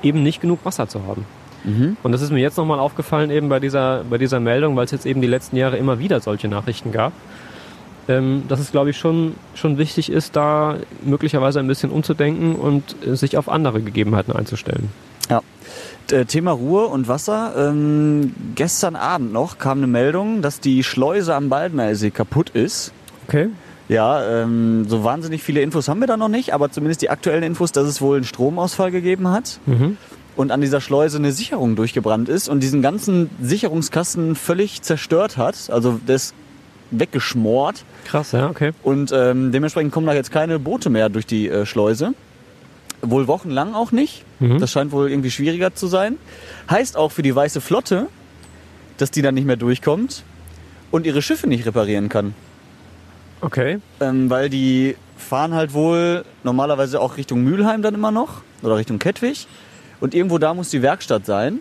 eben 0.02 0.22
nicht 0.22 0.40
genug 0.40 0.60
Wasser 0.64 0.88
zu 0.88 1.06
haben. 1.06 1.24
Und 2.04 2.12
das 2.12 2.22
ist 2.22 2.30
mir 2.30 2.38
jetzt 2.38 2.56
nochmal 2.56 2.78
aufgefallen 2.78 3.30
eben 3.30 3.48
bei 3.50 3.58
dieser, 3.60 4.04
bei 4.08 4.16
dieser 4.16 4.38
Meldung, 4.40 4.76
weil 4.76 4.84
es 4.86 4.90
jetzt 4.92 5.04
eben 5.04 5.20
die 5.20 5.26
letzten 5.26 5.56
Jahre 5.56 5.76
immer 5.76 5.98
wieder 5.98 6.20
solche 6.20 6.46
Nachrichten 6.48 6.92
gab. 6.92 7.12
Ähm, 8.08 8.44
dass 8.48 8.58
es, 8.58 8.70
glaube 8.72 8.90
ich, 8.90 8.96
schon, 8.96 9.34
schon 9.54 9.76
wichtig 9.76 10.10
ist, 10.10 10.34
da 10.34 10.76
möglicherweise 11.04 11.58
ein 11.60 11.66
bisschen 11.66 11.90
umzudenken 11.90 12.54
und 12.56 12.96
äh, 13.06 13.14
sich 13.16 13.36
auf 13.36 13.48
andere 13.50 13.82
Gegebenheiten 13.82 14.32
einzustellen. 14.34 14.88
Ja. 15.28 15.42
Äh, 16.10 16.24
Thema 16.24 16.52
Ruhe 16.52 16.86
und 16.86 17.06
Wasser. 17.06 17.52
Ähm, 17.70 18.34
gestern 18.54 18.96
Abend 18.96 19.32
noch 19.34 19.58
kam 19.58 19.78
eine 19.78 19.86
Meldung, 19.86 20.40
dass 20.40 20.58
die 20.60 20.82
Schleuse 20.84 21.34
am 21.34 21.50
Baldeneysee 21.50 22.10
kaputt 22.10 22.48
ist. 22.50 22.92
Okay. 23.26 23.48
Ja, 23.90 24.42
ähm, 24.42 24.86
so 24.88 25.04
wahnsinnig 25.04 25.42
viele 25.42 25.60
Infos 25.60 25.88
haben 25.88 26.00
wir 26.00 26.06
da 26.06 26.16
noch 26.16 26.28
nicht, 26.28 26.52
aber 26.54 26.70
zumindest 26.70 27.02
die 27.02 27.10
aktuellen 27.10 27.42
Infos, 27.42 27.72
dass 27.72 27.86
es 27.86 28.00
wohl 28.00 28.16
einen 28.16 28.24
Stromausfall 28.24 28.90
gegeben 28.90 29.28
hat 29.28 29.60
Mhm. 29.66 29.96
und 30.36 30.50
an 30.50 30.60
dieser 30.62 30.80
Schleuse 30.80 31.18
eine 31.18 31.32
Sicherung 31.32 31.74
durchgebrannt 31.76 32.28
ist 32.30 32.48
und 32.48 32.60
diesen 32.62 32.80
ganzen 32.82 33.28
Sicherungskasten 33.40 34.34
völlig 34.34 34.80
zerstört 34.82 35.36
hat. 35.36 35.70
Also 35.70 36.00
ist 36.06 36.34
weggeschmort 36.90 37.84
Krass, 38.04 38.32
ja, 38.32 38.48
okay. 38.48 38.72
und 38.82 39.12
ähm, 39.12 39.52
dementsprechend 39.52 39.92
kommen 39.92 40.06
da 40.06 40.14
jetzt 40.14 40.30
keine 40.30 40.58
Boote 40.58 40.90
mehr 40.90 41.08
durch 41.08 41.26
die 41.26 41.48
äh, 41.48 41.66
Schleuse. 41.66 42.14
Wohl 43.00 43.28
wochenlang 43.28 43.74
auch 43.74 43.92
nicht. 43.92 44.24
Mhm. 44.40 44.58
Das 44.58 44.72
scheint 44.72 44.90
wohl 44.90 45.10
irgendwie 45.10 45.30
schwieriger 45.30 45.74
zu 45.74 45.86
sein. 45.86 46.16
Heißt 46.68 46.96
auch 46.96 47.12
für 47.12 47.22
die 47.22 47.34
Weiße 47.34 47.60
Flotte, 47.60 48.08
dass 48.96 49.10
die 49.10 49.22
dann 49.22 49.34
nicht 49.34 49.46
mehr 49.46 49.56
durchkommt 49.56 50.24
und 50.90 51.06
ihre 51.06 51.22
Schiffe 51.22 51.46
nicht 51.46 51.64
reparieren 51.66 52.08
kann. 52.08 52.34
Okay. 53.40 53.78
Ähm, 54.00 54.30
weil 54.30 54.50
die 54.50 54.96
fahren 55.16 55.54
halt 55.54 55.74
wohl 55.74 56.24
normalerweise 56.42 57.00
auch 57.00 57.16
Richtung 57.16 57.42
Mülheim 57.42 57.82
dann 57.82 57.94
immer 57.94 58.10
noch 58.10 58.42
oder 58.62 58.76
Richtung 58.76 58.98
Kettwig. 58.98 59.46
Und 60.00 60.14
irgendwo 60.14 60.38
da 60.38 60.54
muss 60.54 60.70
die 60.70 60.82
Werkstatt 60.82 61.26
sein. 61.26 61.60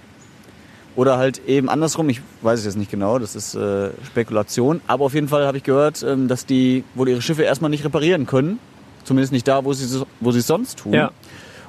Oder 0.98 1.18
halt 1.18 1.40
eben 1.48 1.70
andersrum, 1.70 2.10
ich 2.10 2.22
weiß 2.42 2.60
es 2.60 2.66
jetzt 2.66 2.76
nicht 2.76 2.92
genau, 2.92 3.20
das 3.20 3.36
ist 3.36 3.54
äh, 3.56 3.92
Spekulation. 4.08 4.82
Aber 4.88 5.06
auf 5.06 5.14
jeden 5.14 5.30
Fall 5.30 5.46
habe 5.46 5.56
ich 5.58 5.64
gehört, 5.64 6.04
ähm, 6.04 6.28
dass 6.28 6.46
die 6.46 6.84
wohl 6.96 7.08
ihre 7.08 7.22
Schiffe 7.22 7.44
erstmal 7.44 7.70
nicht 7.70 7.86
reparieren 7.86 8.26
können. 8.26 8.60
Zumindest 9.06 9.32
nicht 9.32 9.48
da, 9.48 9.64
wo 9.64 9.72
sie 9.74 9.86
es 9.86 10.04
wo 10.20 10.32
sie 10.32 10.40
es 10.40 10.48
sonst 10.48 10.80
tun. 10.80 10.94
Ja. 10.94 11.12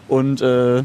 Und 0.09 0.41
äh, 0.41 0.83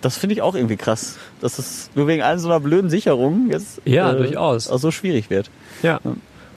das 0.00 0.16
finde 0.18 0.34
ich 0.34 0.42
auch 0.42 0.54
irgendwie 0.54 0.76
krass, 0.76 1.16
dass 1.40 1.58
es 1.58 1.88
nur 1.94 2.06
wegen 2.08 2.20
einer 2.22 2.38
so 2.38 2.48
einer 2.48 2.60
blöden 2.60 2.90
Sicherung 2.90 3.48
jetzt 3.50 3.80
Ja, 3.84 4.12
äh, 4.12 4.16
durchaus. 4.16 4.68
auch 4.68 4.78
so 4.78 4.90
schwierig 4.90 5.30
wird. 5.30 5.48
Ja. 5.82 6.00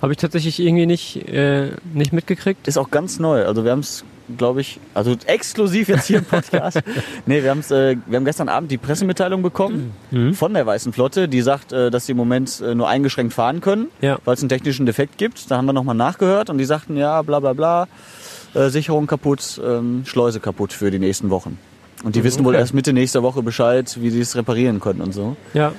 Habe 0.02 0.14
ich 0.14 0.18
tatsächlich 0.18 0.60
irgendwie 0.60 0.88
nicht, 0.88 1.28
äh, 1.30 1.70
nicht 1.94 2.14
mitgekriegt. 2.14 2.68
Ist 2.68 2.78
auch 2.80 2.90
ganz 2.90 3.20
neu. 3.20 3.46
Also 3.46 3.64
wir 3.64 3.72
haben 3.72 3.80
es, 3.82 4.04
glaube 4.38 4.62
ich, 4.62 4.80
also 4.94 5.16
exklusiv 5.26 5.88
jetzt 5.90 6.08
hier 6.08 6.20
im 6.20 6.26
Podcast. 6.26 6.80
nee, 7.26 7.44
wir, 7.44 7.50
haben's, 7.50 7.72
äh, 7.72 7.98
wir 8.06 8.18
haben 8.18 8.26
gestern 8.26 8.50
Abend 8.50 8.72
die 8.72 8.78
Pressemitteilung 8.78 9.42
bekommen 9.42 9.94
Mhm. 10.12 10.34
von 10.34 10.54
der 10.54 10.66
Weißen 10.66 10.94
Flotte, 10.94 11.28
die 11.28 11.42
sagt, 11.42 11.72
äh, 11.74 11.90
dass 11.92 12.06
sie 12.06 12.12
im 12.14 12.18
Moment 12.18 12.62
äh, 12.62 12.76
nur 12.76 12.88
eingeschränkt 12.90 13.34
fahren 13.34 13.62
können, 13.62 13.88
Ja. 14.02 14.18
weil 14.26 14.34
es 14.36 14.42
einen 14.42 14.50
technischen 14.50 14.86
Defekt 14.86 15.18
gibt. 15.18 15.50
Da 15.52 15.58
haben 15.58 15.66
wir 15.66 15.74
nochmal 15.74 15.96
nachgehört 15.96 16.50
und 16.50 16.58
die 16.58 16.66
sagten, 16.66 16.98
ja, 16.98 17.22
bla 17.22 17.40
bla 17.40 17.54
bla, 17.54 17.88
äh, 18.54 18.70
Sicherung 18.70 19.08
kaputt, 19.08 19.60
ähm, 19.66 20.04
Schleuse 20.06 20.40
kaputt 20.40 20.74
für 20.74 20.92
die 20.92 21.00
nächsten 21.00 21.30
Wochen. 21.30 21.58
Und 22.04 22.16
die 22.16 22.24
wissen 22.24 22.40
wohl 22.44 22.54
Mhm, 22.54 22.56
okay. 22.56 22.62
erst 22.64 22.74
Mitte 22.74 22.94
nächster 22.94 23.22
Woche 23.24 23.44
Bescheid, 23.44 23.96
wie 24.02 24.10
sie 24.10 24.22
es 24.22 24.36
reparieren 24.36 24.80
können 24.80 25.02
und 25.02 25.14
so. 25.14 25.36
Ja. 25.54 25.72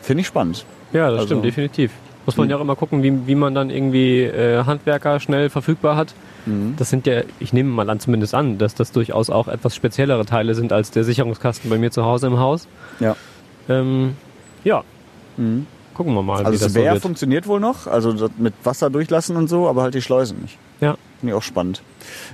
Finde 0.00 0.22
ich 0.22 0.26
spannend. 0.26 0.64
Ja, 0.92 1.06
das 1.10 1.14
Also- 1.20 1.26
stimmt, 1.26 1.44
definitiv. 1.44 1.90
Muss 2.24 2.36
man 2.36 2.50
ja 2.50 2.56
auch 2.56 2.60
immer 2.60 2.74
gucken, 2.74 3.04
wie, 3.04 3.26
wie 3.28 3.36
man 3.36 3.54
dann 3.54 3.70
irgendwie 3.70 4.22
äh, 4.22 4.64
Handwerker 4.64 5.20
schnell 5.20 5.48
verfügbar 5.48 5.94
hat. 5.94 6.12
Mhm. 6.46 6.74
Das 6.76 6.90
sind 6.90 7.06
ja, 7.06 7.22
ich 7.40 7.52
nehme 7.52 7.70
mal 7.70 7.88
an, 7.90 8.00
zumindest 8.00 8.34
an, 8.34 8.58
dass 8.58 8.74
das 8.74 8.92
durchaus 8.92 9.30
auch 9.30 9.48
etwas 9.48 9.74
speziellere 9.74 10.24
Teile 10.24 10.54
sind 10.54 10.72
als 10.72 10.90
der 10.90 11.04
Sicherungskasten 11.04 11.68
bei 11.70 11.78
mir 11.78 11.90
zu 11.90 12.04
Hause 12.04 12.28
im 12.28 12.38
Haus. 12.38 12.66
Ja. 13.00 13.16
Ähm, 13.68 14.14
ja, 14.64 14.82
Mhm. 15.36 15.66
gucken 15.94 16.14
wir 16.14 16.22
mal, 16.22 16.40
wie 16.40 16.46
Also 16.46 16.64
das 16.64 16.72
das 16.72 16.94
so 16.94 17.00
funktioniert 17.00 17.46
wohl 17.46 17.60
noch, 17.60 17.86
also 17.86 18.14
mit 18.38 18.54
Wasser 18.64 18.88
durchlassen 18.90 19.36
und 19.36 19.48
so, 19.48 19.68
aber 19.68 19.82
halt 19.82 19.94
die 19.94 20.00
Schleusen 20.02 20.40
nicht. 20.42 20.56
Ja. 20.80 20.96
Finde 21.20 21.32
ich 21.32 21.38
auch 21.38 21.42
spannend. 21.42 21.82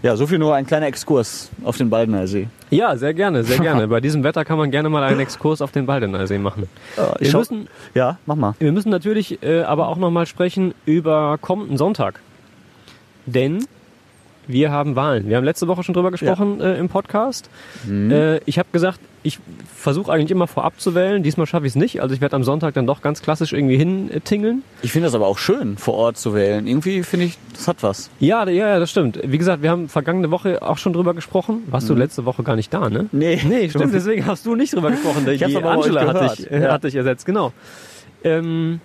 Ja, 0.02 0.16
so 0.16 0.26
viel 0.26 0.38
nur 0.38 0.54
ein 0.54 0.66
kleiner 0.66 0.86
Exkurs 0.86 1.48
auf 1.64 1.76
den 1.76 1.88
Baldener 1.88 2.26
See. 2.26 2.48
ja, 2.70 2.96
sehr 2.96 3.14
gerne, 3.14 3.44
sehr 3.44 3.58
gerne. 3.60 3.86
bei 3.88 4.00
diesem 4.00 4.24
Wetter 4.24 4.44
kann 4.44 4.58
man 4.58 4.70
gerne 4.72 4.88
mal 4.88 5.02
einen 5.04 5.20
Exkurs 5.20 5.62
auf 5.62 5.70
den 5.72 5.86
Baldeneysee 5.86 6.38
machen. 6.38 6.68
ich 7.20 7.32
Wir 7.32 7.38
müssen, 7.38 7.68
Ja, 7.94 8.18
mach 8.26 8.34
mal. 8.36 8.54
wir 8.58 8.72
müssen 8.72 8.90
natürlich 8.90 9.42
äh, 9.42 9.62
aber 9.62 9.88
auch 9.88 9.96
nochmal 9.96 10.26
sprechen 10.26 10.74
über 10.84 11.38
kommenden 11.40 11.76
Sonntag. 11.78 12.20
Denn 13.26 13.64
wir 14.46 14.70
haben 14.70 14.96
Wahlen. 14.96 15.28
Wir 15.28 15.36
haben 15.36 15.44
letzte 15.44 15.68
Woche 15.68 15.82
schon 15.82 15.94
drüber 15.94 16.10
gesprochen 16.10 16.60
äh, 16.60 16.76
im 16.76 16.88
Podcast. 16.88 17.48
Mhm. 17.86 18.10
Äh, 18.10 18.38
ich 18.44 18.58
habe 18.58 18.68
gesagt, 18.72 18.98
ich 19.24 19.38
versuche 19.76 20.10
eigentlich 20.10 20.32
immer 20.32 20.48
vorab 20.48 20.80
zu 20.80 20.96
wählen. 20.96 21.22
Diesmal 21.22 21.46
schaffe 21.46 21.64
ich 21.66 21.72
es 21.72 21.76
nicht. 21.76 22.02
Also 22.02 22.12
ich 22.12 22.20
werde 22.20 22.34
am 22.34 22.42
Sonntag 22.42 22.74
dann 22.74 22.86
doch 22.86 23.02
ganz 23.02 23.22
klassisch 23.22 23.52
irgendwie 23.52 23.76
hintingeln. 23.76 24.64
Ich 24.82 24.90
finde 24.90 25.06
das 25.06 25.14
aber 25.14 25.28
auch 25.28 25.38
schön, 25.38 25.76
vor 25.76 25.94
Ort 25.94 26.16
zu 26.16 26.34
wählen. 26.34 26.66
Irgendwie 26.66 27.04
finde 27.04 27.26
ich, 27.26 27.38
das 27.52 27.68
hat 27.68 27.82
was. 27.84 28.10
Ja, 28.18 28.48
ja, 28.48 28.68
ja, 28.68 28.78
das 28.80 28.90
stimmt. 28.90 29.20
Wie 29.24 29.38
gesagt, 29.38 29.62
wir 29.62 29.70
haben 29.70 29.88
vergangene 29.88 30.32
Woche 30.32 30.60
auch 30.62 30.78
schon 30.78 30.92
drüber 30.92 31.14
gesprochen. 31.14 31.62
Warst 31.68 31.88
du 31.88 31.94
letzte 31.94 32.24
Woche 32.24 32.42
gar 32.42 32.56
nicht 32.56 32.74
da, 32.74 32.90
ne? 32.90 33.04
Mhm. 33.04 33.08
Nee. 33.12 33.40
Nee, 33.48 33.68
stimmt. 33.68 33.94
Deswegen 33.94 34.26
hast 34.26 34.44
du 34.44 34.56
nicht 34.56 34.74
drüber 34.74 34.90
gesprochen. 34.90 35.26
Ich 35.28 35.44
Die 35.44 35.56
aber 35.56 35.70
Angela 35.70 36.12
hat 36.12 36.38
dich, 36.38 36.50
äh, 36.50 36.62
Ja. 36.64 36.72
hat 36.72 36.82
dich 36.82 36.96
ersetzt, 36.96 37.24
genau. 37.24 37.52
Ähm, 38.24 38.80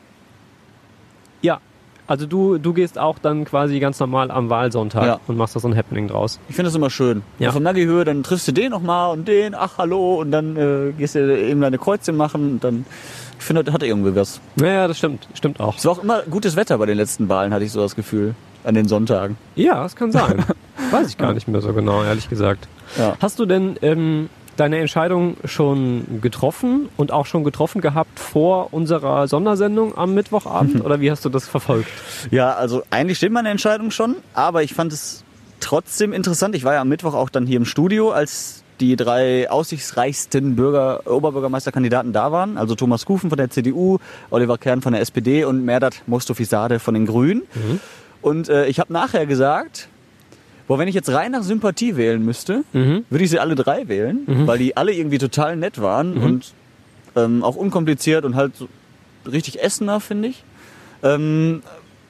ja, 1.42 1.60
Also 2.08 2.26
du, 2.26 2.58
du 2.58 2.74
gehst 2.74 2.98
auch 2.98 3.20
dann 3.20 3.44
quasi 3.46 3.80
ganz 3.80 4.00
normal 4.00 4.32
am 4.32 4.50
Wahlsonntag 4.50 5.06
Ja. 5.06 5.20
und 5.28 5.36
machst 5.38 5.56
da 5.56 5.60
so 5.60 5.68
ein 5.68 5.76
Happening 5.76 6.08
draus. 6.08 6.40
Ich 6.48 6.56
finde 6.56 6.68
das 6.70 6.76
immer 6.76 6.90
schön. 6.90 7.22
Ja. 7.40 7.50
Auf 7.50 7.56
der 7.56 7.62
Naggi-Höhe, 7.64 8.06
dann 8.06 8.24
triffst 8.24 8.48
du 8.48 8.54
den 8.54 8.72
nochmal 8.72 9.12
und 9.12 9.28
den, 9.28 9.54
ach 9.54 9.78
hallo, 9.78 10.16
und 10.22 10.32
dann 10.32 10.56
äh, 10.56 10.94
gehst 10.98 11.16
du 11.16 11.38
eben 11.38 11.60
deine 11.62 11.78
Kreuzchen 11.78 12.16
machen 12.16 12.52
und 12.54 12.64
dann, 12.64 12.86
ich 13.38 13.44
finde, 13.46 13.64
das 13.66 13.74
hat 13.74 13.84
irgendwie 13.84 14.16
was. 14.16 14.40
Ja, 14.56 14.88
das 14.88 14.98
stimmt. 14.98 15.28
Stimmt 15.34 15.60
auch. 15.60 15.78
Es 15.78 15.86
war 15.86 15.92
auch 15.94 16.04
immer 16.04 16.22
gutes 16.30 16.56
Wetter 16.56 16.78
bei 16.78 16.86
den 16.86 16.98
letzten 16.98 17.28
Wahlen, 17.30 17.54
hatte 17.54 17.66
ich 17.66 17.72
so 17.74 17.82
das 17.82 17.96
Gefühl, 17.96 18.36
an 18.64 18.74
den 18.74 18.88
Sonntagen. 18.88 19.38
Ja, 19.56 19.84
das 19.84 19.96
kann 19.96 20.12
sein. 20.12 20.44
Weiß 20.92 21.10
ich 21.10 21.18
gar 21.18 21.34
nicht 21.34 21.48
mehr 21.50 21.60
so 21.62 21.74
genau, 21.74 22.04
ehrlich 22.04 22.30
gesagt. 22.30 22.68
Ja. 22.98 23.18
Hast 23.22 23.38
du 23.40 23.46
denn 23.46 23.76
ähm, 23.82 24.30
deine 24.58 24.80
Entscheidung 24.80 25.38
schon 25.46 26.22
getroffen 26.22 26.90
und 26.98 27.12
auch 27.12 27.26
schon 27.26 27.44
getroffen 27.44 27.82
gehabt 27.82 28.20
vor 28.20 28.74
unserer 28.74 29.28
Sondersendung 29.28 29.98
am 29.98 30.14
Mittwochabend? 30.14 30.84
Oder 30.84 31.00
wie 31.00 31.10
hast 31.12 31.24
du 31.26 31.30
das 31.30 31.48
verfolgt? 31.48 31.90
Ja, 32.32 32.54
also 32.54 32.84
eigentlich 32.90 33.18
steht 33.18 33.32
meine 33.32 33.50
Entscheidung 33.50 33.92
schon, 33.92 34.16
aber 34.34 34.64
ich 34.64 34.74
fand 34.74 34.92
es 34.92 35.24
trotzdem 35.60 36.14
interessant. 36.14 36.56
Ich 36.56 36.64
war 36.64 36.74
ja 36.74 36.82
am 36.82 36.90
Mittwoch 36.90 37.14
auch 37.14 37.30
dann 37.30 37.46
hier 37.46 37.58
im 37.58 37.66
Studio, 37.66 38.12
als 38.12 38.64
die 38.80 38.96
drei 38.96 39.50
aussichtsreichsten 39.50 40.56
Bürger, 40.56 41.02
Oberbürgermeisterkandidaten 41.06 42.14
da 42.14 42.32
waren. 42.32 42.58
Also 42.58 42.76
Thomas 42.76 43.06
Kufen 43.06 43.30
von 43.30 43.38
der 43.38 43.50
CDU, 43.50 43.98
Oliver 44.30 44.58
Kern 44.58 44.82
von 44.82 44.94
der 44.94 45.02
SPD 45.02 45.46
und 45.46 45.66
Merdat 45.66 46.04
Mostofisade 46.06 46.80
von 46.80 46.94
den 46.94 47.06
Grünen. 47.06 47.44
Und 48.22 48.50
äh, 48.50 48.68
ich 48.68 48.80
habe 48.80 48.94
nachher 48.94 49.26
gesagt, 49.26 49.90
boah, 50.68 50.78
wenn 50.80 50.88
ich 50.88 50.96
jetzt 50.96 51.10
rein 51.12 51.32
nach 51.32 51.44
Sympathie 51.44 51.96
wählen 51.96 52.24
müsste, 52.24 52.64
Mhm. 52.74 53.06
würde 53.10 53.24
ich 53.24 53.30
sie 53.30 53.40
alle 53.40 53.56
drei 53.56 53.88
wählen, 53.88 54.20
weil 54.46 54.58
die 54.60 54.76
alle 54.78 54.94
irgendwie 54.94 55.18
total 55.18 55.56
nett 55.56 55.82
waren 55.82 56.18
und 56.18 56.54
ähm, 57.16 57.44
auch 57.44 57.56
unkompliziert 57.56 58.26
und 58.26 58.36
halt 58.36 58.56
so 58.56 58.68
richtig 59.30 59.62
Essener, 59.64 60.00
finde 60.00 60.28
ich. 60.30 60.44
Ähm, 61.04 61.62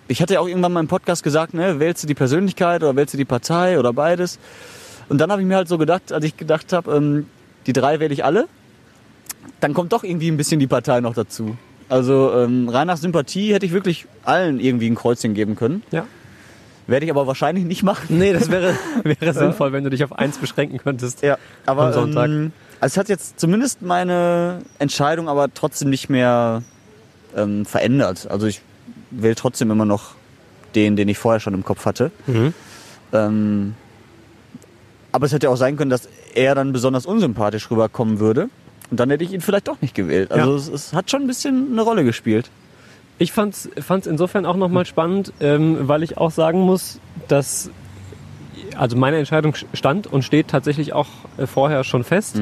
ich 0.08 0.22
hatte 0.22 0.36
ja 0.36 0.40
auch 0.40 0.48
irgendwann 0.48 0.74
mal 0.74 0.80
im 0.80 0.88
Podcast 0.88 1.24
gesagt, 1.24 1.54
ne, 1.54 1.80
wählst 1.80 2.04
du 2.04 2.08
die 2.08 2.14
Persönlichkeit 2.16 2.82
oder 2.84 2.96
wählst 2.96 3.14
du 3.14 3.18
die 3.18 3.26
Partei 3.26 3.78
oder 3.80 3.94
beides? 3.94 4.40
Und 5.10 5.20
dann 5.20 5.32
habe 5.32 5.42
ich 5.42 5.48
mir 5.48 5.56
halt 5.56 5.68
so 5.68 5.78
gedacht, 5.78 6.12
als 6.12 6.26
ich 6.26 6.36
gedacht 6.38 6.74
habe, 6.74 6.96
ähm, 6.96 7.26
die 7.66 7.74
drei 7.74 8.00
wähle 8.00 8.14
ich 8.14 8.24
alle, 8.26 8.48
dann 9.60 9.74
kommt 9.74 9.94
doch 9.94 10.04
irgendwie 10.04 10.30
ein 10.30 10.38
bisschen 10.38 10.60
die 10.60 10.68
Partei 10.68 11.00
noch 11.02 11.14
dazu. 11.14 11.58
Also 11.90 12.34
ähm, 12.36 12.68
rein 12.70 12.88
nach 12.88 12.98
Sympathie 12.98 13.54
hätte 13.54 13.66
ich 13.66 13.72
wirklich 13.72 14.06
allen 14.24 14.60
irgendwie 14.60 14.90
ein 14.90 14.96
Kreuzchen 14.96 15.34
geben 15.34 15.56
können. 15.56 15.84
Ja. 15.92 16.06
Werde 16.88 17.06
ich 17.06 17.12
aber 17.12 17.28
wahrscheinlich 17.28 17.66
nicht 17.66 17.84
machen. 17.84 18.18
Nee, 18.18 18.32
das 18.34 18.50
wäre, 18.50 18.74
wäre 19.04 19.34
sinnvoll, 19.34 19.74
wenn 19.74 19.84
du 19.84 19.90
dich 19.90 20.04
auf 20.04 20.14
eins 20.14 20.38
beschränken 20.38 20.80
könntest. 20.80 21.22
Ja, 21.22 21.38
aber 21.66 21.88
Am 21.88 21.94
Sonntag. 21.94 22.30
Ähm, 22.30 22.52
also 22.80 22.94
es 22.94 22.98
hat 22.98 23.10
jetzt 23.10 23.40
zumindest 23.40 23.82
meine 23.82 24.60
Entscheidung 24.80 25.28
aber 25.30 25.54
trotzdem 25.54 25.90
nicht 25.90 26.10
mehr 26.10 26.64
ähm, 27.36 27.66
verändert. 27.66 28.28
Also 28.30 28.48
ich 28.48 28.62
wähle 29.12 29.36
trotzdem 29.36 29.70
immer 29.72 29.86
noch 29.86 30.12
den, 30.76 30.96
den 30.96 31.10
ich 31.10 31.18
vorher 31.18 31.40
schon 31.40 31.54
im 31.54 31.64
Kopf 31.66 31.86
hatte. 31.86 32.12
Mhm. 32.28 32.54
Ähm, 33.14 33.76
aber 35.12 35.26
es 35.26 35.34
hätte 35.34 35.50
auch 35.50 35.56
sein 35.58 35.76
können, 35.78 35.90
dass 35.90 36.08
er 36.36 36.56
dann 36.56 36.72
besonders 36.74 37.06
unsympathisch 37.06 37.70
rüberkommen 37.72 38.20
würde. 38.20 38.50
Und 38.92 39.00
dann 39.00 39.10
hätte 39.10 39.24
ich 39.24 39.34
ihn 39.34 39.42
vielleicht 39.42 39.68
doch 39.68 39.82
nicht 39.82 39.96
gewählt. 39.96 40.32
Also 40.32 40.52
Ja. 40.52 40.56
es, 40.58 40.68
es 40.70 40.94
hat 40.94 41.10
schon 41.12 41.22
ein 41.22 41.28
bisschen 41.28 41.70
eine 41.72 41.82
Rolle 41.82 42.04
gespielt. 42.04 42.50
Ich 43.20 43.32
fand's, 43.32 43.70
fand's 43.80 44.08
insofern 44.08 44.46
auch 44.46 44.56
nochmal 44.56 44.86
spannend, 44.86 45.34
ähm, 45.40 45.88
weil 45.88 46.04
ich 46.04 46.18
auch 46.18 46.32
sagen 46.32 46.62
muss, 46.62 47.00
dass 47.28 47.72
also 48.76 48.96
meine 48.96 49.18
Entscheidung 49.18 49.56
stand 49.74 50.08
und 50.08 50.24
steht 50.24 50.50
tatsächlich 50.50 50.94
auch 50.94 51.08
äh, 51.38 51.48
vorher 51.48 51.84
schon 51.84 52.04
fest. 52.04 52.40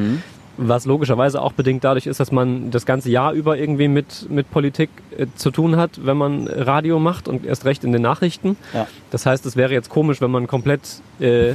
Was 0.57 0.85
logischerweise 0.85 1.41
auch 1.41 1.51
bedingt 1.51 1.83
dadurch 1.83 2.07
ist, 2.07 2.21
dass 2.21 2.31
man 2.31 2.71
das 2.71 2.85
ganze 2.85 3.09
Jahr 3.09 3.33
über 3.33 3.57
irgendwie 3.57 3.89
mit, 3.89 4.29
mit 4.29 4.49
Politik 4.51 4.89
äh, 5.17 5.27
zu 5.35 5.51
tun 5.51 5.75
hat, 5.75 6.05
wenn 6.05 6.15
man 6.15 6.47
Radio 6.47 6.99
macht 6.99 7.27
und 7.27 7.45
erst 7.45 7.65
recht 7.65 7.83
in 7.83 7.91
den 7.91 8.01
Nachrichten. 8.01 8.55
Ja. 8.73 8.88
Das 9.11 9.25
heißt, 9.25 9.45
es 9.45 9.57
wäre 9.57 9.73
jetzt 9.73 9.89
komisch, 9.89 10.21
wenn 10.21 10.31
man 10.31 10.47
komplett 10.47 10.81
äh, 11.19 11.53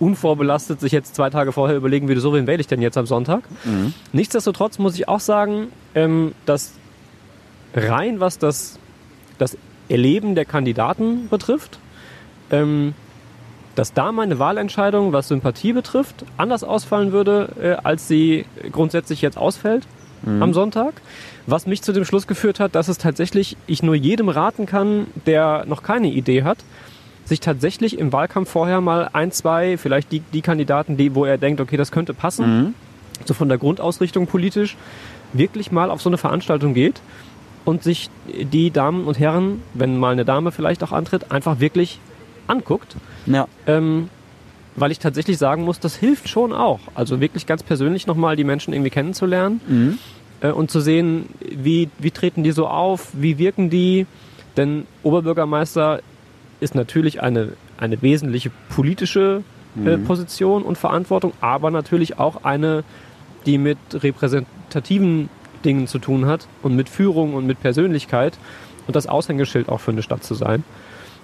unvorbelastet 0.00 0.80
sich 0.80 0.90
jetzt 0.90 1.14
zwei 1.14 1.30
Tage 1.30 1.52
vorher 1.52 1.76
überlegen 1.76 2.08
würde, 2.08 2.20
so 2.20 2.34
wen 2.34 2.48
wähle 2.48 2.60
ich 2.60 2.66
denn 2.66 2.82
jetzt 2.82 2.98
am 2.98 3.06
Sonntag. 3.06 3.44
Nichtsdestotrotz 4.12 4.78
muss 4.78 4.96
ich 4.96 5.08
auch 5.08 5.20
sagen, 5.20 5.68
ähm, 5.94 6.32
dass 6.46 6.72
rein 7.74 8.20
was 8.20 8.38
das, 8.38 8.78
das 9.38 9.56
Erleben 9.88 10.34
der 10.34 10.44
Kandidaten 10.44 11.28
betrifft, 11.28 11.78
ähm, 12.50 12.94
dass 13.74 13.92
da 13.92 14.12
meine 14.12 14.38
Wahlentscheidung, 14.38 15.12
was 15.12 15.28
Sympathie 15.28 15.72
betrifft, 15.72 16.24
anders 16.36 16.62
ausfallen 16.62 17.12
würde, 17.12 17.48
äh, 17.60 17.86
als 17.86 18.08
sie 18.08 18.46
grundsätzlich 18.70 19.20
jetzt 19.20 19.36
ausfällt 19.36 19.86
am 20.40 20.54
Sonntag. 20.54 20.94
Was 21.46 21.66
mich 21.66 21.82
zu 21.82 21.92
dem 21.92 22.06
Schluss 22.06 22.26
geführt 22.26 22.58
hat, 22.58 22.74
dass 22.74 22.88
es 22.88 22.96
tatsächlich 22.96 23.58
ich 23.66 23.82
nur 23.82 23.94
jedem 23.94 24.30
raten 24.30 24.64
kann, 24.64 25.06
der 25.26 25.66
noch 25.66 25.82
keine 25.82 26.08
Idee 26.08 26.44
hat, 26.44 26.58
sich 27.26 27.40
tatsächlich 27.40 27.98
im 27.98 28.12
Wahlkampf 28.12 28.48
vorher 28.48 28.80
mal 28.80 29.10
ein, 29.12 29.32
zwei, 29.32 29.76
vielleicht 29.76 30.12
die, 30.12 30.20
die 30.20 30.40
Kandidaten, 30.40 30.96
die, 30.96 31.14
wo 31.14 31.26
er 31.26 31.36
denkt, 31.36 31.60
okay, 31.60 31.76
das 31.76 31.90
könnte 31.90 32.14
passen, 32.14 32.74
so 33.26 33.34
von 33.34 33.48
der 33.50 33.58
Grundausrichtung 33.58 34.26
politisch, 34.26 34.76
wirklich 35.34 35.72
mal 35.72 35.90
auf 35.90 36.00
so 36.00 36.08
eine 36.08 36.16
Veranstaltung 36.16 36.72
geht 36.72 37.02
und 37.64 37.82
sich 37.82 38.10
die 38.26 38.70
Damen 38.70 39.04
und 39.04 39.18
Herren, 39.18 39.62
wenn 39.72 39.98
mal 39.98 40.12
eine 40.12 40.24
Dame 40.24 40.52
vielleicht 40.52 40.82
auch 40.82 40.92
antritt, 40.92 41.30
einfach 41.30 41.60
wirklich 41.60 41.98
anguckt. 42.46 42.96
Ja. 43.26 43.48
Ähm, 43.66 44.08
weil 44.76 44.90
ich 44.90 44.98
tatsächlich 44.98 45.38
sagen 45.38 45.64
muss, 45.64 45.78
das 45.78 45.96
hilft 45.96 46.28
schon 46.28 46.52
auch. 46.52 46.80
Also 46.94 47.20
wirklich 47.20 47.46
ganz 47.46 47.62
persönlich 47.62 48.06
nochmal 48.06 48.36
die 48.36 48.44
Menschen 48.44 48.74
irgendwie 48.74 48.90
kennenzulernen 48.90 49.60
äh, 50.40 50.50
und 50.50 50.70
zu 50.70 50.80
sehen, 50.80 51.26
wie, 51.40 51.88
wie 51.98 52.10
treten 52.10 52.42
die 52.42 52.52
so 52.52 52.66
auf, 52.66 53.10
wie 53.12 53.38
wirken 53.38 53.70
die. 53.70 54.06
Denn 54.56 54.86
Oberbürgermeister 55.02 56.00
ist 56.60 56.74
natürlich 56.74 57.22
eine, 57.22 57.52
eine 57.78 58.02
wesentliche 58.02 58.50
politische 58.68 59.42
äh, 59.84 59.98
Position 59.98 60.62
und 60.62 60.78
Verantwortung, 60.78 61.32
aber 61.40 61.70
natürlich 61.70 62.18
auch 62.18 62.44
eine, 62.44 62.84
die 63.46 63.58
mit 63.58 63.78
repräsentativen 63.92 65.28
Dingen 65.64 65.86
zu 65.86 65.98
tun 65.98 66.26
hat 66.26 66.46
und 66.62 66.76
mit 66.76 66.88
Führung 66.88 67.34
und 67.34 67.46
mit 67.46 67.60
Persönlichkeit 67.60 68.34
und 68.86 68.94
das 68.96 69.06
Aushängeschild 69.06 69.68
auch 69.68 69.80
für 69.80 69.90
eine 69.92 70.02
Stadt 70.02 70.24
zu 70.24 70.34
sein. 70.34 70.64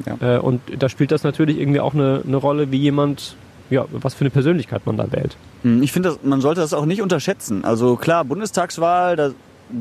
Ja. 0.07 0.37
Äh, 0.37 0.39
und 0.39 0.61
da 0.79 0.89
spielt 0.89 1.13
das 1.13 1.23
natürlich 1.25 1.59
irgendwie 1.59 1.81
auch 1.81 1.95
eine, 1.95 2.23
eine 2.27 2.37
Rolle, 2.37 2.71
wie 2.73 2.79
jemand, 2.79 3.37
ja, 3.69 3.85
was 3.93 4.15
für 4.15 4.23
eine 4.23 4.31
Persönlichkeit 4.31 4.87
man 4.87 4.97
da 4.97 5.13
wählt. 5.13 5.37
Hm, 5.63 5.83
Ich 5.83 5.93
finde, 5.93 6.17
man 6.23 6.41
sollte 6.41 6.61
das 6.63 6.73
auch 6.73 6.87
nicht 6.87 7.03
unterschätzen. 7.03 7.65
Also 7.65 7.97
klar, 7.97 8.25
Bundestagswahl, 8.25 9.17
da 9.17 9.31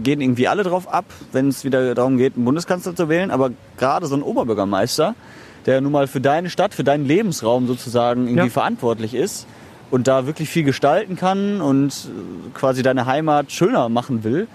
gehen 0.04 0.22
irgendwie 0.22 0.48
alle 0.48 0.64
drauf 0.64 0.92
ab, 0.94 1.06
wenn 1.32 1.48
es 1.48 1.64
wieder 1.64 1.96
darum 1.96 2.18
geht, 2.18 2.36
einen 2.36 2.46
Bundeskanzler 2.46 2.96
zu 2.96 3.08
wählen. 3.10 3.32
Aber 3.32 3.52
gerade 3.78 4.06
so 4.08 4.16
ein 4.16 4.22
Oberbürgermeister, 4.22 5.16
der 5.66 5.82
nun 5.82 5.92
mal 5.92 6.08
für 6.08 6.22
deine 6.22 6.50
Stadt, 6.50 6.74
für 6.74 6.84
deinen 6.84 7.06
Lebensraum 7.06 7.66
sozusagen 7.68 8.28
irgendwie 8.28 8.48
Ja. 8.48 8.50
verantwortlich 8.54 9.14
ist 9.16 9.48
und 9.92 10.08
da 10.08 10.28
wirklich 10.28 10.50
viel 10.50 10.64
gestalten 10.64 11.16
kann 11.16 11.62
und 11.62 11.90
äh, 11.92 12.50
quasi 12.58 12.84
deine 12.84 13.06
Heimat 13.06 13.52
schöner 13.52 13.90
machen 13.90 14.24
will, 14.24 14.48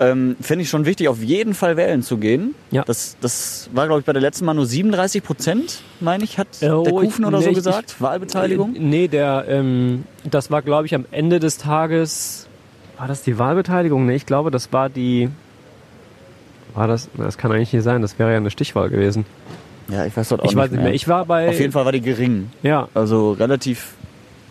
ähm, 0.00 0.36
finde 0.40 0.62
ich 0.62 0.68
schon 0.68 0.84
wichtig, 0.84 1.08
auf 1.08 1.22
jeden 1.22 1.54
Fall 1.54 1.76
wählen 1.76 2.02
zu 2.02 2.18
gehen. 2.18 2.54
Ja. 2.70 2.82
Das, 2.84 3.16
das 3.20 3.70
war, 3.72 3.86
glaube 3.86 4.00
ich, 4.00 4.06
bei 4.06 4.12
der 4.12 4.20
letzten 4.20 4.44
Mal 4.44 4.54
nur 4.54 4.66
37 4.66 5.22
Prozent, 5.22 5.82
meine 6.00 6.24
ich, 6.24 6.38
hat 6.38 6.48
Oh, 6.62 6.82
der 6.82 6.92
ich- 6.92 7.00
Kufen 7.00 7.24
oder 7.24 7.38
nee, 7.38 7.44
so 7.44 7.50
ich- 7.50 7.56
gesagt, 7.56 8.00
Wahlbeteiligung. 8.00 8.74
Äh, 8.76 8.78
nee, 8.80 9.08
der, 9.08 9.44
ähm, 9.48 10.04
das 10.30 10.50
war, 10.50 10.60
glaube 10.62 10.86
ich, 10.86 10.94
am 10.94 11.06
Ende 11.12 11.40
des 11.40 11.56
Tages, 11.58 12.46
war 12.98 13.08
das 13.08 13.22
die 13.22 13.38
Wahlbeteiligung? 13.38 14.04
Nee, 14.06 14.16
ich 14.16 14.26
glaube, 14.26 14.50
das 14.50 14.72
war 14.72 14.88
die, 14.90 15.30
war 16.74 16.88
das, 16.88 17.08
das 17.16 17.38
kann 17.38 17.52
eigentlich 17.52 17.72
nicht 17.72 17.84
sein, 17.84 18.02
das 18.02 18.18
wäre 18.18 18.32
ja 18.32 18.36
eine 18.38 18.50
Stichwahl 18.50 18.90
gewesen. 18.90 19.24
Ja, 19.88 20.04
ich 20.06 20.16
weiß 20.16 20.28
dort 20.30 20.42
auch 20.42 20.46
Ich 20.50 20.56
weiß 20.56 20.70
nicht 20.70 20.82
mehr. 20.82 20.94
Ich 20.94 21.08
war 21.08 21.26
bei, 21.26 21.48
Auf 21.48 21.60
jeden 21.60 21.72
Fall 21.72 21.84
war 21.84 21.92
die 21.92 22.00
gering. 22.00 22.50
ja, 22.62 22.88
Also 22.94 23.32
relativ 23.32 23.92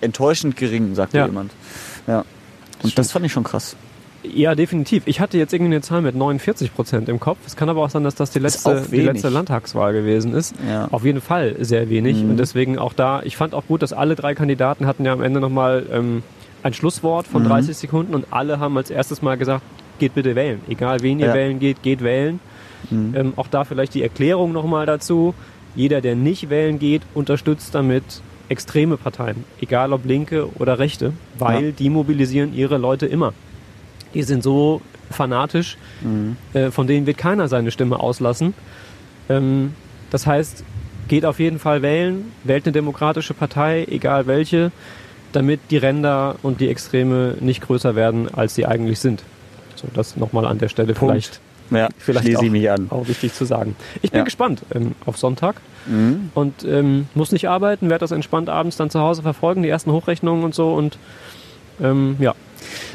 enttäuschend 0.03 0.55
gering, 0.57 0.95
sagte 0.95 1.17
Ja. 1.17 1.25
jemand. 1.25 1.51
Ja. 2.07 2.23
Und 2.83 2.97
das 2.97 3.11
fand 3.11 3.25
ich 3.25 3.31
schon 3.31 3.43
krass. 3.43 3.75
Ja, 4.23 4.55
definitiv. 4.55 5.03
Ich 5.05 5.19
hatte 5.19 5.37
jetzt 5.37 5.53
irgendwie 5.53 5.73
eine 5.73 5.81
Zahl 5.81 6.01
mit 6.01 6.15
49 6.15 6.73
Prozent 6.73 7.09
im 7.09 7.19
Kopf. 7.19 7.39
Es 7.45 7.57
kann 7.57 7.67
aber 7.67 7.83
auch 7.83 7.89
sein, 7.89 8.03
dass 8.05 8.15
das 8.15 8.31
die 8.31 8.39
letzte, 8.39 8.85
die 8.89 9.01
letzte 9.01 9.27
Landtagswahl 9.27 9.91
gewesen 9.91 10.33
ist. 10.33 10.55
Ja. 10.69 10.87
Auf 10.91 11.03
jeden 11.03 11.19
Fall 11.19 11.55
sehr 11.59 11.89
wenig. 11.89 12.23
Mhm. 12.23 12.31
Und 12.31 12.37
deswegen 12.37 12.77
auch 12.79 12.93
da, 12.93 13.21
ich 13.23 13.35
fand 13.35 13.53
auch 13.53 13.65
gut, 13.67 13.81
dass 13.81 13.91
alle 13.91 14.15
drei 14.15 14.33
Kandidaten 14.33 14.87
hatten 14.87 15.03
ja 15.03 15.11
am 15.11 15.21
Ende 15.21 15.41
nochmal 15.41 15.85
ähm, 15.91 16.23
ein 16.63 16.73
Schlusswort 16.73 17.27
von 17.27 17.43
Mhm. 17.43 17.47
30 17.49 17.75
Sekunden 17.75 18.15
und 18.15 18.27
alle 18.31 18.59
haben 18.59 18.77
als 18.77 18.89
erstes 18.89 19.21
mal 19.21 19.35
gesagt, 19.37 19.63
geht 19.99 20.15
bitte 20.15 20.35
wählen. 20.35 20.61
Egal 20.69 21.01
wen 21.01 21.19
ihr 21.19 21.27
Ja. 21.27 21.33
wählen 21.33 21.59
geht, 21.59 21.83
geht 21.83 22.01
wählen. 22.01 22.39
Mhm. 22.89 23.13
Ähm, 23.17 23.33
auch 23.35 23.47
da 23.47 23.65
vielleicht 23.65 23.93
die 23.93 24.03
Erklärung 24.03 24.53
nochmal 24.53 24.85
dazu. 24.85 25.33
Jeder, 25.75 25.99
der 25.99 26.15
nicht 26.15 26.49
wählen 26.49 26.79
geht, 26.79 27.01
unterstützt 27.13 27.75
damit 27.75 28.03
extreme 28.49 28.97
Parteien, 28.97 29.43
egal 29.61 29.93
ob 29.93 30.05
linke 30.05 30.47
oder 30.59 30.79
rechte, 30.79 31.13
weil 31.39 31.65
Ja. 31.67 31.71
die 31.71 31.89
mobilisieren 31.89 32.53
ihre 32.53 32.77
Leute 32.77 33.05
immer. 33.05 33.33
Die 34.13 34.23
sind 34.23 34.43
so 34.43 34.81
fanatisch, 35.09 35.77
Mhm. 36.01 36.37
äh, 36.53 36.71
von 36.71 36.87
denen 36.87 37.05
wird 37.05 37.17
keiner 37.17 37.47
seine 37.47 37.71
Stimme 37.71 37.99
auslassen. 37.99 38.53
Ähm, 39.29 39.73
das 40.11 40.27
heißt, 40.27 40.63
geht 41.07 41.25
auf 41.25 41.39
jeden 41.39 41.59
Fall 41.59 41.81
wählen, 41.81 42.31
wählt 42.43 42.65
eine 42.65 42.71
demokratische 42.73 43.33
Partei, 43.33 43.85
egal 43.89 44.27
welche, 44.27 44.71
damit 45.31 45.59
die 45.71 45.77
Ränder 45.77 46.35
und 46.43 46.61
die 46.61 46.69
Extreme 46.69 47.35
nicht 47.39 47.61
größer 47.61 47.95
werden, 47.95 48.27
als 48.33 48.55
sie 48.55 48.65
eigentlich 48.65 48.99
sind. 48.99 49.23
So, 49.75 49.87
das 49.93 50.15
nochmal 50.15 50.45
an 50.45 50.59
der 50.59 50.69
Stelle 50.69 50.93
Punkt. 50.93 51.11
vielleicht 51.13 51.39
Ja, 51.71 51.89
Vielleicht 51.97 52.25
schließe 52.25 52.39
auch, 52.39 52.43
ich 52.43 52.51
mich 52.51 52.69
an. 52.69 52.87
auch 52.89 53.07
wichtig 53.07 53.33
zu 53.33 53.45
sagen. 53.45 53.75
Ich 54.01 54.11
bin 54.11 54.19
Ja. 54.19 54.23
gespannt 54.23 54.61
ähm, 54.73 54.93
auf 55.05 55.17
Sonntag 55.17 55.55
Mhm. 55.85 56.29
und 56.33 56.63
ähm, 56.63 57.07
muss 57.13 57.31
nicht 57.31 57.49
arbeiten, 57.49 57.89
werde 57.89 58.01
das 58.03 58.11
entspannt 58.11 58.47
abends 58.49 58.77
dann 58.77 58.89
zu 58.89 58.99
Hause 58.99 59.21
verfolgen, 59.21 59.63
die 59.63 59.69
ersten 59.69 59.91
Hochrechnungen 59.91 60.43
und 60.45 60.55
so 60.55 60.73
und 60.73 60.97
ähm, 61.81 62.15
ja. 62.19 62.35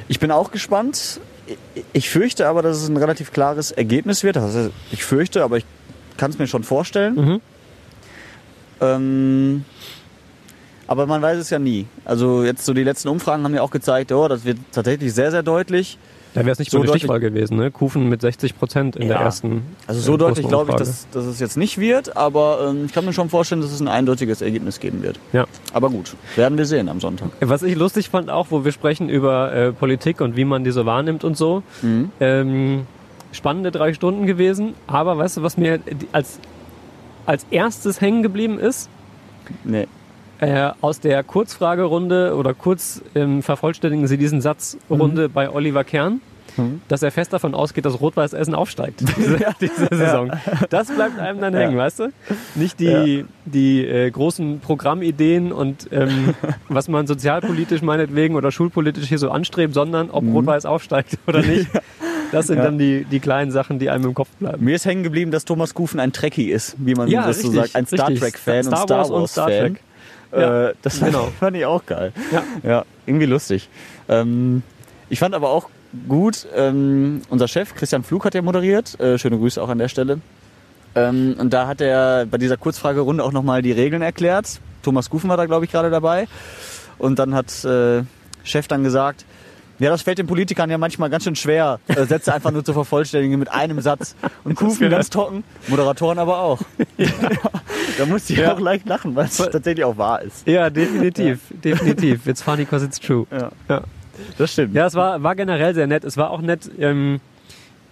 Ich 0.08 0.18
bin 0.20 0.30
auch 0.30 0.50
gespannt. 0.52 1.20
Ich 1.92 2.08
fürchte 2.10 2.46
aber, 2.46 2.62
dass 2.62 2.76
es 2.82 2.88
ein 2.88 2.96
relativ 2.96 3.32
klares 3.32 3.70
Ergebnis 3.72 4.22
wird. 4.22 4.36
Also 4.36 4.70
ich 4.92 5.04
fürchte, 5.04 5.42
aber 5.44 5.56
ich 5.58 5.64
kann 6.16 6.30
es 6.30 6.38
mir 6.38 6.46
schon 6.46 6.62
vorstellen. 6.62 7.14
Mhm. 7.14 7.40
Ähm, 8.80 9.64
aber 10.86 11.06
man 11.06 11.20
weiß 11.20 11.38
es 11.38 11.50
ja 11.50 11.58
nie. 11.58 11.86
Also 12.04 12.44
jetzt 12.44 12.64
so 12.64 12.72
die 12.72 12.84
letzten 12.84 13.08
Umfragen 13.08 13.44
haben 13.44 13.54
ja 13.54 13.62
auch 13.62 13.70
gezeigt, 13.70 14.12
oh, 14.12 14.28
das 14.28 14.44
wird 14.44 14.58
tatsächlich 14.72 15.12
sehr, 15.12 15.30
sehr 15.30 15.42
deutlich. 15.42 15.98
Da 16.38 16.44
wäre 16.46 16.52
es 16.52 16.58
nicht 16.58 16.70
So 16.70 16.78
eine 16.78 16.86
deutlich- 16.86 17.02
Stichwahl 17.02 17.20
gewesen, 17.20 17.56
ne? 17.56 17.70
Kufen 17.70 18.08
mit 18.08 18.20
60 18.20 18.58
Prozent 18.58 18.96
in 18.96 19.08
der 19.08 19.16
Ja. 19.18 19.22
ersten. 19.22 19.62
Also 19.86 20.00
so 20.00 20.14
äh, 20.14 20.18
deutlich 20.18 20.48
glaube 20.48 20.70
ich, 20.72 20.76
dass, 20.76 21.08
dass 21.10 21.24
es 21.26 21.40
jetzt 21.40 21.56
nicht 21.56 21.78
wird, 21.78 22.16
aber 22.16 22.68
ähm, 22.70 22.84
ich 22.86 22.92
kann 22.92 23.04
mir 23.04 23.12
schon 23.12 23.28
vorstellen, 23.28 23.60
dass 23.60 23.72
es 23.72 23.80
ein 23.80 23.88
eindeutiges 23.88 24.40
Ergebnis 24.42 24.80
geben 24.80 25.02
wird. 25.02 25.18
Ja. 25.32 25.46
Aber 25.72 25.90
gut, 25.90 26.14
werden 26.36 26.56
wir 26.58 26.64
sehen 26.66 26.88
am 26.88 27.00
Sonntag. 27.00 27.28
Was 27.40 27.62
ich 27.62 27.74
lustig 27.76 28.08
fand 28.10 28.30
auch, 28.30 28.46
wo 28.50 28.64
wir 28.64 28.72
sprechen 28.72 29.08
über 29.08 29.52
äh, 29.52 29.72
Politik 29.72 30.20
und 30.20 30.36
wie 30.36 30.44
man 30.44 30.64
die 30.64 30.70
so 30.70 30.86
wahrnimmt 30.86 31.24
und 31.24 31.36
so. 31.36 31.62
Mhm. 31.82 32.10
Ähm, 32.20 32.86
spannende 33.32 33.70
drei 33.70 33.92
Stunden 33.92 34.26
gewesen, 34.26 34.74
aber 34.86 35.18
weißt 35.18 35.36
du, 35.38 35.42
was 35.42 35.56
mir 35.58 35.80
als, 36.12 36.40
als 37.26 37.44
erstes 37.50 38.00
hängen 38.00 38.22
geblieben 38.22 38.58
ist? 38.58 38.88
Nee. 39.64 39.86
Äh, 40.40 40.70
aus 40.80 41.00
der 41.00 41.24
Kurzfragerunde 41.24 42.34
oder 42.36 42.54
kurz 42.54 43.02
ähm, 43.16 43.42
vervollständigen 43.42 44.06
Sie 44.06 44.16
diesen 44.18 44.40
Satz 44.40 44.78
Runde 44.88 45.28
bei 45.28 45.50
Oliver 45.50 45.82
Kern, 45.82 46.20
Mhm. 46.58 46.82
dass 46.88 47.02
er 47.02 47.10
fest 47.10 47.32
davon 47.32 47.54
ausgeht, 47.54 47.84
dass 47.84 48.00
Rot-Weiß 48.00 48.32
Essen 48.34 48.54
aufsteigt 48.54 49.00
diese, 49.16 49.38
diese 49.60 49.88
Saison. 49.90 50.30
Das 50.70 50.88
bleibt 50.88 51.18
einem 51.18 51.40
dann 51.40 51.54
hängen, 51.54 51.76
weißt 51.76 52.00
du? 52.00 52.12
Nicht 52.56 52.80
die, 52.80 53.24
die 53.46 53.84
äh, 53.86 54.10
großen 54.10 54.60
Programmideen 54.60 55.52
und 55.52 55.88
ähm, 55.92 56.34
was 56.68 56.88
man 56.88 57.06
sozialpolitisch 57.06 57.82
meinetwegen 57.82 58.34
oder 58.36 58.50
schulpolitisch 58.52 59.06
hier 59.08 59.18
so 59.18 59.30
anstrebt, 59.30 59.72
sondern 59.74 60.10
ob 60.10 60.24
Rot-Weiß 60.24 60.66
aufsteigt 60.66 61.18
oder 61.26 61.40
nicht. 61.42 61.68
Das 62.32 62.46
sind 62.48 62.56
Mhm. 62.56 62.62
Ja. 62.62 62.64
dann 62.66 62.78
die, 62.78 63.04
die 63.10 63.20
kleinen 63.20 63.50
Sachen, 63.50 63.78
die 63.78 63.88
einem 63.88 64.04
im 64.06 64.14
Kopf 64.14 64.28
bleiben. 64.38 64.62
Mir 64.62 64.74
ist 64.76 64.84
hängen 64.84 65.02
geblieben, 65.02 65.30
dass 65.30 65.46
Thomas 65.46 65.72
Kufen 65.72 65.98
ein 66.00 66.12
Trekkie 66.12 66.50
ist, 66.50 66.74
wie 66.78 66.94
man 66.94 67.08
Ja, 67.08 67.26
das 67.26 67.40
so 67.40 67.50
sagt. 67.52 67.74
Ein 67.74 67.86
Star. 67.86 68.12
Trek-Fan 68.14 68.66
und 68.66 68.76
Star 68.76 69.08
Wars-Fan. 69.08 69.46
Trek. 69.46 69.80
Ja, 70.32 70.68
Äh, 70.68 70.74
das 70.82 70.98
fand, 70.98 71.12
genau. 71.12 71.28
fand 71.40 71.56
ich 71.56 71.64
auch 71.64 71.86
geil. 71.86 72.12
Ja. 72.30 72.42
Ja, 72.68 72.84
irgendwie 73.06 73.24
lustig. 73.24 73.70
Ähm, 74.10 74.62
ich 75.08 75.18
fand 75.20 75.34
aber 75.34 75.48
auch 75.48 75.70
gut, 76.08 76.46
ähm, 76.54 77.22
unser 77.30 77.48
Chef 77.48 77.74
Christian 77.74 78.02
Flug 78.02 78.24
hat 78.24 78.34
ja 78.34 78.42
moderiert. 78.42 78.98
Äh, 79.00 79.18
schöne 79.18 79.38
Grüße 79.38 79.62
auch 79.62 79.68
an 79.68 79.78
der 79.78 79.88
Stelle. 79.88 80.20
Ähm, 80.94 81.36
und 81.38 81.52
da 81.52 81.66
hat 81.66 81.80
er 81.80 82.26
bei 82.26 82.38
dieser 82.38 82.56
Kurzfragerunde 82.56 83.22
auch 83.24 83.32
nochmal 83.32 83.62
die 83.62 83.72
Regeln 83.72 84.02
erklärt. 84.02 84.60
Thomas 84.82 85.10
Gufen 85.10 85.28
war 85.28 85.36
da, 85.36 85.46
glaube 85.46 85.64
ich, 85.64 85.70
gerade 85.70 85.90
dabei. 85.90 86.26
Und 86.98 87.18
dann 87.18 87.34
hat 87.34 87.64
äh, 87.64 88.02
Chef 88.44 88.68
dann 88.68 88.82
gesagt, 88.84 89.24
ja, 89.78 89.90
das 89.90 90.02
fällt 90.02 90.18
den 90.18 90.26
Politikern 90.26 90.70
ja 90.70 90.78
manchmal 90.78 91.08
ganz 91.08 91.22
schön 91.22 91.36
schwer, 91.36 91.78
äh, 91.86 92.04
Sätze 92.04 92.34
einfach 92.34 92.50
nur 92.50 92.64
zu 92.64 92.72
vervollständigen 92.72 93.38
mit 93.38 93.48
einem 93.52 93.80
Satz. 93.80 94.16
Und 94.42 94.56
Kufen 94.56 94.90
ganz 94.90 95.08
trocken, 95.08 95.44
Moderatoren 95.68 96.18
aber 96.18 96.40
auch. 96.40 96.58
da 97.98 98.06
musste 98.06 98.32
ich 98.32 98.40
Ja. 98.40 98.54
auch 98.54 98.60
leicht 98.60 98.88
lachen, 98.88 99.14
weil 99.14 99.26
es 99.26 99.36
tatsächlich 99.36 99.84
auch 99.84 99.96
wahr 99.96 100.22
ist. 100.22 100.46
Ja, 100.48 100.68
definitiv, 100.70 101.38
definitiv. 101.62 102.26
It's 102.26 102.42
funny 102.42 102.64
because 102.64 102.84
it's 102.84 102.98
true. 102.98 103.26
Ja, 103.30 103.50
Ja. 103.68 103.82
Das 104.38 104.52
stimmt. 104.52 104.74
Ja, 104.74 104.86
es 104.86 104.94
war, 104.94 105.22
war 105.22 105.34
generell 105.34 105.74
sehr 105.74 105.86
nett. 105.86 106.04
Es 106.04 106.16
war 106.16 106.30
auch 106.30 106.40
nett, 106.40 106.70
ähm, 106.78 107.20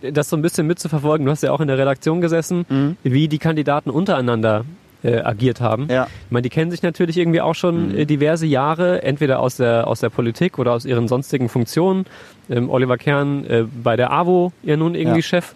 das 0.02 0.28
so 0.28 0.36
ein 0.36 0.42
bisschen 0.42 0.66
mitzuverfolgen. 0.66 1.24
Du 1.26 1.32
hast 1.32 1.42
ja 1.42 1.52
auch 1.52 1.60
in 1.60 1.68
der 1.68 1.78
Redaktion 1.78 2.20
gesessen, 2.20 2.96
wie 3.02 3.28
die 3.28 3.38
Kandidaten 3.38 3.90
untereinander 3.90 4.64
äh, 5.02 5.20
agiert 5.20 5.60
haben. 5.60 5.88
Ja. 5.90 6.06
Ich 6.26 6.30
meine, 6.30 6.42
die 6.42 6.48
kennen 6.50 6.70
sich 6.70 6.82
natürlich 6.82 7.16
irgendwie 7.16 7.40
auch 7.40 7.54
schon 7.54 7.94
äh, 7.96 8.06
diverse 8.06 8.46
Jahre, 8.46 9.02
entweder 9.02 9.40
aus 9.40 9.56
der, 9.56 9.86
aus 9.86 10.00
der 10.00 10.10
Politik 10.10 10.58
oder 10.58 10.72
aus 10.72 10.84
ihren 10.84 11.06
sonstigen 11.08 11.48
Funktionen. 11.48 12.06
Ähm, 12.50 12.70
Oliver 12.70 12.96
Kern 12.98 13.44
äh, 13.46 13.64
bei 13.82 13.96
der 13.96 14.12
AWO 14.12 14.52
ja 14.62 14.76
nun 14.76 14.94
irgendwie 14.94 15.18
Ja. 15.18 15.22
Chef. 15.22 15.54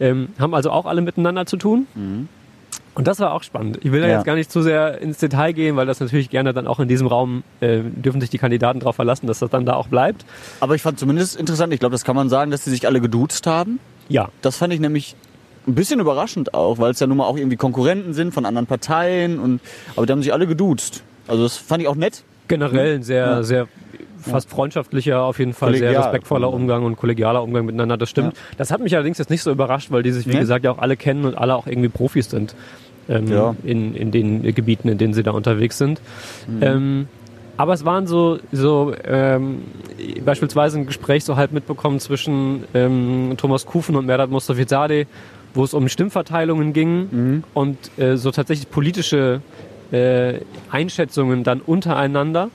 Ähm, 0.00 0.28
haben 0.38 0.54
also 0.54 0.70
auch 0.70 0.86
alle 0.86 1.00
miteinander 1.02 1.46
zu 1.46 1.56
tun. 1.56 1.86
Und 2.94 3.08
das 3.08 3.18
war 3.18 3.32
auch 3.32 3.42
spannend. 3.42 3.78
Ich 3.82 3.90
will 3.90 4.00
da 4.00 4.06
Ja. 4.06 4.14
jetzt 4.14 4.24
gar 4.24 4.36
nicht 4.36 4.50
zu 4.52 4.62
sehr 4.62 5.00
ins 5.00 5.18
Detail 5.18 5.52
gehen, 5.52 5.74
weil 5.76 5.86
das 5.86 5.98
natürlich 6.00 6.30
gerne 6.30 6.52
dann 6.54 6.66
auch 6.68 6.78
in 6.78 6.86
diesem 6.88 7.06
Raum 7.08 7.42
äh, 7.60 7.80
dürfen 7.82 8.20
sich 8.20 8.30
die 8.30 8.38
Kandidaten 8.38 8.78
darauf 8.80 8.96
verlassen, 8.96 9.26
dass 9.26 9.40
das 9.40 9.50
dann 9.50 9.66
da 9.66 9.74
auch 9.74 9.88
bleibt. 9.88 10.24
Aber 10.60 10.74
ich 10.76 10.82
fand 10.82 10.98
zumindest 10.98 11.34
interessant, 11.36 11.72
ich 11.72 11.80
glaube, 11.80 11.92
das 11.92 12.04
kann 12.04 12.14
man 12.14 12.28
sagen, 12.28 12.50
dass 12.50 12.64
sie 12.64 12.70
sich 12.70 12.86
alle 12.86 13.00
geduzt 13.00 13.46
haben. 13.46 13.80
Ja, 14.08 14.28
Das 14.42 14.58
fand 14.58 14.72
ich 14.72 14.80
nämlich 14.80 15.16
ein 15.66 15.74
bisschen 15.74 15.98
überraschend 15.98 16.54
auch, 16.54 16.78
weil 16.78 16.90
es 16.92 17.00
ja 17.00 17.06
nun 17.06 17.16
mal 17.16 17.24
auch 17.24 17.36
irgendwie 17.38 17.56
Konkurrenten 17.56 18.12
sind 18.12 18.32
von 18.34 18.44
anderen 18.46 18.66
Parteien 18.66 19.38
und 19.40 19.60
aber 19.96 20.06
die 20.06 20.12
haben 20.12 20.22
sich 20.22 20.32
alle 20.32 20.46
geduzt. 20.46 21.02
Also 21.26 21.42
das 21.42 21.56
fand 21.56 21.82
ich 21.82 21.88
auch 21.88 21.94
nett. 21.96 22.22
generell 22.48 22.96
ein 22.96 23.02
sehr, 23.02 23.26
Ja. 23.26 23.42
sehr 23.42 23.68
fast 24.20 24.50
freundschaftlicher, 24.50 25.22
auf 25.22 25.38
jeden 25.38 25.52
Fall 25.54 25.70
sehr 25.72 25.80
Kollegial. 25.80 26.02
respektvoller 26.02 26.50
Umgang 26.52 26.84
und 26.84 26.96
kollegialer 26.96 27.42
Umgang 27.42 27.64
miteinander, 27.66 27.96
das 27.96 28.08
stimmt. 28.10 28.34
Das 28.58 28.70
hat 28.70 28.80
mich 28.80 28.94
allerdings 28.94 29.16
jetzt 29.18 29.30
nicht 29.30 29.42
so 29.42 29.50
überrascht, 29.50 29.90
weil 29.90 30.02
die 30.02 30.12
sich, 30.12 30.26
wie 30.26 30.32
Nee? 30.32 30.40
gesagt, 30.40 30.64
ja 30.64 30.70
auch 30.70 30.78
alle 30.78 30.96
kennen 30.98 31.24
und 31.24 31.34
alle 31.36 31.54
auch 31.56 31.66
irgendwie 31.66 31.88
Profis 31.88 32.28
sind 32.30 32.54
ähm, 33.08 33.26
Ja. 33.28 33.54
in, 33.64 33.94
in 33.94 34.10
den 34.10 34.42
Gebieten, 34.54 34.88
in 34.88 34.98
denen 34.98 35.14
sie 35.14 35.22
da 35.22 35.30
unterwegs 35.32 35.78
sind. 35.78 36.00
Ähm, 36.60 37.08
aber 37.56 37.72
es 37.74 37.84
waren 37.84 38.06
so, 38.06 38.38
so 38.52 38.92
ähm, 39.04 39.62
beispielsweise 40.24 40.78
ein 40.78 40.86
Gespräch 40.86 41.24
so 41.24 41.36
halb 41.36 41.52
mitbekommen 41.52 42.00
zwischen 42.00 42.64
ähm, 42.74 43.34
Thomas 43.36 43.64
Kufen 43.66 43.94
und 43.96 44.06
Merdat 44.06 44.30
Mostafizadeh, 44.30 45.06
wo 45.54 45.62
es 45.62 45.72
um 45.72 45.88
Stimmverteilungen 45.88 46.72
ging 46.72 47.42
und 47.54 47.78
äh, 47.96 48.16
so 48.16 48.32
tatsächlich 48.32 48.70
politische 48.70 49.40
äh, 49.92 50.40
Einschätzungen 50.70 51.44
dann 51.44 51.60
untereinander. 51.60 52.50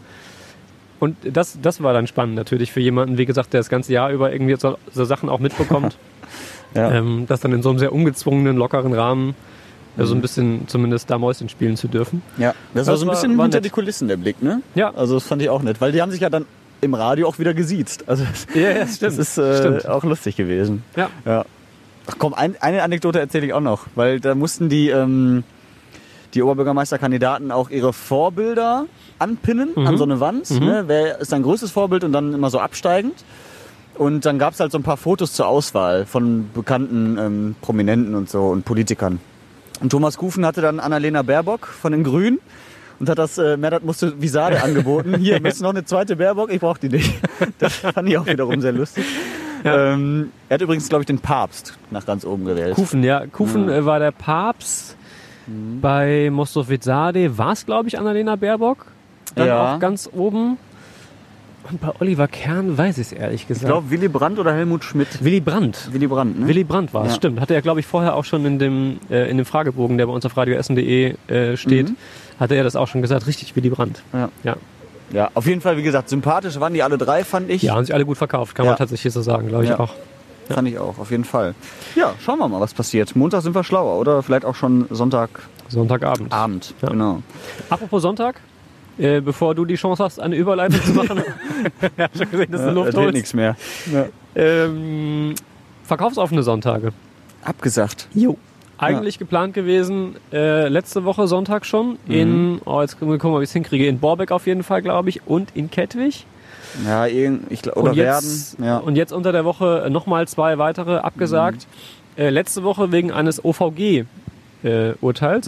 Und 1.00 1.16
das, 1.24 1.58
das 1.62 1.82
war 1.82 1.94
dann 1.94 2.08
spannend 2.08 2.36
natürlich 2.36 2.74
für 2.74 2.82
jemanden, 2.82 3.18
wie 3.18 3.26
gesagt, 3.26 3.54
der 3.54 3.62
das 3.62 3.70
ganze 3.70 3.94
Jahr 3.94 4.12
über 4.12 4.34
irgendwie 4.34 4.58
so, 4.58 4.78
so 4.92 5.06
Sachen 5.06 5.30
auch 5.30 5.40
mitbekommt. 5.40 5.98
Ja. 6.76 6.92
ähm, 6.92 7.26
das 7.28 7.40
dann 7.40 7.52
in 7.52 7.64
so 7.64 7.70
einem 7.72 7.80
sehr 7.80 7.92
ungezwungenen, 7.92 8.56
lockeren 8.56 8.94
Rahmen 8.94 9.34
äh, 9.98 10.06
so 10.06 10.14
ein 10.16 10.22
bisschen 10.22 10.68
zumindest 10.68 11.10
da 11.10 11.18
Mäuschen 11.18 11.50
spielen 11.50 11.78
zu 11.78 11.88
dürfen. 11.88 12.22
Ja, 12.38 12.54
das, 12.74 12.86
Das 12.86 12.88
war 12.88 12.98
so 12.98 13.06
ein 13.06 13.08
war- 13.08 13.16
bisschen 13.16 13.38
war 13.38 13.46
hinter 13.46 13.58
nett. 13.58 13.66
die 13.66 13.70
Kulissen 13.70 14.08
der 14.08 14.18
Blick, 14.18 14.42
ne? 14.42 14.62
Ja. 14.76 14.94
Also 14.96 15.16
das 15.16 15.24
fand 15.26 15.42
ich 15.42 15.50
auch 15.50 15.62
nett, 15.62 15.82
weil 15.82 15.92
die 15.92 16.02
haben 16.02 16.12
sich 16.12 16.22
ja 16.22 16.30
dann 16.30 16.46
im 16.82 16.94
Radio 16.94 17.28
auch 17.28 17.40
wieder 17.40 17.54
gesiezt. 17.54 18.04
Also 18.08 18.24
Ja, 18.54 18.62
ja, 18.72 18.88
stimmt. 18.88 19.02
das 19.02 19.18
ist 19.18 19.38
äh, 19.38 19.58
Stimmt. 19.58 19.88
auch 19.90 20.04
lustig 20.04 20.36
gewesen. 20.36 20.84
Ja. 20.96 21.10
Ja. 21.26 21.46
Ach 22.08 22.16
komm, 22.18 22.34
ein, 22.34 22.56
eine 22.62 22.82
Anekdote 22.84 23.20
erzähle 23.20 23.46
ich 23.46 23.54
auch 23.54 23.60
noch, 23.62 23.86
weil 23.96 24.20
da 24.20 24.34
mussten 24.34 24.70
die, 24.70 24.90
ähm, 24.90 25.44
die 26.34 26.42
Oberbürgermeisterkandidaten 26.42 27.52
auch 27.52 27.70
ihre 27.70 27.92
Vorbilder 27.94 28.86
anpinnen 29.20 29.76
an 29.76 29.98
so 29.98 30.06
eine 30.06 30.20
Wand. 30.20 30.50
Ne? 30.52 30.86
Wer 30.88 31.20
ist 31.20 31.32
dein 31.32 31.44
größtes 31.44 31.72
Vorbild 31.72 32.04
und 32.04 32.14
dann 32.14 32.34
immer 32.34 32.50
so 32.50 32.60
absteigend. 32.60 33.14
Und 33.96 34.26
dann 34.26 34.40
gab 34.40 34.54
es 34.54 34.60
halt 34.62 34.72
so 34.72 34.78
ein 34.78 34.84
paar 34.84 34.96
Fotos 34.96 35.34
zur 35.34 35.48
Auswahl 35.48 36.06
von 36.06 36.50
bekannten 36.54 37.18
ähm, 37.20 37.56
Prominenten 37.62 38.16
und 38.16 38.30
so 38.30 38.44
und 38.48 38.64
Politikern. 38.64 39.20
Und 39.82 39.90
Thomas 39.92 40.18
Kufen 40.18 40.46
hatte 40.46 40.62
dann 40.62 40.80
Annalena 40.80 41.22
Baerbock 41.22 41.68
von 41.68 41.92
den 41.92 42.04
Grünen 42.04 42.40
und 43.00 43.10
hat 43.10 43.18
das, 43.18 43.38
äh, 43.38 43.56
Merdat 43.58 43.84
musste 43.84 44.22
Visade 44.22 44.62
angeboten. 44.64 45.16
Hier, 45.20 45.40
willst 45.44 45.60
du 45.60 45.64
noch 45.64 45.72
eine 45.72 45.86
zweite 45.86 46.16
Baerbock? 46.18 46.52
Ich 46.52 46.60
brauche 46.60 46.80
die 46.80 46.90
nicht. 46.90 47.14
Das 47.60 47.76
fand 47.76 48.08
ich 48.10 48.18
auch 48.18 48.26
wiederum 48.26 48.60
sehr 48.62 48.72
lustig. 48.74 49.06
Ähm, 49.64 50.32
er 50.48 50.56
hat 50.56 50.62
übrigens, 50.62 50.88
glaube 50.90 51.02
ich, 51.04 51.08
den 51.08 51.20
Papst 51.20 51.78
nach 51.92 52.06
ganz 52.06 52.24
oben 52.26 52.46
gewählt. 52.46 52.76
Kufen, 52.76 53.04
ja. 53.04 53.26
Kufen 53.28 53.70
äh, 53.70 53.86
war 53.86 54.00
der 54.00 54.12
Papst. 54.12 54.96
Mhm. 55.48 55.82
Bei 55.82 56.30
Mostofizade 56.32 57.38
war 57.38 57.52
es, 57.54 57.66
glaube 57.66 57.88
ich, 57.90 57.98
Annalena 58.00 58.36
Baerbock. 58.38 58.86
Dann 59.36 59.48
Ja. 59.48 59.76
auch 59.76 59.80
ganz 59.80 60.10
oben. 60.12 60.58
Und 61.72 61.82
bei 61.82 61.90
Oliver 62.00 62.28
Kern 62.28 62.78
weiß 62.78 62.98
ich 62.98 63.08
es 63.08 63.12
ehrlich 63.14 63.42
Ich 63.42 63.48
gesagt. 63.48 63.68
glaube, 63.68 63.90
Willy 63.92 64.08
Brandt 64.08 64.40
oder 64.40 64.54
Helmut 64.54 64.84
Schmidt. 64.84 65.24
Willy 65.24 65.40
Brandt. 65.40 65.90
Willy 65.92 66.08
Brandt, 66.08 66.40
ne? 66.40 66.48
Willy 66.48 66.64
Brandt 66.64 66.94
war 66.94 67.04
es, 67.06 67.10
Ja. 67.12 67.16
stimmt. 67.18 67.40
Hatte 67.40 67.54
er, 67.54 67.62
glaube 67.62 67.80
ich, 67.80 67.86
vorher 67.86 68.16
auch 68.16 68.26
schon 68.26 68.46
in 68.46 68.58
dem, 68.60 69.00
äh, 69.10 69.30
in 69.30 69.38
dem 69.38 69.46
Fragebogen, 69.46 69.98
der 69.98 70.08
bei 70.08 70.14
uns 70.14 70.26
auf 70.26 70.36
radioessen.de 70.36 71.16
äh, 71.28 71.58
steht, 71.58 71.90
Mhm. 71.90 71.96
hatte 72.40 72.56
er 72.56 72.64
das 72.64 72.76
auch 72.76 72.88
schon 72.88 73.02
gesagt. 73.02 73.28
Richtig, 73.28 73.56
Willy 73.56 73.70
Brandt. 73.70 74.02
Ja. 74.14 74.30
Ja. 74.44 74.56
ja, 75.12 75.30
auf 75.36 75.46
jeden 75.46 75.62
Fall, 75.62 75.78
wie 75.78 75.84
gesagt, 75.84 76.10
sympathisch 76.10 76.60
waren 76.60 76.74
die 76.74 76.82
alle 76.82 76.98
drei, 76.98 77.24
fand 77.24 77.50
ich. 77.52 77.62
Ja, 77.62 77.76
haben 77.76 77.86
sich 77.86 77.94
alle 77.94 78.06
gut 78.06 78.18
verkauft, 78.18 78.56
kann 78.56 78.66
Ja. 78.66 78.72
man 78.72 78.78
tatsächlich 78.78 79.14
so 79.14 79.22
sagen, 79.22 79.48
glaube 79.48 79.66
ich 79.66 79.70
Ja. 79.72 79.80
auch. 79.80 79.94
Fand 80.50 80.68
ich 80.68 80.80
auch, 80.80 80.98
auf 80.98 81.12
jeden 81.12 81.26
Fall. 81.26 81.54
Ja, 81.96 82.16
schauen 82.26 82.40
wir 82.40 82.48
mal, 82.48 82.60
was 82.60 82.74
passiert. 82.74 83.16
Montag 83.16 83.44
sind 83.44 83.54
wir 83.54 83.64
schlauer, 83.64 84.00
oder? 84.00 84.24
Vielleicht 84.24 84.46
auch 84.46 84.56
schon 84.56 84.88
Sonntagabend. 84.90 85.44
Sonntagabend. 85.68 86.74
Genau. 86.82 87.22
Apropos 87.70 88.02
Sonntag, 88.02 88.42
äh, 89.00 89.22
bevor 89.22 89.56
du 89.56 89.66
die 89.66 89.76
Chance 89.76 90.04
hast, 90.04 90.20
eine 90.20 90.36
Überleitung 90.36 90.82
zu 90.84 90.94
machen, 90.94 91.22
ich 91.82 92.04
habe 92.04 92.18
schon 92.18 92.32
gesehen, 92.32 92.52
dass 92.52 92.62
du 92.62 92.68
Ja, 92.68 92.74
Luft 92.74 92.90
es 92.90 92.96
wird 92.96 93.06
holst. 93.06 93.14
nichts 93.16 93.34
mehr. 93.34 93.56
Ja. 93.92 94.06
Ähm, 94.36 95.34
verkaufsoffene 95.86 96.44
Sonntage. 96.44 96.92
Abgesagt. 97.44 98.08
Jo. 98.14 98.38
Eigentlich 98.78 99.20
geplant 99.20 99.54
gewesen, 99.54 100.16
äh, 100.32 100.68
letzte 100.70 101.04
Woche 101.04 101.28
Sonntag 101.28 101.66
schon, 101.66 101.98
Mhm. 102.06 102.14
in, 102.14 102.62
oh, 102.66 102.82
jetzt 102.82 102.98
gucken 103.00 103.20
wir 103.22 103.30
mal, 103.30 103.40
wie 103.40 103.44
ich 103.44 103.50
es 103.50 103.54
hinkriege, 103.54 103.88
in 103.88 104.00
Borbeck 104.00 104.32
auf 104.32 104.48
jeden 104.48 104.64
Fall, 104.64 104.82
glaube 104.82 105.10
ich, 105.10 105.22
und 105.28 105.50
in 105.54 105.70
Kettwig. 105.70 106.26
Ja, 106.86 107.06
ich, 107.50 107.62
glaub- 107.62 107.78
oder 107.78 107.92
und 107.92 107.98
jetzt, 107.98 108.60
werden. 108.60 108.66
Ja. 108.70 108.78
und 108.78 108.96
jetzt 108.96 109.12
unter 109.12 109.32
der 109.32 109.44
Woche 109.44 109.88
nochmal 109.90 110.28
zwei 110.28 110.58
weitere 110.58 110.98
abgesagt. 110.98 111.68
äh, 112.18 112.30
letzte 112.30 112.64
Woche 112.64 112.92
wegen 112.92 113.12
eines 113.12 113.44
OVG 113.46 114.06
äh, 114.64 114.94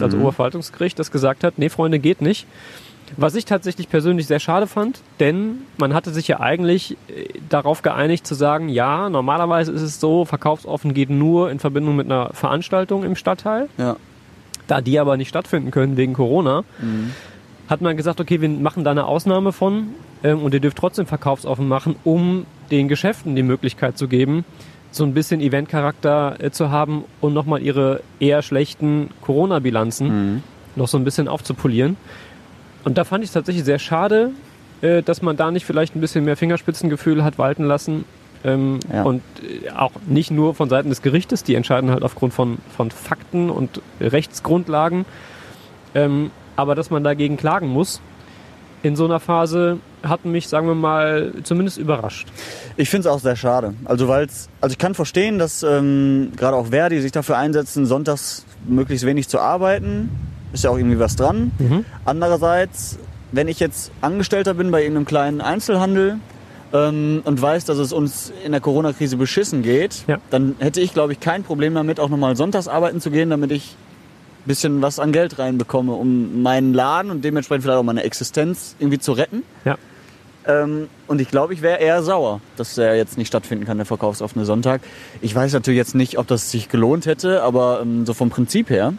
also 0.02 0.16
Mhm. 0.16 0.22
Oberverwaltungsgericht, 0.22 0.98
das 0.98 1.10
gesagt 1.10 1.44
hat, 1.44 1.58
nee, 1.58 1.68
Freunde, 1.68 1.98
geht 1.98 2.22
nicht. 2.22 2.46
Was 3.16 3.34
ich 3.34 3.44
tatsächlich 3.44 3.88
persönlich 3.88 4.26
sehr 4.26 4.40
schade 4.40 4.66
fand, 4.66 5.00
denn 5.20 5.58
man 5.76 5.92
hatte 5.94 6.10
sich 6.10 6.28
ja 6.28 6.40
eigentlich 6.40 6.96
äh, 7.08 7.26
darauf 7.48 7.82
geeinigt 7.82 8.26
zu 8.26 8.34
sagen, 8.34 8.68
ja, 8.68 9.10
normalerweise 9.10 9.72
ist 9.72 9.82
es 9.82 10.00
so, 10.00 10.24
verkaufsoffen 10.24 10.94
geht 10.94 11.10
nur 11.10 11.50
in 11.50 11.58
Verbindung 11.58 11.96
mit 11.96 12.06
einer 12.06 12.30
Veranstaltung 12.32 13.04
im 13.04 13.16
Stadtteil. 13.16 13.68
Ja. 13.76 13.96
Da 14.66 14.80
die 14.80 14.98
aber 14.98 15.16
nicht 15.16 15.28
stattfinden 15.28 15.70
können 15.70 15.96
wegen 15.96 16.14
Corona, 16.14 16.64
hat 17.68 17.80
man 17.80 17.96
gesagt, 17.96 18.20
okay, 18.20 18.40
wir 18.40 18.48
machen 18.48 18.84
da 18.84 18.90
eine 18.90 19.06
Ausnahme 19.06 19.52
von 19.52 19.88
ähm, 20.22 20.42
und 20.42 20.54
ihr 20.54 20.60
dürft 20.60 20.78
trotzdem 20.78 21.06
verkaufsoffen 21.06 21.68
machen, 21.68 21.96
um 22.04 22.46
den 22.70 22.88
Geschäften 22.88 23.34
die 23.34 23.42
Möglichkeit 23.42 23.98
zu 23.98 24.08
geben, 24.08 24.44
so 24.90 25.04
ein 25.04 25.14
bisschen 25.14 25.40
Eventcharakter 25.40 26.36
äh, 26.38 26.50
zu 26.50 26.70
haben 26.70 27.04
und 27.20 27.34
nochmal 27.34 27.62
ihre 27.62 28.02
eher 28.20 28.42
schlechten 28.42 29.10
Corona-Bilanzen 29.22 30.42
noch 30.76 30.88
so 30.88 30.96
ein 30.98 31.04
bisschen 31.04 31.28
aufzupolieren. 31.28 31.96
Und 32.84 32.98
da 32.98 33.04
fand 33.04 33.24
ich 33.24 33.30
es 33.30 33.34
tatsächlich 33.34 33.64
sehr 33.64 33.78
schade, 33.78 34.30
äh, 34.80 35.02
dass 35.02 35.22
man 35.22 35.36
da 35.36 35.50
nicht 35.50 35.64
vielleicht 35.64 35.94
ein 35.94 36.00
bisschen 36.00 36.24
mehr 36.24 36.36
Fingerspitzengefühl 36.36 37.24
hat 37.24 37.38
walten 37.38 37.64
lassen. 37.64 38.04
Ähm, 38.44 38.80
Ja. 38.92 39.04
Und 39.04 39.22
äh, 39.40 39.70
auch 39.70 39.92
nicht 40.06 40.30
nur 40.30 40.54
von 40.54 40.68
Seiten 40.68 40.88
des 40.88 41.02
Gerichtes, 41.02 41.44
die 41.44 41.54
entscheiden 41.54 41.90
halt 41.90 42.02
aufgrund 42.02 42.34
von, 42.34 42.58
von 42.76 42.90
Fakten 42.90 43.50
und 43.50 43.80
Rechtsgrundlagen, 44.00 45.04
ähm, 45.94 46.30
aber 46.56 46.74
dass 46.74 46.90
man 46.90 47.04
dagegen 47.04 47.36
klagen 47.36 47.68
muss. 47.68 48.00
In 48.82 48.96
so 48.96 49.04
einer 49.04 49.20
Phase 49.20 49.78
hat 50.02 50.24
mich, 50.24 50.48
sagen 50.48 50.66
wir 50.66 50.74
mal, 50.74 51.32
zumindest 51.44 51.78
überrascht. 51.78 52.26
Ich 52.76 52.90
finde 52.90 53.06
es 53.08 53.14
auch 53.14 53.20
sehr 53.20 53.36
schade. 53.36 53.74
Also 53.84 54.08
weil's, 54.08 54.48
also 54.60 54.72
ich 54.72 54.78
kann 54.78 54.94
verstehen, 54.94 55.38
dass 55.38 55.62
ähm, 55.62 56.32
gerade 56.36 56.56
auch 56.56 56.66
Verdi 56.66 57.00
sich 57.00 57.12
dafür 57.12 57.38
einsetzen, 57.38 57.86
sonntags 57.86 58.44
möglichst 58.66 59.06
wenig 59.06 59.28
zu 59.28 59.38
arbeiten. 59.38 60.10
Ist 60.52 60.64
ja 60.64 60.70
auch 60.70 60.76
irgendwie 60.78 60.98
was 60.98 61.16
dran. 61.16 61.50
Andererseits, 62.04 62.98
wenn 63.32 63.48
ich 63.48 63.60
jetzt 63.60 63.90
Angestellter 64.00 64.54
bin 64.54 64.70
bei 64.70 64.80
irgendeinem 64.82 65.06
kleinen 65.06 65.40
Einzelhandel 65.40 66.18
ähm, 66.72 67.22
und 67.24 67.40
weiß, 67.40 67.64
dass 67.64 67.78
es 67.78 67.92
uns 67.92 68.32
in 68.44 68.52
der 68.52 68.60
Corona-Krise 68.60 69.16
beschissen 69.16 69.62
geht, 69.62 70.04
Ja. 70.06 70.18
dann 70.30 70.54
hätte 70.58 70.80
ich, 70.80 70.92
glaube 70.92 71.12
ich, 71.12 71.20
kein 71.20 71.42
Problem 71.42 71.74
damit, 71.74 72.00
auch 72.00 72.08
nochmal 72.08 72.36
sonntags 72.36 72.68
arbeiten 72.68 73.00
zu 73.00 73.10
gehen, 73.10 73.30
damit 73.30 73.50
ich 73.50 73.76
ein 74.44 74.48
bisschen 74.48 74.82
was 74.82 74.98
an 74.98 75.12
Geld 75.12 75.38
reinbekomme, 75.38 75.92
um 75.92 76.42
meinen 76.42 76.74
Laden 76.74 77.10
und 77.10 77.24
dementsprechend 77.24 77.62
vielleicht 77.64 77.78
auch 77.78 77.82
meine 77.84 78.02
Existenz 78.02 78.74
irgendwie 78.78 78.98
zu 78.98 79.12
retten. 79.12 79.42
Ja. 79.64 79.76
Ähm, 80.44 80.88
und 81.06 81.20
ich 81.20 81.28
glaube, 81.30 81.54
ich 81.54 81.62
wäre 81.62 81.78
eher 81.78 82.02
sauer, 82.02 82.40
dass 82.56 82.74
der 82.74 82.96
jetzt 82.96 83.16
nicht 83.16 83.28
stattfinden 83.28 83.64
kann, 83.64 83.76
der 83.76 83.86
verkaufsoffene 83.86 84.44
Sonntag. 84.44 84.80
Ich 85.20 85.32
weiß 85.34 85.52
natürlich 85.52 85.78
jetzt 85.78 85.94
nicht, 85.94 86.18
ob 86.18 86.26
das 86.26 86.50
sich 86.50 86.68
gelohnt 86.68 87.06
hätte, 87.06 87.42
aber 87.44 87.80
ähm, 87.82 88.04
so 88.04 88.12
vom 88.12 88.28
Prinzip 88.30 88.68
her 88.68 88.92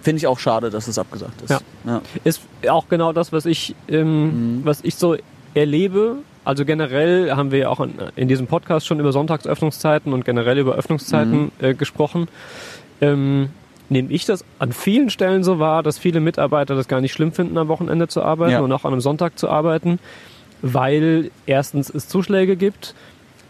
finde 0.00 0.18
ich 0.18 0.26
auch 0.26 0.38
schade, 0.38 0.70
dass 0.70 0.88
es 0.88 0.98
abgesagt 0.98 1.42
ist. 1.42 1.50
Ja. 1.50 1.60
Ja. 1.86 2.00
ist 2.24 2.40
auch 2.68 2.88
genau 2.88 3.12
das, 3.12 3.32
was 3.32 3.46
ich, 3.46 3.74
ähm, 3.88 4.60
was 4.64 4.80
ich 4.82 4.94
so 4.96 5.16
erlebe. 5.54 6.16
Also 6.44 6.64
generell 6.64 7.30
haben 7.32 7.52
wir 7.52 7.58
ja 7.60 7.68
auch 7.68 7.80
in, 7.80 7.94
in 8.16 8.26
diesem 8.28 8.46
Podcast 8.46 8.86
schon 8.86 8.98
über 8.98 9.12
Sonntagsöffnungszeiten 9.12 10.12
und 10.12 10.24
generell 10.24 10.58
über 10.58 10.74
Öffnungszeiten 10.74 11.52
äh, 11.60 11.74
gesprochen. 11.74 12.26
Ähm, 13.00 13.50
nehme 13.90 14.10
ich 14.10 14.24
das 14.24 14.44
an 14.58 14.72
vielen 14.72 15.10
Stellen 15.10 15.44
so 15.44 15.58
wahr, 15.58 15.82
dass 15.82 15.98
viele 15.98 16.20
Mitarbeiter 16.20 16.74
das 16.74 16.88
gar 16.88 17.00
nicht 17.00 17.12
schlimm 17.12 17.32
finden, 17.32 17.58
am 17.58 17.68
Wochenende 17.68 18.08
zu 18.08 18.22
arbeiten 18.22 18.52
Ja. 18.52 18.60
und 18.60 18.72
auch 18.72 18.84
an 18.84 18.92
einem 18.92 19.00
Sonntag 19.02 19.38
zu 19.38 19.48
arbeiten, 19.50 19.98
weil 20.62 21.30
erstens 21.46 21.90
es 21.90 22.08
Zuschläge 22.08 22.56
gibt, 22.56 22.94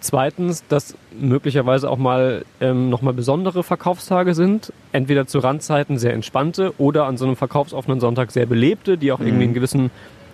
zweitens, 0.03 0.67
dass 0.69 0.97
möglicherweise 1.19 1.89
auch 1.89 1.99
mal 1.99 2.45
ähm, 2.61 2.91
nochmal 2.91 3.15
besondere 3.15 3.63
Verkaufstage 3.63 4.35
sind, 4.35 4.73
entweder 4.93 5.27
zu 5.27 5.39
Randzeiten 5.39 5.99
sehr 5.99 6.13
entspannte 6.13 6.75
oder 6.79 7.07
an 7.07 7.17
so 7.17 7.25
einem 7.25 7.37
verkaufsoffenen 7.37 8.01
Sonntag 8.01 8.31
sehr 8.31 8.47
belebte, 8.47 8.99
die 8.99 9.13
auch 9.13 9.21
irgendwie 9.21 9.45
einen 9.45 9.55
gewissen 9.55 9.91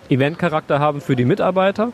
Eventcharakter 0.09 0.79
haben 0.79 1.01
für 1.01 1.15
die 1.15 1.25
Mitarbeiter. 1.25 1.91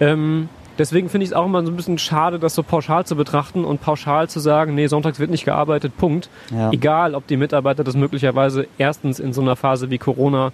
Ähm, 0.00 0.48
deswegen 0.78 1.08
finde 1.08 1.24
ich 1.24 1.30
es 1.30 1.36
auch 1.36 1.46
immer 1.46 1.64
so 1.64 1.70
ein 1.70 1.76
bisschen 1.76 1.98
schade, 1.98 2.38
das 2.38 2.54
so 2.54 2.62
pauschal 2.62 3.06
zu 3.06 3.16
betrachten 3.16 3.64
und 3.64 3.80
pauschal 3.80 4.28
zu 4.28 4.40
sagen, 4.40 4.74
nee, 4.74 4.86
sonntags 4.86 5.18
wird 5.18 5.30
nicht 5.30 5.44
gearbeitet, 5.44 5.96
Punkt. 5.96 6.28
Ja. 6.50 6.70
Egal, 6.72 7.14
ob 7.14 7.26
die 7.26 7.36
Mitarbeiter 7.36 7.84
das 7.84 7.96
möglicherweise 7.96 8.66
erstens 8.78 9.20
in 9.20 9.32
so 9.32 9.42
einer 9.42 9.56
Phase 9.56 9.90
wie 9.90 9.98
Corona 9.98 10.52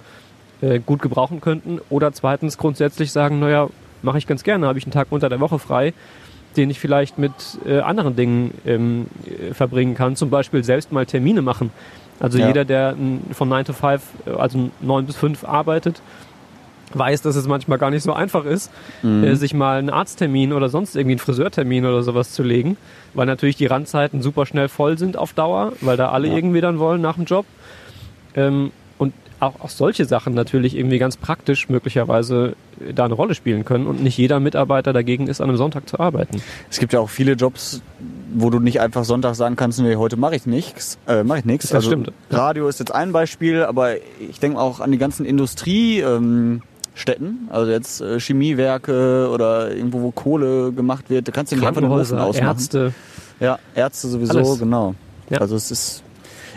äh, 0.61 0.79
gut 0.79 1.03
gebrauchen 1.03 1.41
könnten 1.41 1.81
oder 1.91 2.13
zweitens 2.13 2.59
grundsätzlich 2.59 3.13
sagen, 3.13 3.41
naja, 3.41 3.69
mache 4.03 4.19
ich 4.19 4.27
ganz 4.27 4.43
gerne, 4.43 4.67
habe 4.67 4.79
ich 4.79 4.85
einen 4.85 4.93
Tag 4.93 5.09
unter 5.11 5.29
der 5.29 5.41
Woche 5.41 5.59
frei, 5.59 5.93
den 6.57 6.71
ich 6.71 6.79
vielleicht 6.81 7.19
mit 7.19 7.33
äh, 7.67 7.81
anderen 7.81 8.17
Dingen 8.17 8.53
ähm, 8.67 9.07
äh, 9.27 9.55
verbringen 9.55 9.95
kann, 9.95 10.17
zum 10.17 10.31
Beispiel 10.31 10.63
selbst 10.65 10.93
mal 10.93 11.07
Termine 11.07 11.43
machen. 11.43 11.71
Also 12.21 12.39
Ja. 12.39 12.47
jeder, 12.49 12.65
der 12.65 12.91
n, 12.91 13.21
von 13.33 13.49
9 13.49 13.65
to 13.65 13.73
5, 13.73 14.03
äh, 14.27 14.31
also 14.31 14.71
9 14.81 15.07
bis 15.07 15.17
5 15.17 15.45
arbeitet, 15.45 16.01
weiß, 16.95 17.23
dass 17.23 17.37
es 17.37 17.49
manchmal 17.49 17.79
gar 17.79 17.91
nicht 17.91 18.03
so 18.03 18.13
einfach 18.13 18.45
ist, 18.45 18.71
äh, 19.03 19.35
sich 19.35 19.55
mal 19.55 19.79
einen 19.79 19.89
Arzttermin 19.91 20.53
oder 20.53 20.69
sonst 20.69 20.95
irgendwie 20.95 21.13
einen 21.13 21.19
Friseurtermin 21.21 21.87
oder 21.87 22.03
sowas 22.03 22.33
zu 22.33 22.43
legen, 22.43 22.77
weil 23.15 23.25
natürlich 23.27 23.57
die 23.57 23.67
Randzeiten 23.67 24.21
super 24.21 24.45
schnell 24.45 24.69
voll 24.69 24.99
sind 24.99 25.17
auf 25.17 25.33
Dauer, 25.33 25.73
weil 25.81 25.97
da 25.97 26.11
alle 26.11 26.29
Ja. 26.29 26.35
irgendwie 26.37 26.61
dann 26.61 26.79
wollen 26.79 27.01
nach 27.01 27.15
dem 27.15 27.25
Job. 27.25 27.47
Ähm, 28.35 28.73
auch, 29.43 29.61
auch 29.61 29.69
solche 29.69 30.05
Sachen 30.05 30.35
natürlich 30.35 30.77
irgendwie 30.77 30.99
ganz 30.99 31.17
praktisch 31.17 31.69
möglicherweise 31.69 32.55
äh, 32.81 32.95
da 32.95 33.05
eine 33.05 33.15
Rolle 33.15 33.35
spielen 33.35 33.65
können 33.65 33.87
und 33.87 34.03
nicht 34.03 34.17
jeder 34.17 34.41
Mitarbeiter 34.41 34.93
dagegen 34.93 35.27
ist, 35.27 35.41
an 35.41 35.49
einem 35.49 35.59
Sonntag 35.59 35.89
zu 35.89 35.99
arbeiten. 35.99 36.41
Es 36.71 36.79
gibt 36.79 36.93
ja 36.93 37.01
auch 37.01 37.11
viele 37.11 37.33
Jobs, 37.33 37.83
wo 38.33 38.51
du 38.51 38.61
nicht 38.61 38.81
einfach 38.81 39.05
Sonntag 39.05 39.35
sagen 39.35 39.57
kannst, 39.57 39.81
nee, 39.81 39.97
heute 39.97 40.17
mache 40.17 40.37
ich 40.37 40.47
nichts. 40.47 40.99
Äh, 41.07 41.25
mache 41.25 41.41
ich 41.41 41.45
nichts. 41.45 41.69
Das 41.69 41.85
stimmt. 41.85 42.13
Radio 42.31 42.69
ist 42.69 42.79
jetzt 42.79 42.95
ein 42.95 43.13
Beispiel, 43.13 43.65
aber 43.65 43.97
ich 43.97 44.39
denke 44.41 44.59
auch 44.59 44.81
an 44.81 44.93
die 44.93 44.99
ganzen 44.99 45.27
Industriestätten, 45.27 46.63
ähm, 46.97 47.49
also 47.51 47.71
jetzt 47.71 48.01
äh, 48.01 48.21
Chemiewerke 48.21 49.29
oder 49.33 49.75
irgendwo, 49.75 50.03
wo 50.03 50.11
Kohle 50.13 50.73
gemacht 50.73 51.11
wird. 51.11 51.29
Da 51.29 51.33
kannst 51.33 51.53
du 51.53 51.57
nicht 51.57 51.67
einfach 51.67 51.81
den 51.81 51.91
Ofen 51.91 52.19
ausmachen. 52.19 52.47
Ärzte. 52.47 52.95
Ja, 53.41 53.59
Ärzte 53.75 54.09
sowieso, 54.09 54.39
Alles. 54.39 54.59
genau. 54.61 54.95
Ja. 55.31 55.39
Also 55.39 55.57
es 55.57 55.71
ist 55.71 56.05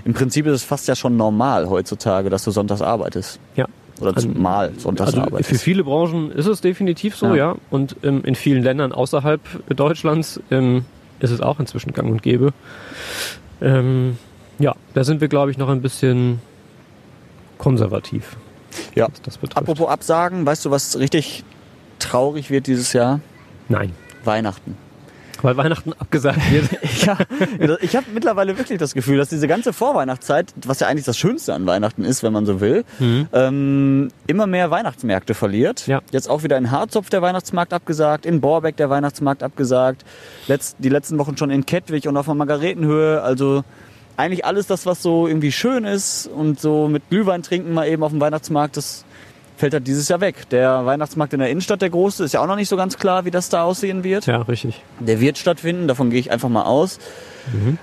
im 0.05 0.13
Prinzip 0.13 0.45
ist 0.45 0.53
es 0.53 0.63
fast 0.63 0.87
ja 0.87 0.95
schon 0.95 1.17
normal 1.17 1.67
heutzutage, 1.69 2.29
dass 2.29 2.43
du 2.45 2.51
sonntags 2.51 2.81
arbeitest. 2.81 3.39
Ja. 3.55 3.65
Oder 3.99 4.15
Also- 4.15 4.27
mal 4.29 4.71
sonntags 4.77 5.09
Also 5.11 5.21
arbeitest. 5.21 5.49
für 5.49 5.57
viele 5.57 5.83
Branchen 5.83 6.31
ist 6.31 6.45
es 6.47 6.61
definitiv 6.61 7.15
so, 7.15 7.27
Ja. 7.27 7.35
ja. 7.35 7.55
Und 7.69 7.95
ähm, 8.03 8.23
in 8.23 8.35
vielen 8.35 8.61
Ländern 8.63 8.91
außerhalb 8.91 9.41
Deutschlands 9.75 10.39
ähm, 10.51 10.85
ist 11.19 11.31
es 11.31 11.41
auch 11.41 11.59
inzwischen 11.59 11.91
gang 11.93 12.09
und 12.11 12.21
gäbe. 12.21 12.53
Ähm, 13.61 14.17
ja, 14.59 14.75
da 14.93 15.03
sind 15.03 15.21
wir, 15.21 15.27
glaube 15.27 15.51
ich, 15.51 15.57
noch 15.57 15.69
ein 15.69 15.81
bisschen 15.81 16.39
konservativ, 17.57 18.35
Ja. 18.95 19.07
Apropos 19.55 19.87
Absagen, 19.87 20.45
weißt 20.45 20.65
du, 20.65 20.71
was 20.71 20.99
richtig 20.99 21.43
traurig 21.99 22.49
wird 22.51 22.67
dieses 22.67 22.91
Jahr? 22.93 23.21
Nein, 23.69 23.93
Weihnachten. 24.25 24.77
Weil 25.45 25.57
Weihnachten 25.57 25.93
abgesagt 25.93 26.39
wird. 26.51 26.65
Ja, 27.05 27.17
ich 27.81 27.95
habe 27.95 28.07
mittlerweile 28.13 28.57
wirklich 28.57 28.79
das 28.79 28.93
Gefühl, 28.93 29.17
dass 29.17 29.29
diese 29.29 29.47
ganze 29.47 29.73
Vorweihnachtszeit, 29.73 30.53
was 30.65 30.79
ja 30.79 30.87
eigentlich 30.87 31.05
das 31.05 31.17
Schönste 31.17 31.53
an 31.53 31.65
Weihnachten 31.65 32.03
ist, 32.03 32.23
wenn 32.23 32.33
man 32.33 32.45
so 32.45 32.61
will, 32.61 32.83
ähm, 32.99 34.09
immer 34.27 34.47
mehr 34.47 34.71
Weihnachtsmärkte 34.71 35.33
verliert. 35.33 35.87
Ja. 35.87 36.01
Jetzt 36.11 36.29
auch 36.29 36.43
wieder 36.43 36.57
in 36.57 36.71
Harzopf 36.71 37.09
der 37.09 37.21
Weihnachtsmarkt 37.21 37.73
abgesagt, 37.73 38.25
in 38.25 38.41
Borbeck 38.41 38.77
der 38.77 38.89
Weihnachtsmarkt 38.89 39.43
abgesagt, 39.43 40.03
Letz, 40.47 40.75
die 40.79 40.89
letzten 40.89 41.17
Wochen 41.19 41.37
schon 41.37 41.51
in 41.51 41.65
Kettwig 41.65 42.07
und 42.07 42.17
auf 42.17 42.25
der 42.25 42.35
Margaretenhöhe. 42.35 43.21
Also 43.21 43.63
eigentlich 44.17 44.45
alles 44.45 44.67
das, 44.67 44.85
was 44.85 45.01
so 45.01 45.27
irgendwie 45.27 45.51
schön 45.51 45.83
ist 45.83 46.27
und 46.27 46.59
so 46.59 46.87
mit 46.87 47.09
Glühwein 47.09 47.43
trinken 47.43 47.73
mal 47.73 47.87
eben 47.87 48.03
auf 48.03 48.11
dem 48.11 48.21
Weihnachtsmarkt, 48.21 48.77
das 48.77 49.05
fällt 49.57 49.73
halt 49.73 49.87
dieses 49.87 50.07
Jahr 50.09 50.21
weg. 50.21 50.49
Der 50.49 50.85
Weihnachtsmarkt 50.85 51.33
in 51.33 51.39
der 51.39 51.49
Innenstadt, 51.49 51.81
der 51.81 51.89
große, 51.89 52.23
ist 52.23 52.33
ja 52.33 52.41
auch 52.41 52.47
noch 52.47 52.55
nicht 52.55 52.69
so 52.69 52.77
ganz 52.77 52.97
klar, 52.97 53.25
wie 53.25 53.31
das 53.31 53.49
da 53.49 53.63
aussehen 53.63 54.03
wird. 54.03 54.25
ja, 54.25 54.41
richtig. 54.41 54.81
Der 54.99 55.19
wird 55.19 55.37
stattfinden, 55.37 55.87
davon 55.87 56.09
gehe 56.09 56.19
ich 56.19 56.31
einfach 56.31 56.49
mal 56.49 56.63
aus. 56.63 56.99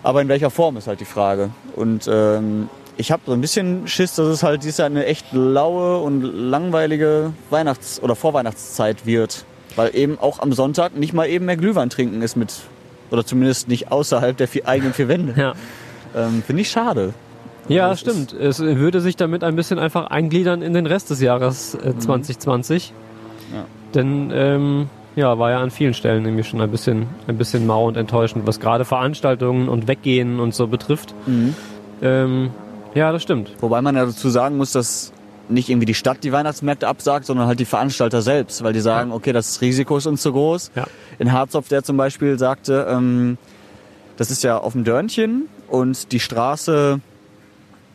Aber 0.03 0.21
in 0.23 0.29
welcher 0.29 0.51
Form 0.51 0.77
ist 0.77 0.89
halt 0.89 0.99
die 1.01 1.05
Frage. 1.05 1.51
Und 1.77 2.09
ähm, 2.13 2.69
ich 2.97 3.13
habe 3.13 3.23
so 3.27 3.33
ein 3.33 3.41
bisschen 3.41 3.87
Schiss, 3.87 4.17
dass 4.17 4.27
es 4.27 4.43
halt 4.43 4.65
dieses 4.65 4.79
Jahr 4.79 4.87
eine 4.87 5.07
echt 5.07 5.33
laue 5.33 5.99
und 5.99 6.23
langweilige 6.23 7.33
Weihnachts- 7.51 8.03
oder 8.03 8.17
Vorweihnachtszeit 8.17 9.07
wird. 9.07 9.45
Weil 9.77 9.95
eben 9.95 10.19
auch 10.19 10.41
am 10.41 10.53
Sonntag 10.53 10.97
nicht 10.97 11.15
mal 11.15 11.29
eben 11.29 11.47
mehr 11.47 11.57
Glühwein 11.57 11.91
trinken 11.91 12.21
ist 12.23 12.37
mit, 12.37 12.53
oder 13.11 13.25
zumindest 13.25 13.69
nicht 13.69 13.93
außerhalb 13.93 14.37
der 14.37 14.49
vier, 14.49 14.69
eigenen 14.69 14.93
vier 14.95 15.09
Wände. 15.09 15.35
Ja. 15.41 15.55
Ähm, 16.15 16.43
Finde 16.45 16.63
ich 16.63 16.71
schade. 16.71 17.15
Ja, 17.69 17.89
Das 17.91 18.01
stimmt. 18.01 18.33
Es 18.33 18.61
würde 18.61 19.01
sich 19.01 19.17
damit 19.17 19.45
ein 19.45 19.57
bisschen 19.57 19.79
einfach 19.79 20.09
eingliedern 20.09 20.63
in 20.63 20.75
den 20.75 20.87
Rest 20.87 21.11
des 21.11 21.21
Jahres 21.21 21.75
äh, 21.75 21.97
2020. 21.97 22.93
Ja. 23.53 23.65
Denn 23.95 24.31
ähm, 24.35 24.89
ja, 25.17 25.39
war 25.39 25.51
ja 25.51 25.61
an 25.61 25.71
vielen 25.71 25.95
Stellen 25.95 26.25
irgendwie 26.25 26.45
schon 26.45 26.61
ein 26.61 26.71
bisschen, 26.71 27.07
ein 27.27 27.37
bisschen 27.37 27.67
mau 27.67 27.87
und 27.87 27.97
enttäuschend, 27.97 28.47
was 28.47 28.61
gerade 28.61 28.85
Veranstaltungen 28.85 29.69
und 29.69 29.87
Weggehen 29.89 30.41
und 30.41 30.55
so 30.55 30.67
betrifft. 30.67 31.15
Ähm, 32.01 32.51
ja, 32.95 33.13
das 33.13 33.23
stimmt. 33.23 33.53
Wobei 33.61 33.83
man 33.83 33.95
ja 33.97 34.07
dazu 34.07 34.29
sagen 34.31 34.57
muss, 34.57 34.73
dass 34.73 35.13
nicht 35.49 35.69
irgendwie 35.69 35.87
die 35.87 35.95
Stadt 35.95 36.25
die 36.25 36.33
Weihnachtsmärkte 36.33 36.89
absagt, 36.89 37.27
sondern 37.27 37.47
halt 37.47 37.61
die 37.61 37.65
Veranstalter 37.65 38.23
selbst, 38.23 38.63
weil 38.63 38.73
die 38.73 38.81
sagen, 38.81 39.13
okay, 39.13 39.33
das 39.33 39.61
Risiko 39.61 39.97
ist 39.99 40.07
uns 40.07 40.23
zu 40.23 40.33
groß. 40.33 40.71
Ja. 40.75 40.87
In 41.19 41.33
Harzopf, 41.33 41.69
der 41.69 41.83
zum 41.83 41.97
Beispiel 41.97 42.39
sagte, 42.39 42.87
ähm, 42.89 43.37
das 44.17 44.31
ist 44.31 44.43
ja 44.45 44.59
auf 44.59 44.73
dem 44.73 44.85
Dörnchen 44.85 45.49
und 45.69 46.13
die 46.13 46.21
Straße 46.21 47.01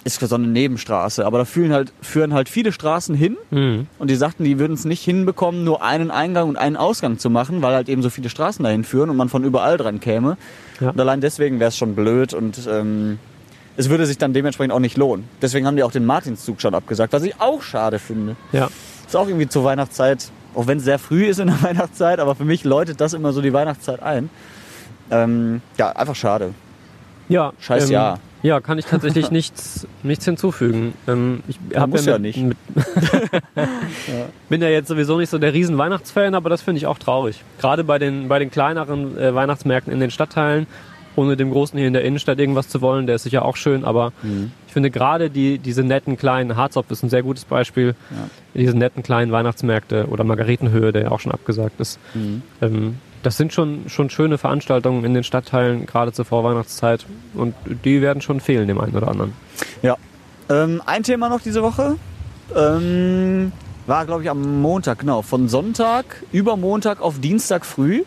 ist 0.07 0.19
so 0.19 0.35
eine 0.35 0.47
Nebenstraße, 0.47 1.25
aber 1.25 1.37
da 1.39 1.45
führen 1.45 1.71
halt, 1.73 1.93
führen 2.01 2.33
halt 2.33 2.49
viele 2.49 2.71
Straßen 2.71 3.13
hin 3.15 3.37
Mhm. 3.51 3.87
und 3.99 4.09
die 4.09 4.15
sagten, 4.15 4.43
die 4.43 4.57
würden 4.59 4.73
es 4.73 4.85
nicht 4.85 5.03
hinbekommen, 5.03 5.63
nur 5.63 5.83
einen 5.83 6.09
Eingang 6.11 6.49
und 6.49 6.57
einen 6.57 6.77
Ausgang 6.77 7.19
zu 7.19 7.29
machen, 7.29 7.61
weil 7.61 7.73
halt 7.75 7.89
eben 7.89 8.01
so 8.01 8.09
viele 8.09 8.29
Straßen 8.29 8.63
dahin 8.63 8.83
führen 8.83 9.09
und 9.09 9.17
man 9.17 9.29
von 9.29 9.43
überall 9.43 9.77
dran 9.77 9.99
käme. 9.99 10.37
Ja. 10.79 10.89
Und 10.89 10.99
allein 10.99 11.21
deswegen 11.21 11.59
wäre 11.59 11.69
es 11.69 11.77
schon 11.77 11.93
blöd 11.95 12.33
und 12.33 12.67
ähm, 12.69 13.19
es 13.75 13.89
würde 13.89 14.05
sich 14.05 14.17
dann 14.17 14.33
dementsprechend 14.33 14.73
auch 14.73 14.79
nicht 14.79 14.97
lohnen. 14.97 15.25
Deswegen 15.41 15.67
haben 15.67 15.75
die 15.75 15.83
auch 15.83 15.91
den 15.91 16.05
Martinszug 16.05 16.59
schon 16.61 16.73
abgesagt, 16.73 17.13
was 17.13 17.21
ich 17.23 17.39
auch 17.39 17.61
schade 17.61 17.99
finde. 17.99 18.35
Ja. 18.51 18.69
Ist 19.05 19.15
auch 19.15 19.27
irgendwie 19.27 19.47
zur 19.47 19.63
Weihnachtszeit, 19.63 20.31
auch 20.55 20.67
wenn 20.67 20.79
es 20.79 20.83
sehr 20.83 20.97
früh 20.99 21.25
ist 21.27 21.39
in 21.39 21.47
der 21.47 21.61
Weihnachtszeit, 21.63 22.19
aber 22.19 22.33
für 22.35 22.45
mich 22.45 22.63
läutet 22.63 22.99
das 23.01 23.13
immer 23.13 23.33
so 23.33 23.41
die 23.41 23.53
Weihnachtszeit 23.53 24.01
ein. 24.01 24.29
Ähm, 25.11 25.61
ja, 25.77 25.91
einfach 25.91 26.15
schade. 26.15 26.53
Ja. 27.29 27.53
Scheiß 27.59 27.85
ähm, 27.87 27.91
Jahr. 27.93 28.19
Ja, 28.43 28.61
kann 28.61 28.77
ich 28.77 28.85
tatsächlich 28.85 29.31
nichts, 29.31 29.87
nichts 30.03 30.25
hinzufügen. 30.25 30.93
Ähm, 31.07 31.41
ich 31.47 31.59
Ja, 31.71 31.81
hab 31.81 31.89
muss 31.89 32.05
ja, 32.05 32.13
ja 32.13 32.19
mit, 32.19 32.35
nicht. 32.37 32.43
Mit 32.43 32.57
Bin 34.49 34.61
ja 34.61 34.69
jetzt 34.69 34.87
sowieso 34.87 35.17
nicht 35.17 35.29
so 35.29 35.37
der 35.37 35.53
riesen 35.53 35.77
Weihnachtsfan, 35.77 36.35
aber 36.35 36.49
das 36.49 36.61
finde 36.61 36.77
ich 36.77 36.87
auch 36.87 36.99
traurig. 36.99 37.43
Gerade 37.59 37.83
bei 37.83 37.99
den, 37.99 38.27
bei 38.27 38.39
den 38.39 38.51
kleineren 38.51 39.17
äh, 39.17 39.33
Weihnachtsmärkten 39.33 39.91
in 39.91 39.99
den 39.99 40.11
Stadtteilen, 40.11 40.67
ohne 41.15 41.35
dem 41.35 41.51
großen 41.51 41.77
hier 41.77 41.87
in 41.87 41.93
der 41.93 42.03
Innenstadt 42.03 42.39
irgendwas 42.39 42.69
zu 42.69 42.81
wollen, 42.81 43.07
der 43.07 43.15
ist 43.15 43.23
sicher 43.23 43.43
auch 43.43 43.55
schön, 43.57 43.83
aber 43.83 44.13
Mhm. 44.21 44.51
ich 44.67 44.73
finde 44.73 44.91
gerade 44.91 45.29
die, 45.31 45.57
diese 45.57 45.83
netten 45.83 46.15
kleinen, 46.17 46.55
Harzopf 46.55 46.91
ist 46.91 47.01
ein 47.03 47.09
sehr 47.09 47.23
gutes 47.23 47.45
Beispiel, 47.45 47.95
diese 48.53 48.77
netten 48.77 49.01
kleinen 49.01 49.31
Weihnachtsmärkte 49.31 50.07
oder 50.09 50.23
Margaretenhöhe, 50.23 50.91
der 50.93 51.03
ja 51.03 51.11
auch 51.11 51.19
schon 51.19 51.31
abgesagt 51.31 51.79
ist. 51.79 51.99
Mhm. 52.13 52.43
Ähm, 52.61 52.97
das 53.27 53.35
sind 53.35 53.51
schon, 53.51 53.89
schon 53.89 54.09
schöne 54.09 54.37
Veranstaltungen 54.37 55.03
in 55.03 55.13
den 55.13 55.25
Stadtteilen, 55.25 55.85
gerade 55.85 56.13
zur 56.13 56.23
Vorweihnachtszeit. 56.23 57.05
Und 57.33 57.55
die 57.83 58.01
werden 58.01 58.21
schon 58.21 58.39
fehlen, 58.39 58.69
dem 58.69 58.79
einen 58.79 58.95
oder 58.95 59.09
anderen. 59.09 59.33
Ja. 59.81 59.97
Ähm, 60.49 60.81
ein 60.85 61.03
Thema 61.03 61.27
noch 61.27 61.41
diese 61.41 61.61
Woche. 61.61 61.97
Ähm, 62.55 63.51
war, 63.85 64.05
glaube 64.05 64.23
ich, 64.23 64.29
am 64.29 64.61
Montag, 64.61 64.99
genau. 64.99 65.23
Von 65.23 65.49
Sonntag 65.49 66.23
über 66.31 66.55
Montag 66.55 67.01
auf 67.01 67.19
Dienstag 67.19 67.65
früh. 67.65 68.03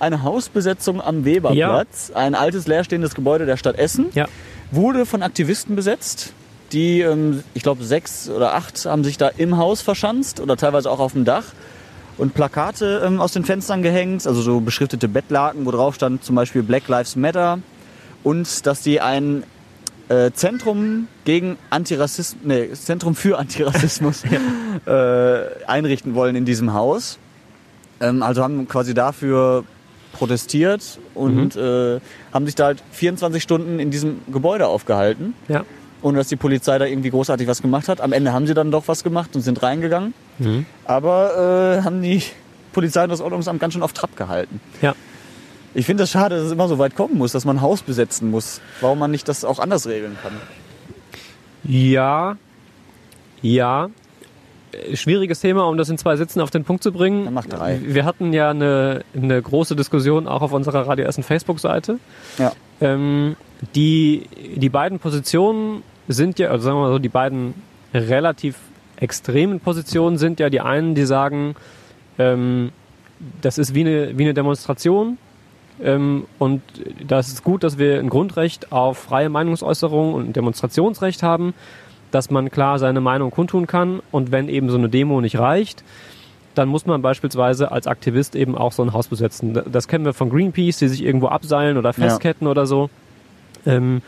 Eine 0.00 0.24
Hausbesetzung 0.24 1.00
am 1.00 1.24
Weberplatz. 1.24 2.10
Ein 2.12 2.34
altes 2.34 2.66
leerstehendes 2.66 3.14
Gebäude 3.14 3.46
der 3.46 3.58
Stadt 3.58 3.78
Essen. 3.78 4.06
Ja. 4.14 4.26
Wurde 4.72 5.06
von 5.06 5.22
Aktivisten 5.22 5.76
besetzt. 5.76 6.32
Die, 6.72 7.02
ähm, 7.02 7.44
ich 7.54 7.62
glaube, 7.62 7.84
sechs 7.84 8.28
oder 8.28 8.54
acht 8.54 8.84
haben 8.84 9.04
sich 9.04 9.16
da 9.16 9.28
im 9.28 9.58
Haus 9.58 9.80
verschanzt 9.80 10.40
oder 10.40 10.56
teilweise 10.56 10.90
auch 10.90 10.98
auf 10.98 11.12
dem 11.12 11.24
Dach 11.24 11.44
und 12.18 12.34
Plakate 12.34 13.02
ähm, 13.04 13.20
aus 13.20 13.32
den 13.32 13.44
Fenstern 13.44 13.82
gehängt, 13.82 14.26
also 14.26 14.40
so 14.40 14.60
beschriftete 14.60 15.08
Bettlaken, 15.08 15.66
wo 15.66 15.70
drauf 15.70 15.94
stand 15.96 16.24
zum 16.24 16.34
Beispiel 16.36 16.62
Black 16.62 16.88
Lives 16.88 17.16
Matter 17.16 17.58
und 18.24 18.66
dass 18.66 18.80
die 18.82 19.00
ein 19.00 19.44
äh, 20.08 20.30
Zentrum 20.32 21.08
gegen 21.24 21.58
Antirassismus, 21.70 22.40
nee, 22.44 22.70
Zentrum 22.72 23.14
für 23.14 23.38
Antirassismus 23.38 24.22
äh, 24.86 25.40
einrichten 25.66 26.14
wollen 26.14 26.36
in 26.36 26.44
diesem 26.44 26.72
Haus. 26.72 27.18
Ähm, 28.00 28.22
also 28.22 28.42
haben 28.42 28.66
quasi 28.68 28.94
dafür 28.94 29.64
protestiert 30.12 30.98
und 31.14 31.56
äh, 31.56 32.00
haben 32.32 32.46
sich 32.46 32.54
da 32.54 32.66
halt 32.66 32.82
24 32.92 33.42
Stunden 33.42 33.78
in 33.78 33.90
diesem 33.90 34.20
Gebäude 34.32 34.66
aufgehalten, 34.66 35.34
Ja. 35.48 35.64
ohne 36.00 36.18
dass 36.18 36.28
die 36.28 36.36
Polizei 36.36 36.78
da 36.78 36.86
irgendwie 36.86 37.10
großartig 37.10 37.46
was 37.48 37.60
gemacht 37.60 37.88
hat. 37.88 38.00
Am 38.00 38.12
Ende 38.12 38.32
haben 38.32 38.46
sie 38.46 38.54
dann 38.54 38.70
doch 38.70 38.84
was 38.88 39.04
gemacht 39.04 39.34
und 39.36 39.42
sind 39.42 39.62
reingegangen. 39.62 40.14
Aber 40.84 41.78
äh, 41.78 41.82
haben 41.82 42.02
die 42.02 42.22
Polizei 42.72 43.04
und 43.04 43.10
das 43.10 43.20
Ordnungsamt 43.20 43.60
ganz 43.60 43.74
schön 43.74 43.82
auf 43.82 43.92
Trab 43.92 44.16
gehalten. 44.16 44.60
Ja. 44.82 44.94
Ich 45.74 45.86
finde 45.86 46.04
es 46.04 46.10
schade, 46.10 46.36
dass 46.36 46.46
es 46.46 46.52
immer 46.52 46.68
so 46.68 46.78
weit 46.78 46.94
kommen 46.94 47.18
muss, 47.18 47.32
dass 47.32 47.44
man 47.44 47.56
ein 47.56 47.60
Haus 47.60 47.82
besetzen 47.82 48.30
muss. 48.30 48.60
Warum 48.80 48.98
man 48.98 49.10
nicht 49.10 49.28
das 49.28 49.44
auch 49.44 49.58
anders 49.58 49.86
regeln 49.86 50.16
kann. 50.22 50.32
Ja. 51.64 52.36
Ja. 53.42 53.88
Schwieriges 54.94 55.40
Thema, 55.40 55.66
um 55.68 55.76
das 55.76 55.88
in 55.88 55.98
zwei 55.98 56.16
Sätzen 56.16 56.40
auf 56.40 56.50
den 56.50 56.64
Punkt 56.64 56.82
zu 56.82 56.92
bringen. 56.92 57.24
Dann 57.24 57.34
mach 57.34 57.46
drei. 57.46 57.80
Wir 57.82 58.04
hatten 58.04 58.32
ja 58.32 58.50
eine, 58.50 59.04
eine 59.14 59.40
große 59.40 59.76
Diskussion 59.76 60.26
auch 60.26 60.42
auf 60.42 60.52
unserer 60.52 60.86
Radio 60.86 61.06
Essen 61.06 61.22
Facebook-Seite. 61.22 61.98
Ja. 62.38 62.52
Ähm, 62.80 63.36
die, 63.74 64.28
die 64.56 64.68
beiden 64.68 64.98
Positionen 64.98 65.82
sind 66.08 66.38
ja, 66.38 66.48
also 66.50 66.64
sagen 66.64 66.76
wir 66.76 66.82
mal 66.82 66.92
so, 66.92 66.98
die 66.98 67.08
beiden 67.08 67.54
relativ 67.94 68.56
extremen 68.96 69.60
Positionen 69.60 70.18
sind 70.18 70.40
ja 70.40 70.50
die 70.50 70.60
einen, 70.60 70.94
die 70.94 71.04
sagen, 71.04 71.54
ähm, 72.18 72.72
das 73.40 73.58
ist 73.58 73.74
wie 73.74 73.80
eine, 73.80 74.18
wie 74.18 74.24
eine 74.24 74.34
Demonstration 74.34 75.18
ähm, 75.82 76.26
und 76.38 76.62
das 77.06 77.28
ist 77.28 77.44
gut, 77.44 77.62
dass 77.64 77.78
wir 77.78 77.98
ein 77.98 78.08
Grundrecht 78.08 78.72
auf 78.72 78.98
freie 78.98 79.28
Meinungsäußerung 79.28 80.14
und 80.14 80.28
ein 80.28 80.32
Demonstrationsrecht 80.32 81.22
haben, 81.22 81.54
dass 82.10 82.30
man 82.30 82.50
klar 82.50 82.78
seine 82.78 83.00
Meinung 83.00 83.30
kundtun 83.30 83.66
kann 83.66 84.00
und 84.10 84.32
wenn 84.32 84.48
eben 84.48 84.70
so 84.70 84.78
eine 84.78 84.88
Demo 84.88 85.20
nicht 85.20 85.38
reicht, 85.38 85.84
dann 86.54 86.68
muss 86.68 86.86
man 86.86 87.02
beispielsweise 87.02 87.70
als 87.70 87.86
Aktivist 87.86 88.34
eben 88.34 88.56
auch 88.56 88.72
so 88.72 88.82
ein 88.82 88.94
Haus 88.94 89.08
besetzen. 89.08 89.60
Das 89.70 89.88
kennen 89.88 90.06
wir 90.06 90.14
von 90.14 90.30
Greenpeace, 90.30 90.78
die 90.78 90.88
sich 90.88 91.04
irgendwo 91.04 91.28
abseilen 91.28 91.76
oder 91.76 91.92
festketten 91.92 92.46
oder 92.46 92.66
so. 92.66 92.88
Ähm, 93.66 94.00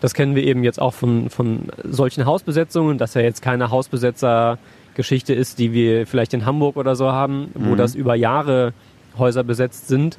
das 0.00 0.14
kennen 0.14 0.34
wir 0.34 0.42
eben 0.44 0.64
jetzt 0.64 0.80
auch 0.80 0.92
von, 0.94 1.30
von 1.30 1.68
solchen 1.84 2.26
Hausbesetzungen, 2.26 2.98
dass 2.98 3.14
ja 3.14 3.22
jetzt 3.22 3.42
keine 3.42 3.70
Hausbesetzer-Geschichte 3.70 5.34
ist, 5.34 5.58
die 5.58 5.72
wir 5.72 6.06
vielleicht 6.06 6.34
in 6.34 6.44
Hamburg 6.46 6.76
oder 6.76 6.96
so 6.96 7.10
haben, 7.10 7.48
wo 7.54 7.72
Mhm. 7.72 7.76
das 7.78 7.94
über 7.94 8.14
Jahre 8.14 8.72
Häuser 9.18 9.44
besetzt 9.44 9.88
sind, 9.88 10.18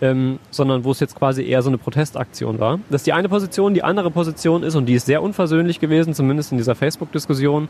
ähm, 0.00 0.38
sondern 0.50 0.84
wo 0.84 0.90
es 0.90 1.00
jetzt 1.00 1.16
quasi 1.16 1.42
eher 1.44 1.62
so 1.62 1.70
eine 1.70 1.78
Protestaktion 1.78 2.60
war. 2.60 2.78
Das 2.90 3.00
ist 3.00 3.06
die 3.06 3.12
eine 3.14 3.28
Position. 3.28 3.72
Die 3.74 3.82
andere 3.82 4.10
Position 4.10 4.62
ist, 4.62 4.74
und 4.74 4.86
die 4.86 4.94
ist 4.94 5.06
sehr 5.06 5.22
unversöhnlich 5.22 5.80
gewesen, 5.80 6.12
zumindest 6.14 6.52
in 6.52 6.58
dieser 6.58 6.74
Facebook-Diskussion, 6.74 7.68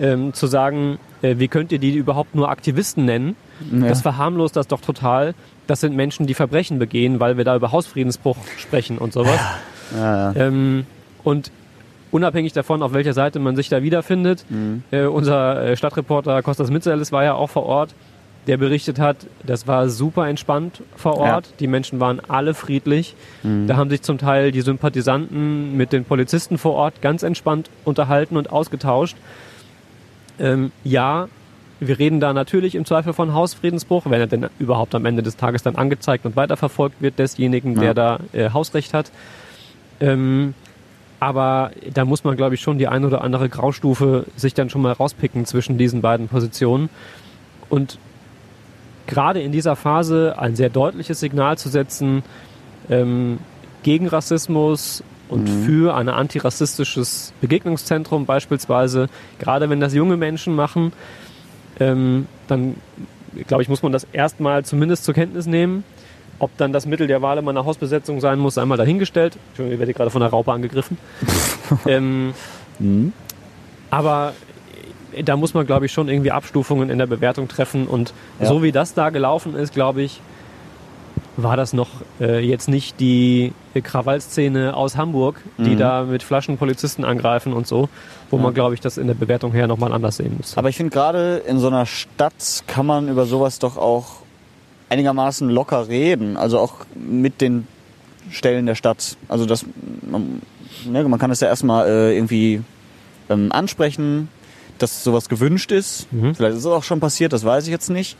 ähm, 0.00 0.34
zu 0.34 0.46
sagen, 0.46 0.98
äh, 1.22 1.36
wie 1.38 1.48
könnt 1.48 1.72
ihr 1.72 1.78
die 1.78 1.94
überhaupt 1.94 2.34
nur 2.34 2.50
Aktivisten 2.50 3.04
nennen? 3.06 3.36
Ja. 3.72 3.88
Das 3.88 4.02
verharmlost 4.02 4.56
das 4.56 4.66
doch 4.66 4.80
total. 4.82 5.34
Das 5.68 5.80
sind 5.80 5.96
Menschen, 5.96 6.26
die 6.26 6.34
Verbrechen 6.34 6.78
begehen, 6.78 7.18
weil 7.20 7.38
wir 7.38 7.44
da 7.44 7.56
über 7.56 7.72
Hausfriedensbruch 7.72 8.36
sprechen 8.58 8.98
und 8.98 9.12
sowas. 9.14 9.40
Ja, 9.94 10.32
ja. 10.32 10.40
Ähm, 10.46 10.86
und 11.24 11.50
unabhängig 12.10 12.52
davon, 12.52 12.82
auf 12.82 12.92
welcher 12.92 13.12
Seite 13.12 13.38
man 13.38 13.56
sich 13.56 13.68
da 13.68 13.82
wiederfindet, 13.82 14.44
äh, 14.90 15.04
unser 15.06 15.62
äh, 15.62 15.76
Stadtreporter 15.76 16.42
Kostas 16.42 16.70
Mitzelis 16.70 17.12
war 17.12 17.24
ja 17.24 17.34
auch 17.34 17.50
vor 17.50 17.66
Ort, 17.66 17.94
der 18.46 18.56
berichtet 18.58 19.00
hat, 19.00 19.26
das 19.44 19.66
war 19.66 19.88
super 19.88 20.28
entspannt 20.28 20.80
vor 20.94 21.16
Ort. 21.18 21.48
Die 21.58 21.66
Menschen 21.66 21.98
waren 21.98 22.20
alle 22.28 22.54
friedlich. 22.54 23.16
Da 23.42 23.76
haben 23.76 23.90
sich 23.90 24.02
zum 24.02 24.18
Teil 24.18 24.52
die 24.52 24.60
Sympathisanten 24.60 25.76
mit 25.76 25.92
den 25.92 26.04
Polizisten 26.04 26.56
vor 26.56 26.74
Ort 26.74 27.02
ganz 27.02 27.24
entspannt 27.24 27.70
unterhalten 27.84 28.36
und 28.36 28.52
ausgetauscht. 28.52 29.16
Ähm, 30.38 30.70
ja, 30.84 31.26
wir 31.80 31.98
reden 31.98 32.20
da 32.20 32.32
natürlich 32.32 32.76
im 32.76 32.84
Zweifel 32.84 33.12
von 33.14 33.34
Hausfriedensbruch, 33.34 34.04
wenn 34.06 34.20
er 34.20 34.26
denn 34.28 34.46
überhaupt 34.60 34.94
am 34.94 35.06
Ende 35.06 35.22
des 35.24 35.36
Tages 35.36 35.62
dann 35.64 35.74
angezeigt 35.74 36.24
und 36.24 36.36
weiterverfolgt 36.36 37.02
wird 37.02 37.18
desjenigen, 37.18 37.74
der 37.74 37.84
Ja. 37.84 37.94
da 37.94 38.20
äh, 38.32 38.50
Hausrecht 38.50 38.94
hat. 38.94 39.10
Ähm, 40.00 40.54
aber 41.18 41.70
da 41.94 42.04
muss 42.04 42.24
man, 42.24 42.36
glaube 42.36 42.54
ich, 42.54 42.60
schon 42.60 42.78
die 42.78 42.88
eine 42.88 43.06
oder 43.06 43.22
andere 43.22 43.48
Graustufe 43.48 44.26
sich 44.36 44.54
dann 44.54 44.68
schon 44.68 44.82
mal 44.82 44.92
rauspicken 44.92 45.46
zwischen 45.46 45.78
diesen 45.78 46.02
beiden 46.02 46.28
Positionen. 46.28 46.90
Und 47.68 47.98
gerade 49.06 49.40
in 49.40 49.52
dieser 49.52 49.76
Phase 49.76 50.34
ein 50.38 50.56
sehr 50.56 50.68
deutliches 50.68 51.20
Signal 51.20 51.56
zu 51.56 51.68
setzen 51.68 52.22
ähm, 52.90 53.38
gegen 53.82 54.08
Rassismus 54.08 55.02
und 55.28 55.48
für 55.48 55.96
ein 55.96 56.08
antirassistisches 56.08 57.32
Begegnungszentrum 57.40 58.26
beispielsweise, 58.26 59.08
gerade 59.38 59.68
wenn 59.70 59.80
das 59.80 59.94
junge 59.94 60.16
Menschen 60.16 60.54
machen, 60.54 60.92
ähm, 61.80 62.26
dann 62.46 62.76
glaube 63.46 63.62
ich, 63.62 63.68
muss 63.68 63.82
man 63.82 63.92
das 63.92 64.06
erstmal 64.12 64.64
zumindest 64.64 65.04
zur 65.04 65.14
Kenntnis 65.14 65.46
nehmen. 65.46 65.84
Ob 66.38 66.56
dann 66.58 66.72
das 66.72 66.86
Mittel 66.86 67.06
der 67.06 67.22
Wahl 67.22 67.38
immer 67.38 67.50
eine 67.50 67.64
Hausbesetzung 67.64 68.20
sein 68.20 68.38
muss, 68.38 68.58
einmal 68.58 68.76
dahingestellt. 68.78 69.36
Entschuldigung, 69.48 69.74
ich 69.74 69.78
werde 69.80 69.94
gerade 69.94 70.10
von 70.10 70.20
der 70.20 70.30
Raupe 70.30 70.52
angegriffen. 70.52 70.98
ähm, 71.86 72.34
aber 73.90 74.34
äh, 75.14 75.22
da 75.22 75.36
muss 75.36 75.54
man, 75.54 75.66
glaube 75.66 75.86
ich, 75.86 75.92
schon 75.92 76.08
irgendwie 76.08 76.30
Abstufungen 76.32 76.90
in 76.90 76.98
der 76.98 77.06
Bewertung 77.06 77.48
treffen. 77.48 77.86
Und 77.86 78.12
Ja. 78.40 78.46
so 78.46 78.62
wie 78.62 78.72
das 78.72 78.94
da 78.94 79.10
gelaufen 79.10 79.54
ist, 79.54 79.72
glaube 79.74 80.02
ich, 80.02 80.20
war 81.38 81.56
das 81.56 81.74
noch 81.74 81.88
äh, 82.18 82.38
jetzt 82.40 82.66
nicht 82.68 82.98
die 82.98 83.52
äh, 83.74 83.82
Krawallszene 83.82 84.74
aus 84.74 84.96
Hamburg, 84.96 85.40
die 85.58 85.70
Mhm. 85.74 85.78
da 85.78 86.02
mit 86.04 86.22
Flaschen 86.22 86.56
Polizisten 86.56 87.04
angreifen 87.04 87.52
und 87.52 87.66
so, 87.66 87.90
wo 88.30 88.38
man, 88.38 88.54
glaube 88.54 88.74
ich, 88.74 88.80
das 88.80 88.96
in 88.96 89.06
der 89.06 89.14
Bewertung 89.14 89.52
her 89.52 89.66
nochmal 89.66 89.92
anders 89.92 90.16
sehen 90.16 90.34
muss. 90.38 90.56
Aber 90.56 90.70
ich 90.70 90.76
finde 90.78 90.92
gerade 90.92 91.36
in 91.46 91.58
so 91.58 91.66
einer 91.66 91.84
Stadt 91.84 92.62
kann 92.66 92.86
man 92.86 93.08
über 93.08 93.26
sowas 93.26 93.58
doch 93.58 93.76
auch 93.76 94.15
einigermaßen 94.88 95.48
locker 95.48 95.88
reden. 95.88 96.36
Also 96.36 96.58
auch 96.58 96.74
mit 96.94 97.40
den 97.40 97.66
Stellen 98.30 98.66
der 98.66 98.74
Stadt. 98.74 99.16
Also 99.28 99.46
das, 99.46 99.64
man, 100.08 100.42
ne, 100.84 101.04
man 101.04 101.18
kann 101.18 101.30
das 101.30 101.40
ja 101.40 101.48
erstmal 101.48 101.88
äh, 101.88 102.16
irgendwie 102.16 102.62
ähm, 103.28 103.50
ansprechen, 103.52 104.28
dass 104.78 105.02
sowas 105.04 105.28
gewünscht 105.28 105.72
ist. 105.72 106.12
Mhm. 106.12 106.34
Vielleicht 106.34 106.54
ist 106.54 106.60
es 106.60 106.66
auch 106.66 106.84
schon 106.84 107.00
passiert, 107.00 107.32
das 107.32 107.44
weiß 107.44 107.64
ich 107.64 107.70
jetzt 107.70 107.88
nicht. 107.90 108.16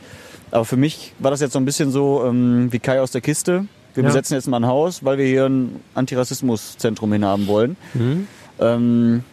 Aber 0.51 0.65
für 0.65 0.77
mich 0.77 1.13
war 1.19 1.29
das 1.31 1.41
jetzt 1.41 1.53
so 1.53 1.59
ein 1.59 1.65
bisschen 1.65 1.91
so 1.91 2.23
ähm, 2.25 2.67
wie 2.71 2.79
Kai 2.79 3.01
aus 3.01 3.11
der 3.11 3.21
Kiste. 3.21 3.65
Wir 3.93 4.03
Ja. 4.03 4.07
besetzen 4.09 4.35
jetzt 4.35 4.47
mal 4.47 4.57
ein 4.57 4.65
Haus, 4.67 5.03
weil 5.03 5.17
wir 5.17 5.25
hier 5.25 5.45
ein 5.45 5.81
Antirassismuszentrum 5.93 7.11
hinhaben 7.13 7.47
wollen. 7.47 7.75
Mhm. 7.93 8.27
Ähm, 8.59 9.23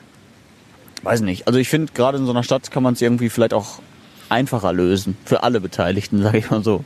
weiß 1.02 1.20
nicht. 1.20 1.46
Also 1.46 1.58
ich 1.58 1.68
finde, 1.68 1.92
gerade 1.92 2.18
in 2.18 2.24
so 2.24 2.30
einer 2.32 2.42
Stadt 2.42 2.70
kann 2.70 2.82
man 2.82 2.94
es 2.94 3.02
irgendwie 3.02 3.28
vielleicht 3.28 3.54
auch 3.54 3.78
einfacher 4.28 4.72
lösen. 4.72 5.16
Für 5.24 5.42
alle 5.42 5.60
Beteiligten, 5.60 6.22
sage 6.22 6.38
ich 6.38 6.50
mal 6.50 6.64
so. 6.64 6.84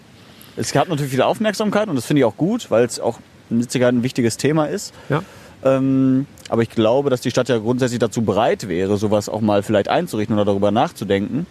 Es 0.58 0.74
hat 0.74 0.88
natürlich 0.88 1.12
viel 1.12 1.22
Aufmerksamkeit 1.22 1.88
und 1.88 1.96
das 1.96 2.06
finde 2.06 2.20
ich 2.20 2.24
auch 2.24 2.36
gut, 2.36 2.70
weil 2.70 2.84
es 2.84 2.98
auch 3.00 3.18
mit 3.48 3.70
Sicherheit 3.70 3.94
ein 3.94 4.02
wichtiges 4.02 4.36
Thema 4.36 4.66
ist. 4.66 4.92
Ja. 5.08 5.22
Ähm, 5.64 6.26
aber 6.48 6.62
ich 6.62 6.70
glaube, 6.70 7.10
dass 7.10 7.20
die 7.20 7.30
Stadt 7.30 7.48
ja 7.48 7.58
grundsätzlich 7.58 7.98
dazu 7.98 8.22
bereit 8.22 8.68
wäre, 8.68 8.96
sowas 8.96 9.28
auch 9.28 9.40
mal 9.40 9.62
vielleicht 9.62 9.88
einzurichten 9.88 10.34
oder 10.36 10.44
darüber 10.44 10.70
nachzudenken, 10.70 11.46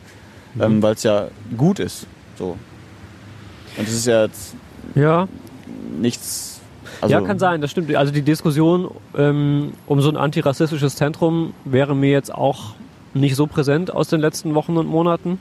Mhm. 0.55 0.61
ähm, 0.61 0.81
weil 0.83 0.93
es 0.93 1.03
ja 1.03 1.27
gut 1.57 1.79
ist. 1.79 2.07
So. 2.37 2.57
Und 3.77 3.87
es 3.87 3.93
ist 3.93 4.07
ja 4.07 4.23
jetzt 4.25 4.55
Ja, 4.95 5.27
nichts. 5.99 6.61
Also, 7.01 7.13
ja, 7.13 7.21
kann 7.21 7.37
sein, 7.37 7.61
das 7.61 7.69
stimmt. 7.71 7.93
Also 7.95 8.11
die 8.11 8.21
Diskussion 8.23 8.89
ähm, 9.15 9.73
um 9.85 10.01
so 10.01 10.09
ein 10.09 10.17
antirassistisches 10.17 10.95
Zentrum 10.95 11.53
wäre 11.65 11.95
mir 11.95 12.09
jetzt 12.11 12.33
auch 12.33 12.73
nicht 13.13 13.35
so 13.35 13.45
präsent 13.45 13.93
aus 13.93 14.07
den 14.07 14.19
letzten 14.19 14.55
Wochen 14.55 14.77
und 14.77 14.87
Monaten. 14.87 15.39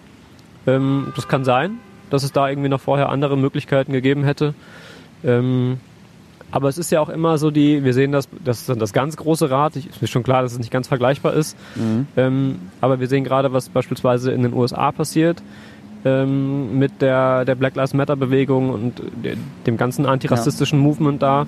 Ähm, 0.66 1.12
das 1.16 1.28
kann 1.28 1.44
sein, 1.44 1.78
dass 2.10 2.22
es 2.22 2.32
da 2.32 2.48
irgendwie 2.48 2.68
noch 2.68 2.80
vorher 2.80 3.08
andere 3.10 3.36
Möglichkeiten 3.36 3.92
gegeben 3.92 4.24
hätte. 4.24 4.54
Ähm, 5.24 5.78
aber 6.52 6.68
es 6.68 6.78
ist 6.78 6.90
ja 6.92 7.00
auch 7.00 7.08
immer 7.08 7.38
so 7.38 7.50
die, 7.50 7.82
wir 7.82 7.92
sehen 7.92 8.12
das, 8.12 8.28
das 8.44 8.60
ist 8.60 8.68
dann 8.68 8.78
das 8.78 8.92
ganz 8.92 9.16
große 9.16 9.50
Rad. 9.50 9.74
Ich, 9.76 9.88
ist 9.88 10.00
mir 10.00 10.08
schon 10.08 10.22
klar, 10.22 10.42
dass 10.42 10.52
es 10.52 10.58
nicht 10.58 10.70
ganz 10.70 10.86
vergleichbar 10.88 11.34
ist. 11.34 11.56
Mhm. 11.74 12.06
Ähm, 12.16 12.54
aber 12.80 13.00
wir 13.00 13.08
sehen 13.08 13.24
gerade, 13.24 13.52
was 13.52 13.68
beispielsweise 13.68 14.30
in 14.30 14.42
den 14.42 14.52
USA 14.52 14.92
passiert 14.92 15.42
ähm, 16.04 16.78
mit 16.78 17.02
der, 17.02 17.44
der 17.44 17.56
Black 17.56 17.74
Lives 17.74 17.94
Matter 17.94 18.14
Bewegung 18.14 18.70
und 18.70 19.00
de- 19.24 19.36
dem 19.66 19.76
ganzen 19.76 20.06
antirassistischen 20.06 20.78
Movement 20.78 21.20
da. 21.20 21.46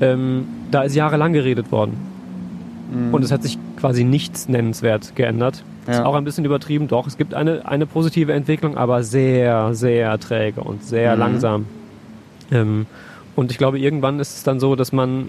Ähm, 0.00 0.46
da 0.70 0.82
ist 0.82 0.94
jahrelang 0.94 1.32
geredet 1.32 1.72
worden. 1.72 1.94
Und 3.12 3.22
es 3.24 3.30
hat 3.30 3.42
sich 3.42 3.56
quasi 3.78 4.02
nichts 4.04 4.48
nennenswert 4.48 5.14
geändert. 5.14 5.62
Ist 5.86 5.98
Ja. 5.98 6.04
auch 6.06 6.14
ein 6.14 6.24
bisschen 6.24 6.44
übertrieben, 6.44 6.88
doch. 6.88 7.06
Es 7.06 7.16
gibt 7.16 7.34
eine, 7.34 7.66
eine 7.66 7.86
positive 7.86 8.32
Entwicklung, 8.32 8.76
aber 8.76 9.02
sehr, 9.04 9.74
sehr 9.74 10.18
träge 10.18 10.60
und 10.60 10.84
sehr 10.84 11.14
Mhm. 11.14 11.18
langsam. 11.20 11.66
Ähm, 12.50 12.86
und 13.36 13.50
ich 13.52 13.58
glaube, 13.58 13.78
irgendwann 13.78 14.18
ist 14.18 14.36
es 14.38 14.42
dann 14.42 14.58
so, 14.60 14.74
dass 14.76 14.92
man 14.92 15.28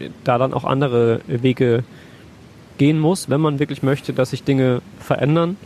äh, 0.00 0.10
da 0.24 0.36
dann 0.38 0.52
auch 0.52 0.64
andere 0.64 1.20
Wege 1.26 1.82
gehen 2.78 2.98
muss, 3.00 3.30
wenn 3.30 3.40
man 3.40 3.58
wirklich 3.58 3.82
möchte, 3.82 4.12
dass 4.12 4.30
sich 4.30 4.44
Dinge 4.44 4.82
verändern. 5.00 5.56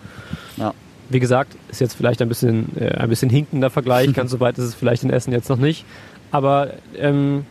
Ja. 0.57 0.75
Wie 1.09 1.19
gesagt, 1.21 1.57
ist 1.71 1.81
jetzt 1.81 1.95
vielleicht 1.95 2.23
ein 2.23 2.29
bisschen, 2.29 2.77
äh, 2.79 2.91
ein 2.99 3.09
bisschen 3.09 3.31
hinkender 3.31 3.71
Vergleich, 3.71 4.13
ganz 4.15 4.31
so 4.31 4.39
weit 4.41 4.59
ist 4.59 4.65
es 4.65 4.75
vielleicht 4.75 5.03
in 5.03 5.11
Essen 5.11 5.33
jetzt 5.33 5.49
noch 5.51 5.59
nicht. 5.59 5.85
Aber 6.31 6.71
ähm, 6.97 7.45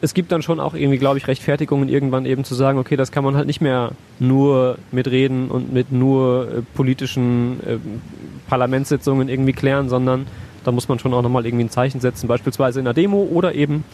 es 0.00 0.14
gibt 0.14 0.32
dann 0.32 0.42
schon 0.42 0.60
auch 0.60 0.74
irgendwie, 0.74 0.98
glaube 0.98 1.18
ich, 1.18 1.28
Rechtfertigungen 1.28 1.88
irgendwann 1.88 2.24
eben 2.24 2.44
zu 2.44 2.54
sagen, 2.54 2.78
okay, 2.78 2.96
das 2.96 3.12
kann 3.12 3.24
man 3.24 3.36
halt 3.36 3.46
nicht 3.46 3.60
mehr 3.60 3.92
nur 4.18 4.78
mit 4.92 5.10
Reden 5.10 5.50
und 5.50 5.72
mit 5.72 5.92
nur 5.92 6.48
äh, 6.48 6.62
politischen 6.74 7.60
äh, 7.66 7.76
Parlamentssitzungen 8.48 9.28
irgendwie 9.28 9.52
klären, 9.52 9.88
sondern 9.88 10.26
da 10.64 10.72
muss 10.72 10.88
man 10.88 10.98
schon 10.98 11.12
auch 11.14 11.22
nochmal 11.22 11.46
irgendwie 11.46 11.64
ein 11.64 11.70
Zeichen 11.70 12.00
setzen, 12.00 12.28
beispielsweise 12.28 12.80
in 12.80 12.86
einer 12.86 12.94
Demo 12.94 13.22
oder 13.30 13.54
eben 13.54 13.84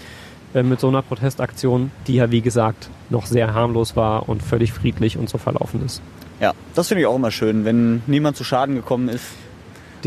äh, 0.55 0.63
mit 0.63 0.81
so 0.81 0.89
einer 0.89 1.03
Protestaktion, 1.03 1.91
die 2.07 2.15
ja 2.15 2.31
wie 2.31 2.41
gesagt 2.41 2.89
noch 3.11 3.27
sehr 3.27 3.55
harmlos 3.55 3.97
war 3.97 4.29
und 4.29 4.43
völlig 4.43 4.73
friedlich 4.73 5.19
und 5.19 5.29
so 5.29 5.39
verlaufen 5.39 5.85
ist. 5.85 6.03
Ja, 6.41 6.53
das 6.75 6.89
finde 6.89 7.01
ich 7.01 7.07
auch 7.07 7.17
immer 7.17 7.31
schön, 7.31 7.65
wenn 7.65 8.03
niemand 8.07 8.37
zu 8.37 8.45
Schaden 8.45 8.75
gekommen 8.75 9.09
ist 9.09 9.27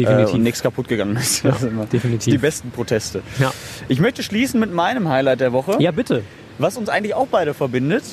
äh, 0.03 0.07
Definitiv. 0.09 0.35
und 0.35 0.43
nichts 0.43 0.61
kaputt 0.63 0.87
gegangen 0.87 1.15
ist. 1.15 1.43
Ja, 1.43 1.51
Das 1.51 1.61
sind 1.61 1.71
immer 1.71 1.85
definitiv. 1.85 2.31
Die 2.33 2.37
besten 2.37 2.71
Proteste. 2.71 3.21
ja. 3.39 3.51
Ich 3.87 3.99
möchte 3.99 4.23
schließen 4.23 4.59
mit 4.59 4.73
meinem 4.73 5.09
Highlight 5.09 5.39
der 5.39 5.53
Woche, 5.53 5.75
ja, 5.79 5.91
bitte. 5.91 6.23
was 6.57 6.77
uns 6.77 6.89
eigentlich 6.89 7.13
auch 7.13 7.27
beide 7.27 7.53
verbindet. 7.53 8.03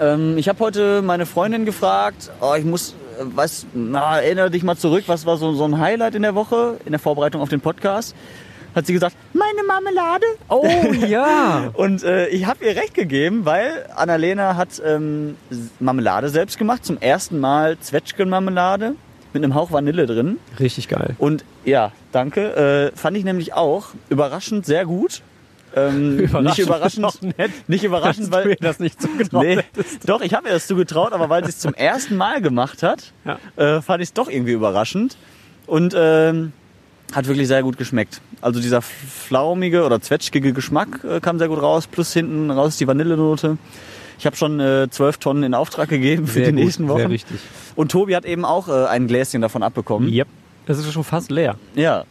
Ähm, 0.00 0.38
ich 0.38 0.48
habe 0.48 0.58
heute 0.60 1.02
meine 1.02 1.26
Freundin 1.26 1.64
gefragt, 1.64 2.30
oh, 2.40 2.54
ich 2.58 2.64
muss, 2.64 2.94
äh, 3.18 3.24
was, 3.34 3.66
na, 3.74 4.18
erinnere 4.20 4.50
dich 4.50 4.62
mal 4.62 4.76
zurück, 4.76 5.04
was 5.08 5.26
war 5.26 5.36
so, 5.36 5.52
so 5.52 5.64
ein 5.64 5.78
Highlight 5.78 6.14
in 6.14 6.22
der 6.22 6.34
Woche, 6.34 6.78
in 6.84 6.92
der 6.92 6.98
Vorbereitung 7.00 7.40
auf 7.42 7.48
den 7.50 7.60
Podcast? 7.60 8.14
Hat 8.72 8.86
sie 8.86 8.92
gesagt, 8.92 9.16
meine 9.32 9.64
Marmelade. 9.66 10.24
Oh 10.48 10.64
ja. 11.08 11.70
Und 11.74 12.04
äh, 12.04 12.28
ich 12.28 12.46
habe 12.46 12.64
ihr 12.64 12.76
recht 12.76 12.94
gegeben, 12.94 13.44
weil 13.44 13.84
Annalena 13.96 14.54
hat 14.54 14.80
ähm, 14.86 15.36
Marmelade 15.80 16.28
selbst 16.28 16.56
gemacht. 16.56 16.84
Zum 16.84 16.96
ersten 16.98 17.40
Mal 17.40 17.78
Zwetschgenmarmelade 17.80 18.94
mit 19.32 19.42
einem 19.44 19.54
Hauch 19.54 19.72
Vanille 19.72 20.06
drin. 20.06 20.38
Richtig 20.58 20.88
geil. 20.88 21.14
Und 21.18 21.44
ja, 21.64 21.92
danke. 22.12 22.90
Äh, 22.94 22.96
fand 22.96 23.16
ich 23.16 23.24
nämlich 23.24 23.54
auch 23.54 23.88
überraschend 24.08 24.66
sehr 24.66 24.84
gut. 24.86 25.22
Ähm, 25.76 26.16
nicht 26.42 26.58
überraschend, 26.58 27.38
nett. 27.38 27.52
nicht 27.68 27.84
überraschend, 27.84 28.26
dass 28.26 28.30
du 28.30 28.36
weil 28.36 28.46
mir 28.48 28.56
das 28.56 28.80
nicht 28.80 29.00
zugetraut 29.00 29.44
nee, 29.44 29.56
hättest. 29.56 30.08
doch 30.08 30.20
ich 30.20 30.34
habe 30.34 30.48
ihr 30.48 30.54
das 30.54 30.66
zugetraut, 30.66 31.12
aber 31.12 31.28
weil 31.28 31.44
sie 31.44 31.50
es 31.50 31.60
zum 31.60 31.74
ersten 31.74 32.16
Mal 32.16 32.42
gemacht 32.42 32.82
hat, 32.82 33.12
Ja. 33.24 33.38
äh, 33.56 33.80
fand 33.80 34.02
ich 34.02 34.08
es 34.08 34.12
doch 34.12 34.28
irgendwie 34.28 34.50
überraschend 34.52 35.16
und 35.68 35.94
ähm, 35.96 36.52
hat 37.14 37.28
wirklich 37.28 37.46
sehr 37.46 37.62
gut 37.62 37.78
geschmeckt. 37.78 38.20
Also 38.40 38.60
dieser 38.60 38.82
flaumige 38.82 39.84
oder 39.84 40.00
zwetschgige 40.00 40.52
Geschmack 40.52 41.04
äh, 41.04 41.20
kam 41.20 41.38
sehr 41.38 41.48
gut 41.48 41.62
raus, 41.62 41.86
plus 41.86 42.12
hinten 42.12 42.50
raus 42.50 42.76
die 42.76 42.88
Vanillenote. 42.88 43.56
Ich 44.20 44.26
habe 44.26 44.36
schon 44.36 44.60
äh, 44.60 44.86
zwölf 44.90 45.16
Tonnen 45.18 45.42
in 45.42 45.54
Auftrag 45.54 45.88
gegeben 45.88 46.26
für 46.26 46.34
Sehr 46.34 46.44
die 46.46 46.52
gut, 46.52 46.60
nächsten 46.64 46.86
Sehr 46.86 46.94
Wochen. 46.94 47.06
richtig. 47.10 47.40
Und 47.74 47.90
Tobi 47.90 48.14
hat 48.14 48.24
eben 48.26 48.44
auch 48.44 48.68
äh, 48.68 48.86
ein 48.86 49.06
Gläschen 49.08 49.40
davon 49.40 49.62
abbekommen. 49.62 50.08
Yep. 50.12 50.28
Es 50.66 50.78
ist 50.78 50.92
schon 50.92 51.04
fast 51.04 51.30
leer. 51.30 51.56
Ja, 51.74 52.04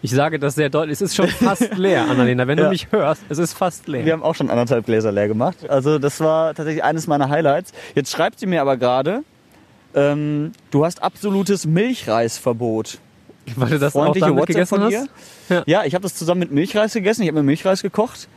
Ich 0.00 0.12
sage 0.12 0.38
das 0.38 0.54
sehr 0.54 0.70
deutlich. 0.70 0.92
Es 0.94 1.00
ist 1.02 1.16
schon 1.16 1.26
fast 1.28 1.74
leer, 1.76 2.08
Annalena. 2.08 2.46
Wenn 2.46 2.56
Ja. 2.58 2.64
du 2.66 2.70
mich 2.70 2.92
hörst, 2.92 3.22
es 3.28 3.38
ist 3.38 3.52
fast 3.54 3.88
leer. 3.88 4.04
Wir 4.04 4.12
haben 4.12 4.22
auch 4.22 4.36
schon 4.36 4.48
anderthalb 4.48 4.86
Gläser 4.86 5.10
leer 5.10 5.26
gemacht. 5.28 5.68
Also 5.68 5.98
das 5.98 6.20
war 6.20 6.54
tatsächlich 6.54 6.84
eines 6.84 7.08
meiner 7.08 7.28
Highlights. 7.28 7.72
Jetzt 7.96 8.12
schreibt 8.12 8.38
sie 8.38 8.46
mir 8.46 8.62
aber 8.62 8.76
gerade, 8.76 9.24
ähm, 9.94 10.52
du 10.70 10.84
hast 10.84 11.02
absolutes 11.02 11.66
Milchreisverbot. 11.66 12.98
Weil 13.56 13.70
du 13.70 13.78
das 13.78 13.92
Freundliche 13.94 14.26
auch 14.26 14.28
damit 14.30 14.40
WhatsApp 14.42 14.54
gegessen 14.54 14.68
von 14.68 14.84
hast. 14.84 14.92
ihr. 14.92 15.08
Ja. 15.48 15.62
Ja, 15.66 15.84
ich 15.84 15.94
habe 15.94 16.02
das 16.02 16.14
zusammen 16.14 16.40
mit 16.40 16.52
Milchreis 16.52 16.92
gegessen. 16.92 17.22
Ich 17.22 17.28
habe 17.28 17.38
mir 17.38 17.44
Milchreis 17.44 17.82
gekocht. 17.82 18.28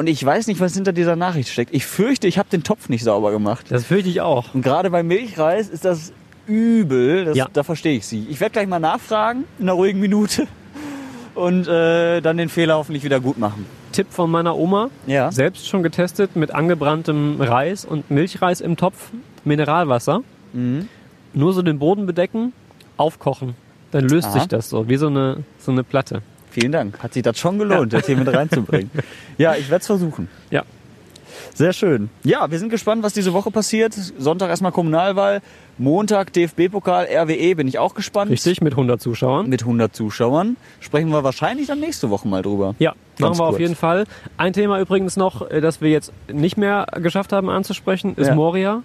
Und 0.00 0.06
ich 0.06 0.24
weiß 0.24 0.46
nicht, 0.46 0.60
was 0.60 0.72
hinter 0.72 0.94
dieser 0.94 1.14
Nachricht 1.14 1.50
steckt. 1.50 1.74
Ich 1.74 1.84
fürchte, 1.84 2.26
ich 2.26 2.38
habe 2.38 2.48
den 2.48 2.62
Topf 2.62 2.88
nicht 2.88 3.04
sauber 3.04 3.32
gemacht. 3.32 3.66
Das 3.68 3.84
fürchte 3.84 4.08
ich 4.08 4.22
auch. 4.22 4.54
Und 4.54 4.62
gerade 4.62 4.88
bei 4.88 5.02
Milchreis 5.02 5.68
ist 5.68 5.84
das 5.84 6.14
übel. 6.46 7.26
Das, 7.26 7.36
Ja. 7.36 7.48
Da 7.52 7.64
verstehe 7.64 7.98
ich 7.98 8.06
sie. 8.06 8.26
Ich 8.30 8.40
werde 8.40 8.54
gleich 8.54 8.66
mal 8.66 8.78
nachfragen 8.78 9.44
in 9.58 9.66
einer 9.66 9.74
ruhigen 9.74 10.00
Minute 10.00 10.46
und 11.34 11.68
äh, 11.68 12.22
dann 12.22 12.38
den 12.38 12.48
Fehler 12.48 12.76
hoffentlich 12.76 13.04
wieder 13.04 13.20
gut 13.20 13.36
machen. 13.36 13.66
Tipp 13.92 14.06
von 14.08 14.30
meiner 14.30 14.56
Oma. 14.56 14.88
Ja. 15.06 15.30
Selbst 15.32 15.68
schon 15.68 15.82
getestet 15.82 16.34
mit 16.34 16.50
angebranntem 16.50 17.38
Reis 17.38 17.84
und 17.84 18.10
Milchreis 18.10 18.62
im 18.62 18.78
Topf, 18.78 19.10
Mineralwasser. 19.44 20.22
Mhm. 20.54 20.88
Nur 21.34 21.52
so 21.52 21.60
den 21.60 21.78
Boden 21.78 22.06
bedecken, 22.06 22.54
aufkochen. 22.96 23.54
Dann 23.90 24.08
löst 24.08 24.28
Aha. 24.28 24.38
sich 24.38 24.48
das 24.48 24.70
so, 24.70 24.88
wie 24.88 24.96
so 24.96 25.08
eine, 25.08 25.44
so 25.58 25.72
eine 25.72 25.84
Platte. 25.84 26.22
Vielen 26.50 26.72
Dank. 26.72 26.98
Hat 27.02 27.12
sich 27.14 27.22
das 27.22 27.38
schon 27.38 27.58
gelohnt, 27.58 27.92
das 27.92 28.06
hier 28.06 28.16
mit 28.16 28.28
reinzubringen. 28.32 28.90
Ja, 29.38 29.54
ich 29.54 29.70
werde 29.70 29.80
es 29.82 29.86
versuchen. 29.86 30.28
Ja. 30.50 30.64
Sehr 31.54 31.72
schön. 31.72 32.10
Ja, 32.24 32.50
wir 32.50 32.58
sind 32.58 32.70
gespannt, 32.70 33.02
was 33.02 33.12
diese 33.12 33.32
Woche 33.32 33.50
passiert. 33.50 33.94
Sonntag 33.94 34.48
erstmal 34.50 34.72
Kommunalwahl. 34.72 35.40
Montag 35.78 36.32
DFB-Pokal, 36.32 37.06
RWE, 37.06 37.54
bin 37.54 37.66
ich 37.68 37.78
auch 37.78 37.94
gespannt. 37.94 38.30
Richtig, 38.30 38.60
mit 38.60 38.74
100 38.74 39.00
Zuschauern. 39.00 39.48
Mit 39.48 39.62
100 39.62 39.94
Zuschauern. 39.94 40.56
Sprechen 40.80 41.08
wir 41.10 41.24
wahrscheinlich 41.24 41.68
dann 41.68 41.80
nächste 41.80 42.10
Woche 42.10 42.28
mal 42.28 42.42
drüber. 42.42 42.74
Ja, 42.78 42.90
Ganz 42.90 43.20
machen 43.20 43.38
wir 43.38 43.44
auf 43.44 43.50
kurz. 43.50 43.60
jeden 43.60 43.76
Fall. 43.76 44.04
Ein 44.36 44.52
Thema 44.52 44.80
übrigens 44.80 45.16
noch, 45.16 45.50
äh, 45.50 45.60
das 45.60 45.80
wir 45.80 45.90
jetzt 45.90 46.12
nicht 46.30 46.56
mehr 46.58 46.86
geschafft 46.96 47.32
haben 47.32 47.48
anzusprechen, 47.48 48.14
ist 48.16 48.28
Ja. 48.28 48.34
Moria. 48.34 48.82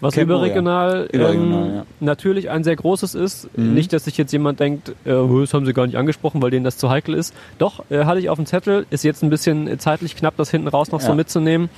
Was 0.00 0.14
Camp 0.14 0.28
Moria. 0.28 0.44
überregional, 0.44 1.08
Überregional, 1.10 1.62
ähm, 1.68 1.74
ja. 1.76 1.86
natürlich 2.00 2.50
ein 2.50 2.64
sehr 2.64 2.76
großes 2.76 3.14
ist. 3.14 3.48
Mhm. 3.56 3.72
Nicht, 3.74 3.92
dass 3.92 4.04
sich 4.04 4.18
jetzt 4.18 4.30
jemand 4.32 4.60
denkt, 4.60 4.90
äh, 4.90 4.94
das 5.04 5.54
haben 5.54 5.64
sie 5.64 5.72
gar 5.72 5.86
nicht 5.86 5.96
angesprochen, 5.96 6.42
weil 6.42 6.50
denen 6.50 6.64
das 6.64 6.76
zu 6.76 6.90
heikel 6.90 7.14
ist. 7.14 7.34
Doch, 7.58 7.82
äh, 7.90 8.04
hatte 8.04 8.20
ich 8.20 8.28
auf 8.28 8.36
dem 8.36 8.44
Zettel, 8.46 8.84
ist 8.90 9.04
jetzt 9.04 9.22
ein 9.22 9.30
bisschen 9.30 9.66
äh, 9.68 9.78
zeitlich 9.78 10.14
knapp, 10.16 10.36
das 10.36 10.50
hinten 10.50 10.68
raus 10.68 10.92
noch 10.92 11.00
so 11.00 11.08
Ja. 11.08 11.14
mitzunehmen. 11.14 11.70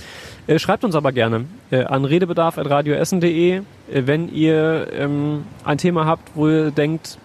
Äh, 0.49 0.59
schreibt 0.59 0.83
uns 0.85 0.95
aber 0.97 1.13
gerne 1.13 1.45
äh, 1.71 1.85
an 1.85 2.05
redebedarf.radioessen.de, 2.05 3.57
äh, 3.57 3.63
wenn 3.93 4.33
ihr 4.35 4.89
ähm, 4.93 5.45
ein 5.65 5.79
Thema 5.79 6.05
habt, 6.07 6.31
wo 6.35 6.49
ihr 6.49 6.71
denkt, 6.73 7.19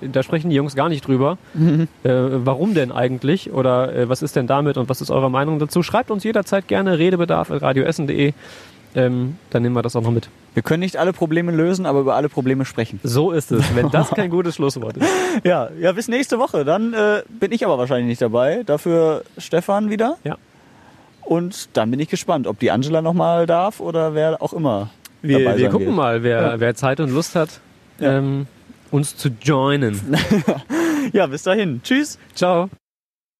da 0.00 0.22
sprechen 0.22 0.50
die 0.50 0.56
Jungs 0.56 0.76
gar 0.76 0.88
nicht 0.90 1.06
drüber. 1.08 1.38
Äh, 1.56 1.86
warum 2.04 2.74
denn 2.74 2.92
eigentlich? 2.92 3.50
Oder 3.52 3.94
äh, 3.96 4.08
was 4.10 4.20
ist 4.22 4.36
denn 4.36 4.46
damit 4.46 4.76
und 4.76 4.88
was 4.90 5.00
ist 5.00 5.10
eure 5.10 5.30
Meinung 5.30 5.58
dazu? 5.58 5.82
Schreibt 5.82 6.10
uns 6.10 6.22
jederzeit 6.22 6.68
gerne 6.68 6.98
redebedarf.radioessen.de. 6.98 8.34
Ähm, 8.96 9.36
dann 9.50 9.62
nehmen 9.62 9.76
wir 9.76 9.82
das 9.82 9.94
auch 9.94 10.00
noch 10.02 10.10
mit. 10.10 10.28
Wir 10.54 10.62
können 10.62 10.80
nicht 10.80 10.96
alle 10.96 11.12
Probleme 11.12 11.52
lösen, 11.52 11.84
aber 11.86 12.00
über 12.00 12.14
alle 12.16 12.28
Probleme 12.30 12.64
sprechen. 12.64 12.98
So 13.04 13.30
ist 13.30 13.52
es, 13.52 13.76
wenn 13.76 13.90
das 13.90 14.08
kein 14.10 14.30
gutes 14.36 14.54
Schlusswort 14.56 14.96
ist. 14.96 15.06
Ja, 15.44 15.68
ja, 15.78 15.92
bis 15.92 16.08
nächste 16.08 16.38
Woche. 16.38 16.64
Dann 16.64 16.94
äh, 16.94 17.22
bin 17.28 17.52
ich 17.52 17.64
aber 17.64 17.76
wahrscheinlich 17.78 18.06
nicht 18.08 18.22
dabei. 18.22 18.62
Dafür 18.64 19.22
Stefan 19.36 19.90
wieder. 19.90 20.16
Ja. 20.24 20.38
Und 21.22 21.68
dann 21.76 21.90
bin 21.90 22.00
ich 22.00 22.08
gespannt, 22.08 22.46
ob 22.46 22.58
die 22.58 22.70
Angela 22.70 23.02
nochmal 23.02 23.46
darf 23.46 23.80
oder 23.80 24.14
wer 24.14 24.40
auch 24.42 24.52
immer 24.54 24.90
Wir, 25.22 25.40
dabei 25.44 25.58
wir 25.58 25.68
gucken 25.68 25.88
wird. 25.88 25.96
mal, 25.96 26.22
wer, 26.22 26.40
Ja. 26.42 26.60
wer 26.60 26.74
Zeit 26.74 26.98
und 27.00 27.10
Lust 27.12 27.34
hat, 27.36 27.60
Ja. 27.98 28.16
ähm, 28.18 28.46
uns 28.90 29.16
zu 29.16 29.28
joinen. 29.42 30.00
Ja, 31.12 31.26
bis 31.26 31.44
dahin. 31.44 31.80
Tschüss. 31.84 32.18
Ciao. 32.34 32.68